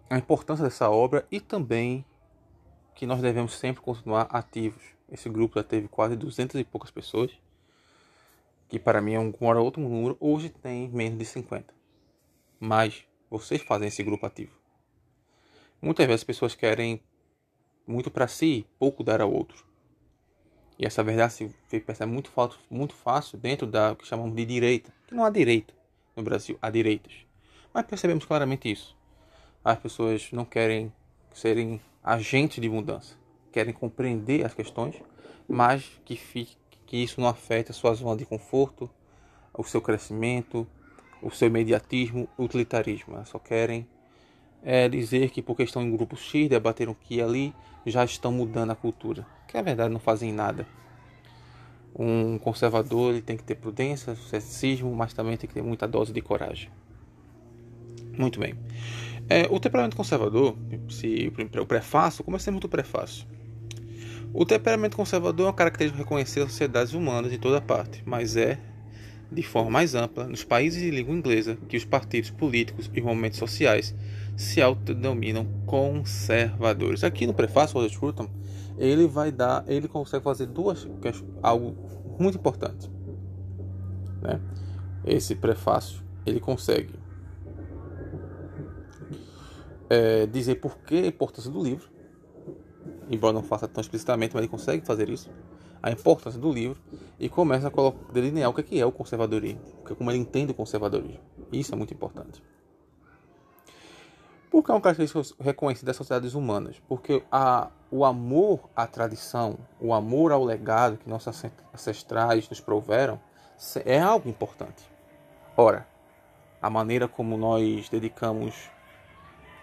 a 0.08 0.16
importância 0.16 0.64
dessa 0.64 0.88
obra 0.88 1.26
e 1.32 1.42
também 1.42 2.06
que 2.94 3.08
nós 3.08 3.22
devemos 3.22 3.58
sempre 3.58 3.82
continuar 3.82 4.28
ativos. 4.30 4.84
Esse 5.12 5.28
grupo 5.30 5.58
já 5.58 5.64
teve 5.64 5.88
quase 5.88 6.16
200 6.16 6.62
e 6.62 6.64
poucas 6.64 6.92
pessoas, 6.92 7.32
que 8.70 8.78
para 8.78 9.02
mim 9.02 9.16
é 9.16 9.20
um 9.20 9.34
outro 9.58 9.82
número. 9.82 10.16
Hoje 10.20 10.50
tem 10.50 10.88
menos 10.90 11.18
de 11.18 11.26
50. 11.26 11.85
Mas 12.60 13.04
vocês 13.30 13.62
fazem 13.62 13.88
esse 13.88 14.04
grupo 14.04 14.26
ativo. 14.26 14.58
Muitas 15.82 16.06
vezes 16.06 16.22
as 16.22 16.26
pessoas 16.26 16.56
querem 16.56 17.02
muito 17.86 18.10
para 18.10 18.28
si, 18.28 18.66
pouco 18.80 19.04
dar 19.04 19.22
ao 19.22 19.32
outro. 19.32 19.66
E 20.78 20.86
essa 20.86 21.04
verdade 21.04 21.34
se 21.34 21.80
percebe 21.80 22.12
muito, 22.12 22.32
muito 22.70 22.94
fácil 22.94 23.38
dentro 23.38 23.66
da 23.68 23.96
que 23.96 24.06
chamamos 24.06 24.36
de 24.36 24.46
direita. 24.46 24.92
Que 25.08 25.16
não 25.16 25.24
há 25.24 25.30
direita 25.30 25.74
no 26.16 26.24
Brasil, 26.24 26.58
há 26.62 26.70
direitas. 26.70 27.14
Mas 27.74 27.86
percebemos 27.86 28.26
claramente 28.26 28.72
isso. 28.72 28.96
As 29.64 29.80
pessoas 29.80 30.32
não 30.32 30.46
querem 30.46 30.92
serem 31.34 31.82
agentes 32.04 32.62
de 32.62 32.70
mudança, 32.70 33.16
querem 33.52 33.74
compreender 33.74 34.46
as 34.46 34.54
questões, 34.54 34.96
mas 35.48 36.00
que, 36.06 36.16
fique, 36.16 36.56
que 36.86 36.98
isso 36.98 37.20
não 37.20 37.28
afete 37.28 37.72
a 37.72 37.74
sua 37.74 37.94
zona 37.94 38.16
de 38.16 38.26
conforto, 38.26 38.90
o 39.54 39.64
seu 39.64 39.82
crescimento, 39.82 40.68
o 41.22 41.32
seu 41.32 41.48
imediatismo, 41.48 42.28
o 42.38 42.44
utilitarismo. 42.44 43.18
Só 43.26 43.40
querem 43.40 43.88
é, 44.64 44.90
dizer 44.90 45.30
que 45.30 45.42
porque 45.42 45.64
estão 45.64 45.82
em 45.82 45.92
grupo 45.96 46.16
X, 46.16 46.50
debateram 46.50 46.94
que 46.94 47.22
ali, 47.22 47.54
já 47.86 48.04
estão 48.04 48.32
mudando 48.32 48.72
a 48.72 48.76
cultura. 48.76 49.26
Que 49.48 49.58
é 49.58 49.64
verdade, 49.64 49.94
não 49.94 50.00
fazem 50.00 50.32
nada. 50.32 50.66
Um 51.98 52.38
conservador 52.38 53.14
ele 53.14 53.22
tem 53.22 53.38
que 53.38 53.44
ter 53.44 53.56
prudência, 53.56 54.16
ceticismo, 54.16 54.94
mas 54.94 55.14
também 55.14 55.38
tem 55.38 55.48
que 55.48 55.54
ter 55.54 55.64
muita 55.64 55.88
dose 55.88 56.12
de 56.12 56.22
coragem. 56.22 56.70
Muito 58.18 58.40
bem. 58.40 58.56
É, 59.30 59.44
o 59.50 59.60
temperamento 59.60 59.96
conservador, 59.96 60.56
se 60.90 61.32
o 61.60 61.66
prefácio, 61.66 62.24
comecemos 62.24 62.60
do 62.60 62.70
prefácio. 62.70 63.26
O 64.34 64.46
temperamento 64.46 64.98
conservador 64.98 65.46
é 65.46 65.48
uma 65.48 65.56
característica 65.56 66.04
reconhecida 66.04 66.42
nas 66.42 66.52
sociedades 66.52 66.94
humanas 66.94 67.32
em 67.32 67.40
toda 67.40 67.62
parte, 67.62 68.04
mas 68.06 68.36
é, 68.36 68.60
de 69.32 69.44
forma 69.44 69.72
mais 69.72 69.96
ampla, 69.96 70.28
nos 70.28 70.44
países 70.44 70.82
de 70.82 70.92
língua 70.92 71.14
inglesa 71.14 71.58
que 71.68 71.76
os 71.78 71.86
partidos 71.86 72.30
políticos 72.30 72.90
e 72.94 73.02
movimentos 73.02 73.38
sociais 73.40 73.96
se 74.36 74.62
autodenominam 74.62 75.48
conservadores. 75.66 77.04
Aqui 77.04 77.26
no 77.26 77.34
prefácio, 77.34 77.76
Robert 77.76 77.92
Scruton, 77.92 78.30
ele 78.78 79.08
vai 79.08 79.32
dar, 79.32 79.64
ele 79.68 79.88
consegue 79.88 80.24
fazer 80.24 80.48
duas 80.48 80.88
algo 81.42 81.76
muito 82.20 82.38
importante, 82.38 82.90
né? 84.22 84.40
Esse 85.06 85.36
prefácio, 85.36 86.04
ele 86.26 86.40
consegue 86.40 86.94
é, 89.90 90.26
dizer 90.26 90.56
por 90.56 90.78
que 90.80 90.96
a 90.96 91.08
importância 91.08 91.52
do 91.52 91.64
livro, 91.64 91.90
embora 93.10 93.34
não 93.34 93.44
faça 93.44 93.68
tão 93.68 93.82
explicitamente, 93.82 94.34
mas 94.34 94.42
ele 94.42 94.52
consegue 94.52 94.86
fazer 94.86 95.10
isso, 95.10 95.30
a 95.86 95.92
importância 95.92 96.40
do 96.40 96.52
livro 96.52 96.82
e 97.20 97.30
começa 97.30 97.68
a 97.68 98.12
delinear 98.12 98.50
o 98.50 98.54
que 98.56 98.82
é 98.82 98.84
o 98.84 98.92
conservadorismo, 98.92 99.62
como 99.96 100.10
ele 100.10 100.18
entende 100.18 100.52
o 100.52 100.56
conservadorismo. 100.56 101.22
Isso 101.52 101.76
é 101.76 101.78
muito 101.78 101.94
importante. 101.94 102.42
Por 104.50 104.64
que 104.64 104.72
é 104.72 104.74
uma 104.74 104.82
característica 104.82 105.22
reconhecida 105.40 105.86
das 105.86 105.96
sociedades 105.96 106.34
humanas? 106.34 106.82
Porque 106.88 107.22
a, 107.32 107.70
o 107.92 108.04
amor 108.04 108.68
à 108.76 108.88
tradição, 108.88 109.60
o 109.80 109.94
amor 109.94 110.32
ao 110.32 110.44
legado 110.44 110.98
que 110.98 111.08
nossos 111.08 111.46
ancestrais 111.72 112.50
nos 112.50 112.60
proveram, 112.60 113.22
é 113.86 114.00
algo 114.00 114.28
importante. 114.28 114.84
Ora, 115.56 115.88
a 116.60 116.68
maneira 116.68 117.08
como 117.08 117.38
nós 117.38 117.90
dedicamos 117.90 118.72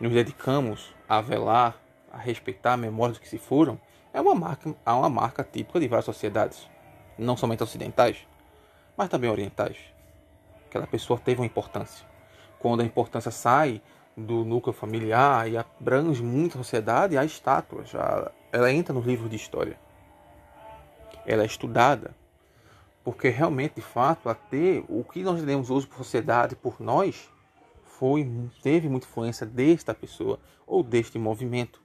nos 0.01 0.13
dedicamos 0.13 0.95
a 1.09 1.21
velar, 1.21 1.77
a 2.13 2.19
respeitar 2.19 2.75
a 2.75 2.77
memória 2.77 3.13
dos 3.13 3.19
que 3.19 3.29
se 3.29 3.39
foram, 3.39 3.81
é 4.13 4.21
uma 4.21 4.35
marca, 4.35 4.75
é 4.85 4.91
uma 4.91 5.09
marca 5.09 5.43
típica 5.43 5.81
de 5.81 5.89
várias 5.89 6.05
sociedades, 6.05 6.69
não 7.19 7.37
somente 7.37 7.63
ocidentais, 7.63 8.27
mas 8.97 9.09
também 9.09 9.31
orientais. 9.31 9.77
Aquela 10.67 10.87
pessoa 10.87 11.19
teve 11.19 11.41
uma 11.41 11.47
importância. 11.47 12.07
Quando 12.59 12.81
a 12.81 12.85
importância 12.85 13.31
sai 13.31 13.83
do 14.17 14.45
núcleo 14.45 14.73
familiar 14.73 15.51
e 15.51 15.57
abrange 15.57 16.23
muita 16.23 16.59
sociedade, 16.59 17.17
a 17.17 17.25
estátua 17.25 17.85
já 17.85 18.31
ela 18.53 18.71
entra 18.71 18.95
nos 18.95 19.07
livros 19.07 19.31
de 19.31 19.37
história. 19.37 19.79
Ela 21.27 21.43
é 21.43 21.47
estudada, 21.47 22.15
porque 23.03 23.29
realmente, 23.29 23.77
de 23.77 23.81
fato, 23.81 24.29
até 24.29 24.85
o 24.89 25.03
que 25.03 25.23
nós 25.23 25.43
temos 25.43 25.71
hoje 25.71 25.87
por 25.87 25.99
sociedade, 25.99 26.55
por 26.55 26.81
nós, 26.81 27.31
foi, 27.83 28.31
teve 28.63 28.89
muita 28.89 29.07
influência 29.07 29.47
desta 29.47 29.95
pessoa 29.95 30.39
ou 30.67 30.83
deste 30.83 31.19
movimento. 31.19 31.82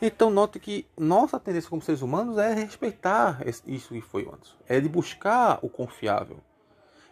Então 0.00 0.30
note 0.30 0.60
que 0.60 0.86
nossa 0.96 1.40
tendência 1.40 1.68
como 1.68 1.82
seres 1.82 2.02
humanos 2.02 2.38
é 2.38 2.54
respeitar 2.54 3.42
isso 3.66 3.88
que 3.88 4.00
foi 4.00 4.28
antes. 4.32 4.54
É 4.68 4.80
de 4.80 4.88
buscar 4.88 5.58
o 5.60 5.68
confiável. 5.68 6.38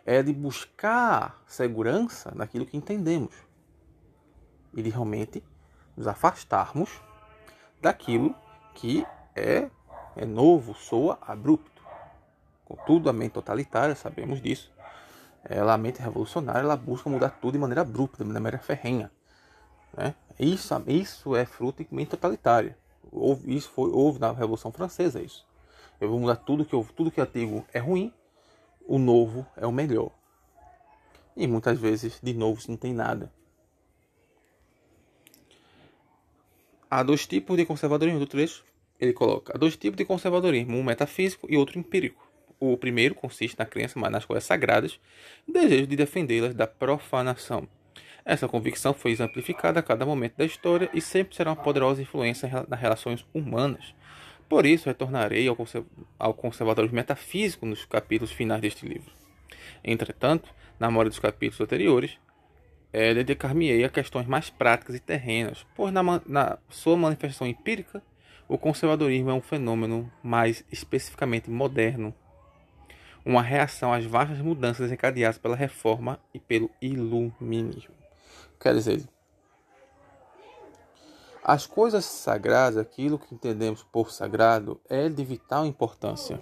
É 0.04 0.22
de 0.22 0.32
buscar 0.32 1.42
segurança 1.46 2.32
naquilo 2.34 2.64
que 2.64 2.76
entendemos. 2.76 3.34
E 4.72 4.82
de 4.82 4.88
realmente 4.88 5.42
nos 5.96 6.06
afastarmos 6.06 7.00
daquilo 7.80 8.34
que 8.74 9.04
é, 9.34 9.68
é 10.14 10.24
novo, 10.24 10.72
soa 10.74 11.18
abrupto. 11.22 11.82
Contudo, 12.64 13.10
a 13.10 13.12
mente 13.12 13.32
totalitária, 13.32 13.96
sabemos 13.96 14.40
disso, 14.40 14.72
ela, 15.44 15.74
a 15.74 15.78
mente 15.78 16.00
revolucionária, 16.00 16.60
ela 16.60 16.76
busca 16.76 17.08
mudar 17.08 17.30
tudo 17.30 17.52
de 17.52 17.58
maneira 17.58 17.82
abrupta, 17.82 18.24
de 18.24 18.30
maneira 18.30 18.58
ferrenha. 18.58 19.10
Né? 19.96 20.14
Isso, 20.38 20.74
isso 20.86 21.34
é 21.34 21.46
fruto 21.46 21.82
de 21.82 21.94
mente 21.94 22.10
totalitária. 22.10 22.76
Houve, 23.10 23.54
isso 23.54 23.70
foi, 23.70 23.90
houve 23.90 24.18
na 24.18 24.32
Revolução 24.32 24.70
Francesa 24.70 25.22
isso. 25.22 25.46
Eu 26.00 26.10
vou 26.10 26.20
mudar 26.20 26.36
tudo 26.36 26.64
que 26.64 26.74
eu, 26.74 26.86
tudo 26.94 27.10
que 27.10 27.20
antigo 27.20 27.64
é 27.72 27.78
ruim, 27.78 28.12
o 28.86 28.98
novo 28.98 29.46
é 29.56 29.66
o 29.66 29.72
melhor. 29.72 30.10
E 31.34 31.46
muitas 31.46 31.78
vezes 31.78 32.20
de 32.22 32.34
novo 32.34 32.60
não 32.68 32.76
tem 32.76 32.92
nada. 32.92 33.32
Há 36.90 37.02
dois 37.02 37.26
tipos 37.26 37.56
de 37.56 37.64
conservadorismo 37.64 38.20
do 38.20 38.26
trecho. 38.26 38.64
Ele 39.00 39.12
coloca 39.12 39.54
há 39.54 39.58
dois 39.58 39.76
tipos 39.76 39.96
de 39.96 40.04
conservadorismo, 40.04 40.76
um 40.76 40.84
metafísico 40.84 41.46
e 41.50 41.56
outro 41.56 41.78
empírico. 41.78 42.26
O 42.60 42.76
primeiro 42.76 43.14
consiste 43.14 43.58
na 43.58 43.66
crença 43.66 43.98
nas 44.08 44.24
coisas 44.24 44.44
sagradas 44.44 44.98
desejo 45.46 45.86
de 45.86 45.96
defendê-las 45.96 46.54
da 46.54 46.66
profanação. 46.66 47.68
Essa 48.26 48.48
convicção 48.48 48.92
foi 48.92 49.12
exemplificada 49.12 49.78
a 49.78 49.82
cada 49.84 50.04
momento 50.04 50.36
da 50.36 50.44
história 50.44 50.90
e 50.92 51.00
sempre 51.00 51.36
será 51.36 51.50
uma 51.50 51.62
poderosa 51.62 52.02
influência 52.02 52.66
nas 52.68 52.80
relações 52.80 53.24
humanas. 53.32 53.94
Por 54.48 54.66
isso, 54.66 54.88
retornarei 54.88 55.46
ao 56.18 56.34
conservadorismo 56.34 56.96
metafísico 56.96 57.64
nos 57.64 57.84
capítulos 57.84 58.32
finais 58.32 58.60
deste 58.60 58.84
livro. 58.84 59.12
Entretanto, 59.84 60.52
na 60.76 60.90
maioria 60.90 61.10
dos 61.10 61.20
capítulos 61.20 61.60
anteriores, 61.60 62.18
é, 62.92 63.14
dedicar-me-ei 63.14 63.84
a 63.84 63.88
questões 63.88 64.26
mais 64.26 64.50
práticas 64.50 64.96
e 64.96 65.00
terrenas, 65.00 65.64
pois 65.76 65.92
na, 65.92 66.02
na 66.26 66.58
sua 66.68 66.96
manifestação 66.96 67.46
empírica, 67.46 68.02
o 68.48 68.58
conservadorismo 68.58 69.30
é 69.30 69.34
um 69.34 69.40
fenômeno 69.40 70.10
mais 70.20 70.64
especificamente 70.72 71.48
moderno 71.48 72.12
uma 73.24 73.42
reação 73.42 73.92
às 73.92 74.04
vastas 74.04 74.38
mudanças 74.38 74.92
encadeadas 74.92 75.36
pela 75.36 75.56
reforma 75.56 76.20
e 76.32 76.38
pelo 76.38 76.70
iluminismo. 76.80 78.05
Quer 78.58 78.74
dizer, 78.74 79.08
as 81.48 81.64
coisas 81.64 82.04
sagradas, 82.04 82.76
aquilo 82.76 83.20
que 83.20 83.32
entendemos 83.32 83.80
por 83.84 84.10
sagrado, 84.10 84.80
é 84.88 85.08
de 85.08 85.24
vital 85.24 85.64
importância. 85.64 86.40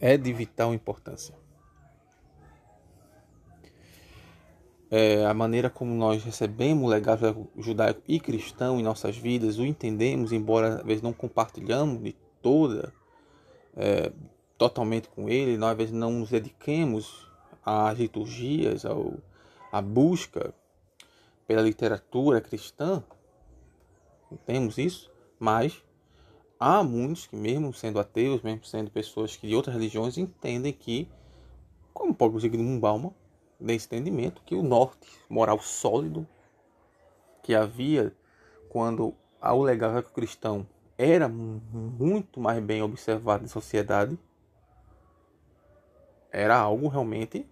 É 0.00 0.16
de 0.16 0.32
vital 0.32 0.72
importância. 0.72 1.34
É, 4.90 5.26
a 5.26 5.34
maneira 5.34 5.68
como 5.68 5.94
nós 5.94 6.24
recebemos 6.24 6.84
o 6.84 6.88
legado 6.88 7.46
judaico 7.58 8.00
e 8.08 8.18
cristão 8.18 8.80
em 8.80 8.82
nossas 8.82 9.14
vidas, 9.16 9.58
o 9.58 9.66
entendemos, 9.66 10.32
embora 10.32 10.76
às 10.76 10.86
vezes 10.86 11.02
não 11.02 11.12
compartilhamos 11.12 12.02
de 12.02 12.16
toda, 12.40 12.94
é, 13.76 14.10
totalmente 14.56 15.06
com 15.10 15.28
ele, 15.28 15.58
nós 15.58 15.72
às 15.72 15.76
vezes 15.76 15.92
não 15.92 16.12
nos 16.12 16.30
dediquemos 16.30 17.29
às 17.64 17.98
liturgias, 17.98 18.84
ao, 18.84 19.14
à 19.70 19.80
busca 19.80 20.54
pela 21.46 21.62
literatura 21.62 22.40
cristã, 22.40 23.02
temos 24.46 24.78
isso, 24.78 25.10
mas 25.38 25.82
há 26.58 26.82
muitos 26.82 27.26
que, 27.26 27.36
mesmo 27.36 27.72
sendo 27.72 27.98
ateus, 27.98 28.42
mesmo 28.42 28.64
sendo 28.64 28.90
pessoas 28.90 29.36
que 29.36 29.48
de 29.48 29.54
outras 29.54 29.74
religiões, 29.74 30.16
entendem 30.16 30.72
que, 30.72 31.08
como 31.92 32.14
Paulo 32.14 32.38
Zygmunt 32.38 32.80
Bauman, 32.80 33.12
desse 33.58 33.86
entendimento, 33.86 34.42
que 34.44 34.54
o 34.54 34.62
norte 34.62 35.06
moral 35.28 35.60
sólido 35.60 36.26
que 37.42 37.54
havia 37.54 38.14
quando 38.68 39.14
o 39.42 39.62
legado 39.62 40.02
cristão 40.10 40.66
era 40.96 41.28
muito 41.28 42.40
mais 42.40 42.62
bem 42.62 42.82
observado 42.82 43.42
na 43.42 43.48
sociedade, 43.48 44.18
era 46.32 46.56
algo 46.56 46.88
realmente 46.88 47.46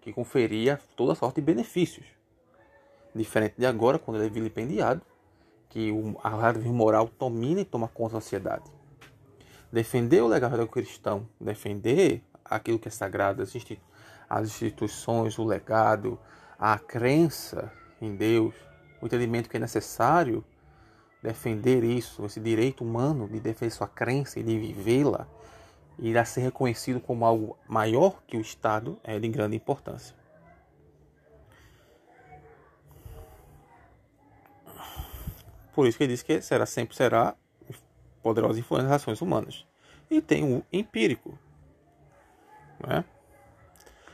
que 0.00 0.12
conferia 0.12 0.78
toda 0.96 1.14
sorte 1.14 1.36
de 1.36 1.46
benefícios. 1.46 2.06
Diferente 3.14 3.54
de 3.56 3.66
agora, 3.66 3.98
quando 3.98 4.18
ele 4.18 4.26
é 4.26 4.30
vilipendiado, 4.30 5.02
que 5.68 5.90
a 6.22 6.28
raiva 6.28 6.60
moral 6.68 7.10
domina 7.18 7.60
e 7.60 7.64
toma 7.64 7.88
conta 7.88 8.14
da 8.14 8.20
sociedade. 8.20 8.70
Defender 9.72 10.22
o 10.22 10.28
legado 10.28 10.66
cristão, 10.68 11.28
defender 11.40 12.22
aquilo 12.44 12.78
que 12.78 12.88
é 12.88 12.90
sagrado, 12.90 13.42
as, 13.42 13.54
instituições, 14.44 15.38
o 15.38 15.44
legado, 15.44 16.18
a 16.58 16.78
crença 16.78 17.72
em 18.00 18.14
Deus, 18.14 18.54
o 19.00 19.06
entendimento 19.06 19.48
que 19.48 19.56
é 19.56 19.60
necessário 19.60 20.44
defender 21.22 21.82
isso, 21.82 22.24
esse 22.24 22.38
direito 22.38 22.84
humano 22.84 23.26
de 23.26 23.40
defender 23.40 23.72
sua 23.72 23.88
crença 23.88 24.38
e 24.38 24.42
de 24.42 24.58
vivê-la, 24.58 25.26
irá 25.98 26.24
ser 26.24 26.40
reconhecido 26.40 27.00
como 27.00 27.24
algo 27.24 27.58
maior 27.68 28.22
que 28.26 28.36
o 28.36 28.40
Estado, 28.40 28.98
é 29.02 29.18
de 29.18 29.28
grande 29.28 29.56
importância. 29.56 30.14
Por 35.74 35.86
isso 35.86 35.98
que 35.98 36.04
ele 36.04 36.12
diz 36.12 36.22
que 36.22 36.40
será 36.40 36.66
sempre 36.66 36.94
será 36.94 37.34
poderosa 38.22 38.58
influência 38.58 38.88
nas 38.88 39.02
ações 39.02 39.20
humanas. 39.20 39.66
E 40.10 40.20
tem 40.20 40.44
o 40.44 40.64
empírico. 40.72 41.38
Né? 42.86 43.04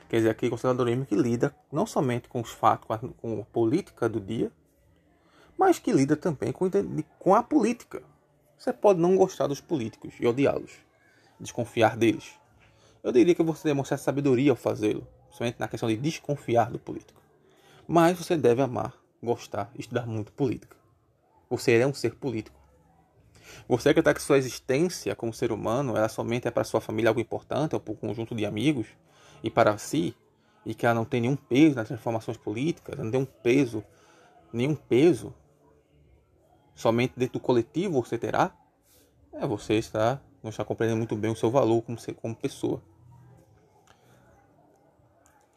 Quer 0.09 0.17
dizer, 0.17 0.31
aquele 0.31 0.51
conservadorismo 0.51 1.07
que 1.07 1.15
lida 1.15 1.55
não 1.71 1.87
somente 1.87 2.29
com 2.29 2.41
os 2.41 2.51
fatos, 2.51 2.87
com 2.87 2.95
a, 2.95 2.99
com 2.99 3.41
a 3.41 3.45
política 3.45 4.09
do 4.09 4.21
dia, 4.21 4.51
mas 5.57 5.79
que 5.79 5.93
lida 5.93 6.17
também 6.17 6.53
com, 6.53 6.69
com 7.19 7.35
a 7.35 7.43
política. 7.43 8.03
Você 8.59 8.73
pode 8.73 8.99
não 8.99 9.17
gostar 9.17 9.47
dos 9.47 9.61
políticos 9.61 10.15
e 10.19 10.27
odiá-los, 10.27 10.73
desconfiar 11.41 11.97
deles. 11.97 12.33
Eu 13.03 13.13
diria 13.13 13.35
que 13.35 13.43
você 13.43 13.69
demonstra 13.69 13.97
sabedoria 13.97 14.51
ao 14.51 14.57
fazê-lo, 14.57 15.07
somente 15.31 15.59
na 15.59 15.69
questão 15.69 15.89
de 15.89 15.97
desconfiar 15.97 16.71
do 16.71 16.79
político. 16.79 17.21
Mas 17.89 18.19
você 18.19 18.37
deve 18.37 18.63
amar, 18.63 18.95
gostar 19.23 19.73
estudar 19.77 20.07
muito 20.07 20.33
política. 20.33 20.77
Você 21.49 21.73
é 21.73 21.87
um 21.87 21.95
ser 21.95 22.15
político. 22.15 22.61
Você 23.69 23.89
acreditar 23.89 24.15
que 24.15 24.23
sua 24.23 24.39
existência 24.39 25.17
como 25.17 25.33
ser 25.33 25.51
humano 25.51 25.97
ela 25.97 26.09
somente 26.09 26.47
é 26.47 26.51
para 26.51 26.63
sua 26.63 26.81
família 26.81 27.09
algo 27.11 27.21
importante, 27.21 27.75
ou 27.75 27.81
para 27.81 27.93
um 27.93 27.97
conjunto 27.97 28.35
de 28.35 28.47
amigos, 28.47 28.87
e 29.43 29.51
para 29.51 29.77
si, 29.79 30.15
e 30.65 30.75
que 30.75 30.87
ela 30.87 30.95
não 30.95 31.05
tem 31.05 31.23
nenhum 31.23 31.37
peso 31.37 31.77
nas 31.77 31.89
transformações 31.89 32.37
políticas, 32.37 32.99
não 32.99 33.11
tem 33.11 33.21
um 33.21 33.25
peso, 33.25 33.83
nenhum 34.53 34.75
peso, 34.75 35.35
somente 36.75 37.15
dentro 37.17 37.35
do 37.35 37.41
coletivo 37.41 38.03
você 38.03 38.19
terá, 38.19 38.55
é 39.33 39.47
você 39.47 39.75
está, 39.75 40.21
não 40.43 40.51
está 40.51 40.65
compreendendo 40.65 40.99
muito 40.99 41.17
bem 41.17 41.31
o 41.31 41.37
seu 41.37 41.51
valor 41.51 41.83
como, 41.83 41.99
ser, 41.99 42.15
como 42.15 42.35
pessoa. 42.35 42.83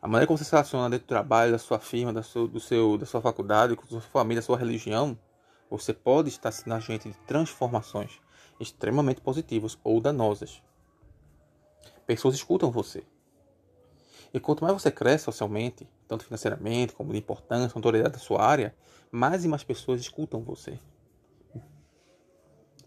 A 0.01 0.07
maneira 0.07 0.27
como 0.27 0.38
você 0.38 0.43
se 0.43 0.51
relaciona 0.51 0.89
dentro 0.89 1.05
do 1.05 1.09
trabalho, 1.09 1.51
da 1.53 1.57
sua 1.57 1.79
firma, 1.79 2.11
da, 2.11 2.21
seu, 2.21 2.47
do 2.47 2.59
seu, 2.59 2.97
da 2.97 3.05
sua 3.05 3.21
faculdade, 3.21 3.75
com 3.75 3.88
sua 3.88 4.01
família, 4.01 4.41
da 4.41 4.45
sua 4.45 4.57
religião, 4.57 5.17
você 5.69 5.93
pode 5.93 6.29
estar 6.29 6.51
sendo 6.51 6.73
agente 6.73 7.09
de 7.09 7.17
transformações 7.19 8.19
extremamente 8.59 9.21
positivas 9.21 9.77
ou 9.84 10.01
danosas. 10.01 10.61
Pessoas 12.05 12.36
escutam 12.36 12.69
você. 12.69 13.03
E 14.34 14.39
quanto 14.39 14.63
mais 14.63 14.73
você 14.73 14.91
cresce 14.91 15.25
socialmente, 15.25 15.88
tanto 16.07 16.25
financeiramente 16.25 16.93
como 16.93 17.13
de 17.13 17.19
importância, 17.19 17.77
autoridade 17.77 18.13
da 18.13 18.19
sua 18.19 18.43
área, 18.43 18.75
mais 19.11 19.45
e 19.45 19.47
mais 19.47 19.63
pessoas 19.63 20.01
escutam 20.01 20.43
você. 20.43 20.79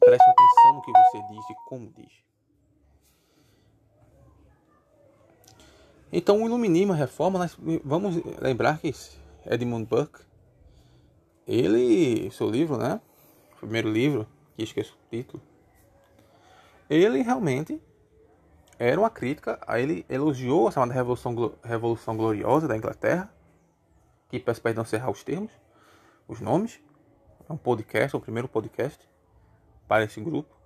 Preste 0.07 0.31
atenção 0.31 0.75
no 0.75 0.83
que 0.83 0.93
você 0.93 1.21
diz 1.33 1.51
e 1.51 1.55
como 1.69 1.91
diz. 1.91 2.13
Então, 6.13 6.41
o 6.41 6.47
iluminismo, 6.47 6.93
a 6.93 6.97
reforma, 6.97 7.41
nós 7.41 7.59
vamos 7.85 8.15
lembrar 8.41 8.79
que 8.79 8.95
Edmund 9.45 9.85
Burke 9.87 10.21
ele, 11.45 12.31
seu 12.31 12.49
livro, 12.49 12.77
né? 12.77 13.01
O 13.55 13.57
primeiro 13.57 13.91
livro, 13.91 14.29
que 14.55 14.63
esqueço 14.63 14.95
o 14.95 15.11
título. 15.11 15.43
Ele 16.89 17.21
realmente 17.21 17.83
era 18.79 19.01
uma 19.01 19.11
crítica, 19.11 19.59
a 19.67 19.81
ele 19.81 20.07
elogiou 20.09 20.69
a 20.69 20.71
chamada 20.71 20.95
Revolução, 20.95 21.53
Revolução 21.65 22.17
Gloriosa 22.17 22.69
da 22.69 22.77
Inglaterra, 22.77 23.29
que 24.29 24.39
peço 24.39 24.63
perdão 24.63 24.85
cerrar 24.85 25.11
os 25.11 25.25
termos, 25.25 25.51
os 26.29 26.41
nomes. 26.41 26.79
É 27.49 27.53
um 27.53 27.57
podcast, 27.57 28.17
o 28.17 28.21
primeiro 28.21 28.47
podcast 28.47 29.05
para 29.87 30.05
esse 30.05 30.21
grupo. 30.21 30.57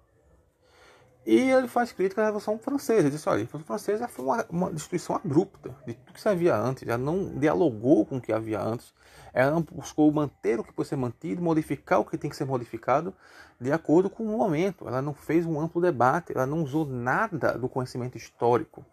E 1.26 1.50
ele 1.50 1.68
faz 1.68 1.92
crítica 1.92 2.22
à 2.22 2.24
Revolução 2.24 2.58
Francesa. 2.58 3.00
Ele 3.00 3.10
diz: 3.10 3.26
olha, 3.26 3.36
a 3.36 3.38
Revolução 3.40 3.66
Francesa 3.66 4.08
foi 4.08 4.24
uma, 4.24 4.46
uma 4.48 4.72
destruição 4.72 5.16
abrupta 5.16 5.76
de 5.86 5.94
tudo 5.94 6.14
que 6.14 6.20
se 6.20 6.28
havia 6.28 6.56
antes, 6.56 6.86
já 6.86 6.96
não 6.96 7.38
dialogou 7.38 8.06
com 8.06 8.16
o 8.16 8.20
que 8.20 8.32
havia 8.32 8.60
antes, 8.60 8.94
ela 9.32 9.50
não 9.50 9.62
buscou 9.62 10.10
manter 10.10 10.58
o 10.58 10.64
que 10.64 10.72
pode 10.72 10.88
ser 10.88 10.96
mantido, 10.96 11.42
modificar 11.42 12.00
o 12.00 12.04
que 12.04 12.16
tem 12.16 12.30
que 12.30 12.36
ser 12.36 12.46
modificado 12.46 13.14
de 13.60 13.70
acordo 13.70 14.08
com 14.08 14.24
o 14.24 14.38
momento. 14.38 14.88
Ela 14.88 15.02
não 15.02 15.12
fez 15.12 15.44
um 15.44 15.60
amplo 15.60 15.80
debate, 15.80 16.32
ela 16.34 16.46
não 16.46 16.62
usou 16.62 16.86
nada 16.86 17.56
do 17.58 17.68
conhecimento 17.68 18.16
histórico 18.16 18.84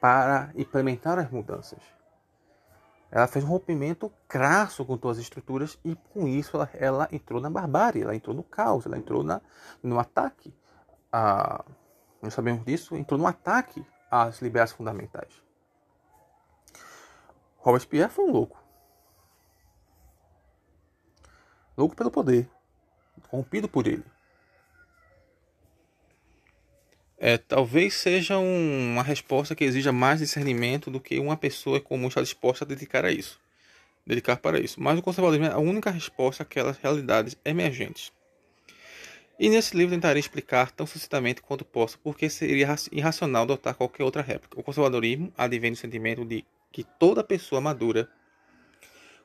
para 0.00 0.50
implementar 0.54 1.18
as 1.18 1.30
mudanças. 1.30 1.97
Ela 3.10 3.26
fez 3.26 3.44
um 3.44 3.48
rompimento 3.48 4.12
crasso 4.26 4.84
com 4.84 4.98
todas 4.98 5.18
as 5.18 5.24
estruturas 5.24 5.78
e 5.84 5.96
com 6.12 6.28
isso 6.28 6.56
ela, 6.56 6.70
ela 6.74 7.08
entrou 7.10 7.40
na 7.40 7.48
barbárie, 7.48 8.02
ela 8.02 8.14
entrou 8.14 8.36
no 8.36 8.42
caos, 8.42 8.84
ela 8.84 8.98
entrou 8.98 9.22
na, 9.22 9.40
no 9.82 9.98
ataque 9.98 10.54
a, 11.10 11.64
nós 12.20 12.34
sabemos 12.34 12.64
disso, 12.64 12.96
entrou 12.96 13.18
no 13.18 13.26
ataque 13.26 13.84
às 14.10 14.42
liberdades 14.42 14.74
fundamentais. 14.74 15.42
Robespierre 17.56 18.10
foi 18.10 18.24
um 18.26 18.30
louco. 18.30 18.62
Louco 21.76 21.94
pelo 21.94 22.10
poder, 22.10 22.50
corrompido 23.30 23.68
por 23.68 23.86
ele. 23.86 24.04
É, 27.20 27.36
talvez 27.36 27.94
seja 27.94 28.38
um, 28.38 28.92
uma 28.92 29.02
resposta 29.02 29.54
que 29.54 29.64
exija 29.64 29.90
mais 29.90 30.20
discernimento 30.20 30.88
do 30.88 31.00
que 31.00 31.18
uma 31.18 31.36
pessoa 31.36 31.80
comum 31.80 32.06
está 32.06 32.20
disposta 32.20 32.64
a 32.64 32.68
dedicar 32.68 33.04
a 33.04 33.10
isso. 33.10 33.40
Dedicar 34.06 34.36
para 34.36 34.60
isso. 34.60 34.80
Mas 34.80 34.98
o 34.98 35.02
conservadorismo 35.02 35.46
é 35.46 35.52
a 35.52 35.58
única 35.58 35.90
resposta 35.90 36.44
àquelas 36.44 36.78
realidades 36.78 37.36
emergentes. 37.44 38.12
E 39.38 39.48
nesse 39.48 39.76
livro 39.76 39.94
tentarei 39.94 40.20
explicar 40.20 40.70
tão 40.70 40.86
sucintamente 40.86 41.42
quanto 41.42 41.64
posso 41.64 41.98
porque 41.98 42.30
seria 42.30 42.74
irracional 42.92 43.42
adotar 43.42 43.74
qualquer 43.74 44.04
outra 44.04 44.22
réplica. 44.22 44.58
O 44.58 44.62
conservadorismo 44.62 45.32
advém 45.36 45.72
do 45.72 45.76
sentimento 45.76 46.24
de 46.24 46.44
que 46.72 46.84
toda 46.84 47.24
pessoa 47.24 47.60
madura 47.60 48.08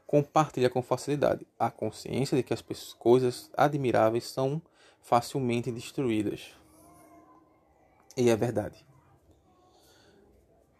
compartilha 0.05 0.69
com 0.69 0.81
facilidade 0.81 1.45
a 1.57 1.71
consciência 1.71 2.37
de 2.37 2.43
que 2.43 2.53
as 2.53 2.61
coisas 2.93 3.49
admiráveis 3.55 4.25
são 4.25 4.61
facilmente 5.01 5.71
destruídas. 5.71 6.62
E 8.15 8.29
é 8.29 8.35
verdade. 8.35 8.85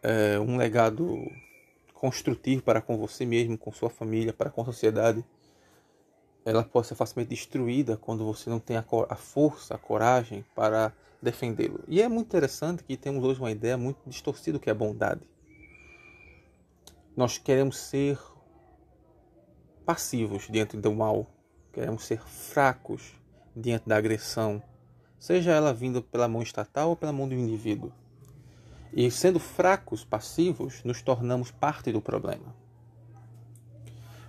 É 0.01 0.39
um 0.39 0.57
legado 0.57 1.31
construtivo 1.93 2.61
para 2.61 2.81
com 2.81 2.97
você 2.97 3.25
mesmo, 3.25 3.57
com 3.57 3.71
sua 3.71 3.89
família, 3.89 4.33
para 4.33 4.49
com 4.49 4.61
a 4.61 4.65
sociedade 4.65 5.25
ela 6.45 6.63
pode 6.63 6.87
ser 6.87 6.95
facilmente 6.95 7.29
destruída 7.29 7.95
quando 7.95 8.25
você 8.25 8.49
não 8.49 8.59
tem 8.59 8.75
a, 8.75 8.85
a 9.09 9.15
força, 9.15 9.75
a 9.75 9.77
coragem 9.77 10.43
para 10.53 10.93
defendê-lo. 11.21 11.79
E 11.87 12.01
é 12.01 12.07
muito 12.07 12.27
interessante 12.27 12.83
que 12.83 12.97
temos 12.97 13.23
hoje 13.23 13.39
uma 13.39 13.51
ideia 13.51 13.77
muito 13.77 13.99
distorcida 14.05 14.57
do 14.57 14.61
que 14.61 14.69
é 14.69 14.73
bondade. 14.73 15.21
Nós 17.15 17.37
queremos 17.37 17.77
ser 17.77 18.19
passivos 19.85 20.47
diante 20.49 20.75
do 20.75 20.93
mal, 20.93 21.27
queremos 21.71 22.05
ser 22.05 22.21
fracos 22.21 23.13
diante 23.55 23.87
da 23.87 23.95
agressão, 23.95 24.61
seja 25.23 25.51
ela 25.51 25.73
vinda 25.73 26.01
pela 26.01 26.27
mão 26.27 26.41
estatal 26.41 26.89
ou 26.89 26.95
pela 26.95 27.13
mão 27.13 27.27
do 27.27 27.33
indivíduo. 27.33 27.93
E 28.91 29.09
sendo 29.09 29.39
fracos, 29.39 30.03
passivos, 30.03 30.83
nos 30.83 31.01
tornamos 31.01 31.49
parte 31.49 31.91
do 31.91 32.01
problema. 32.01 32.53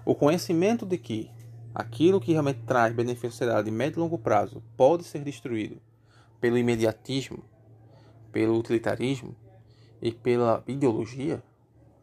O 0.04 0.14
conhecimento 0.14 0.86
de 0.86 0.96
que 0.96 1.30
Aquilo 1.74 2.20
que 2.20 2.30
realmente 2.30 2.60
traz 2.64 2.94
sociedade 3.18 3.64
de 3.64 3.70
médio 3.72 3.98
e 3.98 4.00
longo 4.00 4.16
prazo 4.16 4.62
pode 4.76 5.02
ser 5.02 5.24
destruído 5.24 5.80
pelo 6.40 6.56
imediatismo, 6.56 7.42
pelo 8.30 8.56
utilitarismo 8.56 9.34
e 10.00 10.12
pela 10.12 10.62
ideologia, 10.68 11.42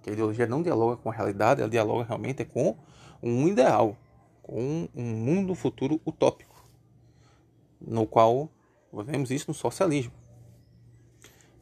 que 0.04 0.10
a 0.10 0.14
ideologia 0.14 0.46
não 0.46 0.62
dialoga 0.62 0.98
com 0.98 1.10
a 1.10 1.14
realidade, 1.14 1.62
ela 1.62 1.70
dialoga 1.70 2.04
realmente 2.04 2.44
com 2.44 2.76
um 3.24 3.48
ideal, 3.48 3.96
com 4.44 4.90
um 4.94 5.04
mundo 5.04 5.56
futuro 5.56 6.02
utópico, 6.06 6.68
no 7.80 8.06
qual 8.06 8.50
vemos 8.92 9.32
isso 9.32 9.46
no 9.48 9.54
socialismo. 9.54 10.14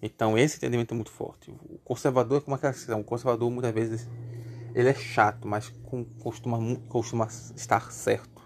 Então 0.01 0.37
esse 0.37 0.57
entendimento 0.57 0.93
é 0.93 0.95
muito 0.95 1.11
forte. 1.11 1.51
O 1.51 1.77
conservador 1.83 2.39
é 2.39 2.41
como 2.41 2.55
aquela 2.55 2.73
questão, 2.73 3.01
o 3.01 3.03
conservador 3.03 3.49
muitas 3.51 3.73
vezes 3.73 4.09
ele 4.73 4.89
é 4.89 4.93
chato, 4.93 5.47
mas 5.47 5.73
costuma, 6.19 6.57
costuma 6.87 7.27
estar 7.55 7.91
certo. 7.91 8.38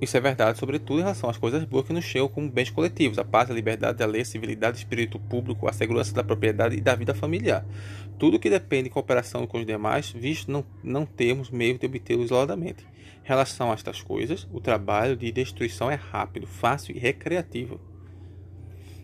Isso 0.00 0.16
é 0.16 0.20
verdade, 0.20 0.58
sobretudo 0.58 1.00
em 1.00 1.02
relação 1.02 1.28
às 1.28 1.36
coisas 1.36 1.64
boas 1.64 1.84
que 1.86 1.92
nos 1.92 2.04
chegam 2.04 2.28
como 2.28 2.48
bens 2.48 2.70
coletivos, 2.70 3.18
a 3.18 3.24
paz, 3.24 3.50
a 3.50 3.54
liberdade, 3.54 4.00
a 4.00 4.06
lei, 4.06 4.22
a 4.22 4.24
civilidade, 4.24 4.76
o 4.76 4.78
espírito 4.78 5.18
público, 5.18 5.68
a 5.68 5.72
segurança 5.72 6.14
da 6.14 6.22
propriedade 6.22 6.76
e 6.76 6.80
da 6.80 6.94
vida 6.94 7.14
familiar. 7.14 7.66
Tudo 8.16 8.38
que 8.38 8.48
depende 8.48 8.84
de 8.84 8.90
cooperação 8.90 9.44
com 9.44 9.58
os 9.58 9.66
demais, 9.66 10.10
visto 10.10 10.52
não, 10.52 10.64
não 10.84 11.04
termos 11.04 11.50
meio 11.50 11.76
de 11.76 11.86
obtê-lo 11.86 12.22
isoladamente. 12.22 12.86
Em 13.24 13.28
relação 13.28 13.72
a 13.72 13.74
estas 13.74 14.00
coisas, 14.00 14.46
o 14.52 14.60
trabalho 14.60 15.16
de 15.16 15.32
destruição 15.32 15.90
é 15.90 15.96
rápido, 15.96 16.46
fácil 16.46 16.96
e 16.96 16.98
recreativo. 17.00 17.80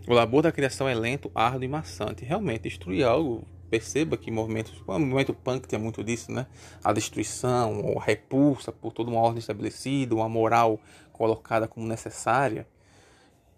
O 0.07 0.15
labor 0.15 0.43
da 0.43 0.53
criação 0.53 0.89
é 0.89 0.95
lento, 0.95 1.31
árduo 1.35 1.65
e 1.65 1.69
maçante. 1.69 2.25
Realmente, 2.25 2.69
destruir 2.69 3.05
algo 3.05 3.45
perceba 3.75 4.17
que 4.17 4.31
movimentos, 4.31 4.73
o 4.87 4.99
movimento 5.01 5.35
punk 5.35 5.67
tem 5.67 5.81
muito 5.81 6.05
disso, 6.05 6.31
né? 6.31 6.47
A 6.85 6.93
destruição, 6.93 7.99
a 7.99 8.05
repulsa 8.05 8.71
por 8.71 8.93
toda 8.93 9.11
uma 9.11 9.21
ordem 9.21 9.41
estabelecida, 9.41 10.15
uma 10.15 10.29
moral 10.29 10.79
colocada 11.13 11.67
como 11.67 11.85
necessária. 11.85 12.69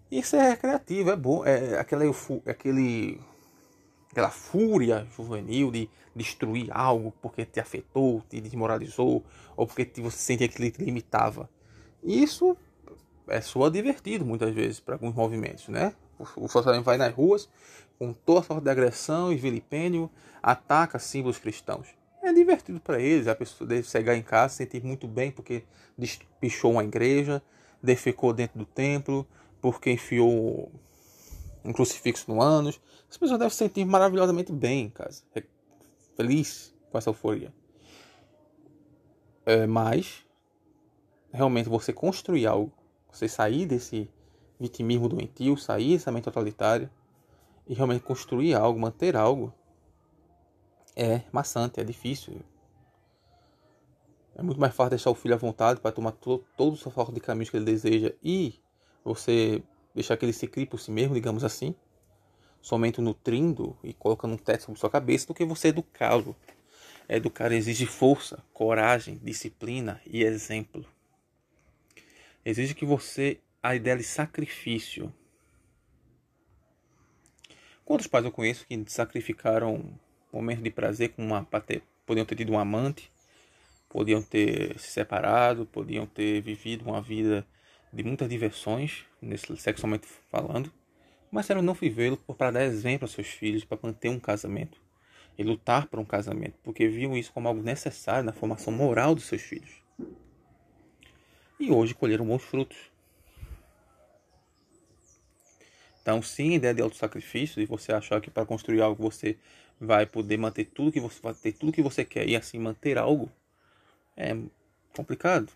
Isso 0.09 0.35
é 0.35 0.55
criativo, 0.55 1.11
é 1.11 1.15
bom, 1.15 1.45
é 1.45 1.77
aquele, 1.79 2.11
aquele, 2.47 3.21
aquela 4.09 4.31
fúria 4.31 5.05
juvenil 5.15 5.69
de 5.69 5.87
destruir 6.15 6.69
algo 6.71 7.13
porque 7.21 7.45
te 7.45 7.59
afetou, 7.59 8.23
te 8.27 8.41
desmoralizou, 8.41 9.23
ou 9.55 9.67
porque 9.67 10.01
você 10.01 10.17
sentia 10.17 10.47
que 10.47 10.71
te 10.71 10.83
limitava. 10.83 11.47
Isso 12.03 12.57
é 13.27 13.39
só 13.39 13.69
divertido 13.69 14.25
muitas 14.25 14.51
vezes 14.51 14.79
para 14.79 14.95
alguns 14.95 15.13
movimentos, 15.13 15.67
né? 15.67 15.93
O 16.35 16.47
socialismo 16.47 16.83
vai 16.83 16.97
nas 16.97 17.13
ruas 17.13 17.47
com 17.97 18.13
toda 18.13 18.43
sorte 18.43 18.63
de 18.63 18.69
agressão 18.69 19.31
e 19.31 19.35
vilipênio, 19.35 20.09
ataca 20.41 20.99
símbolos 20.99 21.37
cristãos. 21.37 21.87
É 22.21 22.31
divertido 22.33 22.79
para 22.79 22.99
eles, 22.99 23.27
a 23.27 23.35
pessoa 23.35 23.67
deve 23.67 23.87
chegar 23.87 24.15
em 24.15 24.21
casa, 24.21 24.49
se 24.49 24.57
sentir 24.57 24.83
muito 24.83 25.07
bem 25.07 25.31
porque 25.31 25.63
pichou 26.39 26.71
uma 26.71 26.83
igreja, 26.83 27.41
defecou 27.81 28.33
dentro 28.33 28.59
do 28.59 28.65
templo, 28.65 29.25
porque 29.61 29.91
enfiou 29.91 30.71
um 31.63 31.73
crucifixo 31.73 32.31
no 32.31 32.41
ânus. 32.41 32.79
As 33.09 33.17
pessoas 33.17 33.39
devem 33.39 33.49
se 33.49 33.57
sentir 33.57 33.85
maravilhosamente 33.85 34.51
bem 34.51 34.85
em 34.85 34.89
casa, 34.89 35.23
feliz 36.15 36.73
com 36.91 36.97
essa 36.97 37.09
euforia. 37.09 37.53
É, 39.45 39.65
mas, 39.65 40.25
realmente, 41.31 41.69
você 41.69 41.93
construir 41.93 42.45
algo, 42.45 42.73
você 43.09 43.29
sair 43.29 43.65
desse 43.65 44.09
vitimismo 44.59 45.07
doentio, 45.07 45.55
sair 45.55 45.93
dessa 45.93 46.11
mente 46.11 46.25
totalitária, 46.25 46.91
e 47.67 47.73
realmente 47.73 48.03
construir 48.03 48.53
algo, 48.53 48.79
manter 48.79 49.15
algo, 49.15 49.53
é 50.95 51.21
maçante, 51.31 51.79
é 51.79 51.83
difícil. 51.83 52.41
É 54.35 54.41
muito 54.41 54.59
mais 54.59 54.73
fácil 54.73 54.91
deixar 54.91 55.09
o 55.09 55.15
filho 55.15 55.33
à 55.33 55.37
vontade 55.37 55.79
para 55.79 55.91
tomar 55.91 56.11
to 56.11 56.43
todo 56.55 56.73
o 56.73 56.77
sofá 56.77 57.03
de 57.11 57.19
caminhos 57.19 57.49
que 57.49 57.57
ele 57.57 57.65
deseja 57.65 58.13
e 58.23 58.59
você 59.03 59.63
deixar 59.93 60.15
que 60.15 60.25
ele 60.25 60.33
se 60.33 60.47
crie 60.47 60.65
por 60.65 60.79
si 60.79 60.91
mesmo, 60.91 61.15
digamos 61.15 61.43
assim, 61.43 61.75
somente 62.61 63.01
nutrindo 63.01 63.77
e 63.83 63.93
colocando 63.93 64.33
um 64.33 64.37
teto 64.37 64.63
sobre 64.63 64.79
sua 64.79 64.89
cabeça, 64.89 65.27
do 65.27 65.33
que 65.33 65.43
você 65.43 65.69
educá-lo. 65.69 66.35
Educar 67.09 67.51
exige 67.51 67.85
força, 67.85 68.43
coragem, 68.53 69.19
disciplina 69.23 70.01
e 70.05 70.23
exemplo. 70.23 70.85
Exige 72.43 72.73
que 72.73 72.85
você 72.85 73.39
a 73.61 73.75
ideia 73.75 73.97
de 73.97 74.03
sacrifício 74.03 75.13
Quantos 77.87 78.05
pais 78.05 78.25
eu 78.25 78.33
conheço 78.33 78.67
que 78.67 78.83
sacrificaram 78.87 79.81
momentos 80.29 80.61
de 80.61 80.69
prazer 80.69 81.07
com 81.07 81.25
uma 81.25 81.47
podiam 82.05 82.25
ter 82.25 82.35
tido 82.35 82.51
um 82.51 82.59
amante, 82.59 83.09
podiam 83.87 84.21
ter 84.21 84.77
se 84.77 84.91
separado, 84.91 85.65
podiam 85.65 86.05
ter 86.05 86.41
vivido 86.41 86.83
uma 86.83 87.01
vida 87.01 87.47
de 87.93 88.03
muitas 88.03 88.27
diversões, 88.27 89.05
sexualmente 89.55 90.05
falando, 90.29 90.69
mas 91.31 91.49
eram 91.49 91.61
não 91.61 91.73
vivê-lo 91.73 92.17
para 92.17 92.51
dar 92.51 92.65
exemplo 92.65 93.05
aos 93.05 93.13
seus 93.13 93.27
filhos, 93.27 93.63
para 93.63 93.79
manter 93.81 94.09
um 94.09 94.19
casamento 94.19 94.81
e 95.37 95.43
lutar 95.43 95.87
por 95.87 95.97
um 95.97 96.05
casamento, 96.05 96.59
porque 96.65 96.89
viam 96.89 97.15
isso 97.15 97.31
como 97.31 97.47
algo 97.47 97.63
necessário 97.63 98.25
na 98.25 98.33
formação 98.33 98.73
moral 98.73 99.15
dos 99.15 99.23
seus 99.23 99.43
filhos. 99.43 99.81
E 101.57 101.71
hoje 101.71 101.93
colheram 101.93 102.27
bons 102.27 102.43
frutos. 102.43 102.96
Então, 106.07 106.21
sim, 106.21 106.53
a 106.53 106.55
ideia 106.55 106.73
de 106.73 106.81
autossacrifício, 106.81 107.59
de 107.61 107.67
você 107.67 107.91
achar 107.91 108.21
que 108.21 108.31
para 108.31 108.45
construir 108.45 108.79
algo 108.79 109.03
você 109.03 109.35
vai 109.77 110.05
poder 110.05 110.37
manter 110.37 110.63
tudo 110.63 110.89
que 110.89 111.01
você 111.01 111.19
vai 111.21 111.33
ter 111.33 111.51
tudo 111.51 111.73
que 111.73 111.81
você 111.81 112.05
quer 112.05 112.25
e 112.29 112.33
assim 112.33 112.57
manter 112.57 112.97
algo, 112.97 113.29
é 114.15 114.33
complicado. 114.95 115.51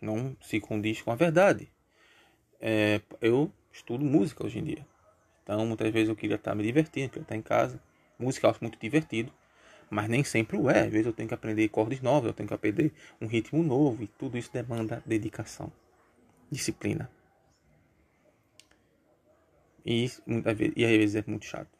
Não 0.00 0.34
se 0.40 0.58
condiz 0.58 1.02
com 1.02 1.10
a 1.10 1.14
verdade. 1.14 1.68
É, 2.58 3.02
eu 3.20 3.52
estudo 3.70 4.02
música 4.02 4.46
hoje 4.46 4.58
em 4.58 4.64
dia. 4.64 4.86
Então, 5.42 5.66
muitas 5.66 5.92
vezes 5.92 6.08
eu 6.08 6.16
queria 6.16 6.36
estar 6.36 6.54
me 6.54 6.62
divertindo, 6.62 7.10
queria 7.10 7.24
estar 7.24 7.36
em 7.36 7.42
casa. 7.42 7.78
Música 8.18 8.46
eu 8.46 8.52
acho 8.52 8.60
muito 8.62 8.78
divertido, 8.80 9.30
mas 9.90 10.08
nem 10.08 10.24
sempre 10.24 10.56
o 10.56 10.70
é. 10.70 10.86
Às 10.86 10.90
vezes 10.90 11.08
eu 11.08 11.12
tenho 11.12 11.28
que 11.28 11.34
aprender 11.34 11.62
acordes 11.66 12.00
novos, 12.00 12.28
eu 12.28 12.32
tenho 12.32 12.48
que 12.48 12.54
aprender 12.54 12.90
um 13.20 13.26
ritmo 13.26 13.62
novo 13.62 14.02
e 14.02 14.06
tudo 14.06 14.38
isso 14.38 14.50
demanda 14.50 15.02
dedicação, 15.04 15.70
disciplina. 16.50 17.10
E, 19.84 20.10
muitas 20.26 20.56
vezes, 20.56 20.74
e 20.76 20.84
às 20.84 20.90
vezes 20.90 21.16
é 21.16 21.24
muito 21.26 21.44
chato. 21.44 21.70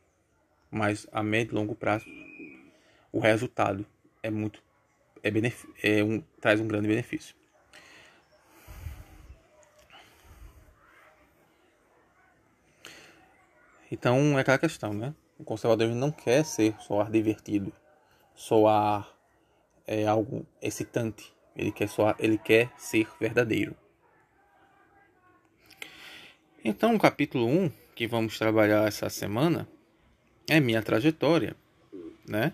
Mas 0.71 1.07
a 1.13 1.23
médio 1.23 1.53
e 1.53 1.55
longo 1.55 1.75
prazo, 1.75 2.07
o 3.13 3.19
resultado 3.19 3.87
é 4.23 4.31
muito. 4.31 4.63
É, 5.23 5.31
é 5.83 6.05
um, 6.05 6.23
traz 6.41 6.61
um 6.61 6.67
grande 6.67 6.89
benefício. 6.89 7.35
Então 13.91 14.37
é 14.37 14.41
aquela 14.41 14.59
questão, 14.59 14.93
né? 14.93 15.15
O 15.39 15.45
conservador 15.45 15.89
não 15.89 16.11
quer 16.11 16.45
ser 16.45 16.75
soar 16.81 17.11
divertido, 17.11 17.73
soar 18.35 19.09
é, 19.87 20.07
algo 20.07 20.47
excitante. 20.61 21.33
Ele 21.57 21.71
quer, 21.71 21.89
soar, 21.89 22.17
ele 22.19 22.37
quer 22.37 22.73
ser 22.77 23.07
verdadeiro. 23.21 23.77
Então, 26.65 26.95
o 26.95 26.99
capítulo 26.99 27.47
1 27.47 27.71
que 27.95 28.07
vamos 28.07 28.39
trabalhar 28.39 28.87
essa 28.87 29.09
semana 29.09 29.69
é 30.49 30.59
minha 30.59 30.83
trajetória, 30.83 31.57
né? 32.27 32.53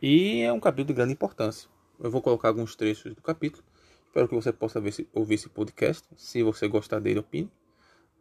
E 0.00 0.42
é 0.42 0.52
um 0.52 0.60
capítulo 0.60 0.88
de 0.88 0.94
grande 0.94 1.12
importância. 1.14 1.68
Eu 1.98 2.10
vou 2.10 2.20
colocar 2.20 2.48
alguns 2.48 2.76
trechos 2.76 3.14
do 3.14 3.22
capítulo. 3.22 3.64
Espero 4.06 4.28
que 4.28 4.34
você 4.34 4.52
possa 4.52 4.80
ver, 4.80 4.94
ouvir 5.14 5.34
esse 5.34 5.48
podcast. 5.48 6.06
Se 6.16 6.42
você 6.42 6.68
gostar 6.68 7.00
dele, 7.00 7.20
opine. 7.20 7.50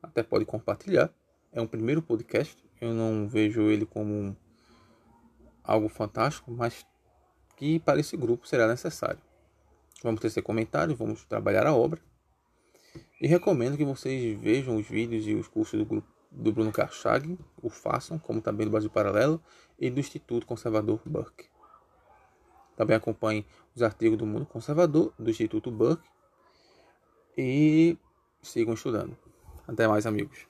Até 0.01 0.23
pode 0.23 0.45
compartilhar. 0.45 1.11
É 1.51 1.61
um 1.61 1.67
primeiro 1.67 2.01
podcast. 2.01 2.57
Eu 2.79 2.93
não 2.93 3.27
vejo 3.27 3.69
ele 3.69 3.85
como 3.85 4.35
algo 5.63 5.89
fantástico, 5.89 6.51
mas 6.51 6.85
que 7.57 7.79
para 7.79 7.99
esse 7.99 8.15
grupo 8.15 8.47
será 8.47 8.67
necessário. 8.67 9.19
Vamos 10.01 10.21
tecer 10.21 10.41
comentários, 10.41 10.97
vamos 10.97 11.25
trabalhar 11.25 11.67
a 11.67 11.75
obra. 11.75 11.99
E 13.21 13.27
recomendo 13.27 13.77
que 13.77 13.85
vocês 13.85 14.39
vejam 14.39 14.77
os 14.77 14.87
vídeos 14.87 15.27
e 15.27 15.33
os 15.33 15.47
cursos 15.47 15.79
do 15.79 15.85
do 16.35 16.51
Bruno 16.51 16.71
Karchag, 16.71 17.37
o 17.61 17.69
façam, 17.69 18.19
como 18.19 18.41
também 18.41 18.67
do 18.67 18.71
Brasil 18.71 18.89
Paralelo 18.89 19.41
e 19.79 19.89
do 19.89 19.99
Instituto 19.99 20.45
Conservador 20.45 20.99
Burke. 21.05 21.45
Também 22.75 22.95
acompanhem 22.97 23.45
os 23.73 23.81
artigos 23.81 24.17
do 24.17 24.25
Mundo 24.25 24.45
Conservador, 24.45 25.13
do 25.17 25.29
Instituto 25.29 25.71
Burke 25.71 26.07
e 27.37 27.97
sigam 28.41 28.73
estudando. 28.73 29.17
Até 29.65 29.87
mais, 29.87 30.05
amigos. 30.05 30.45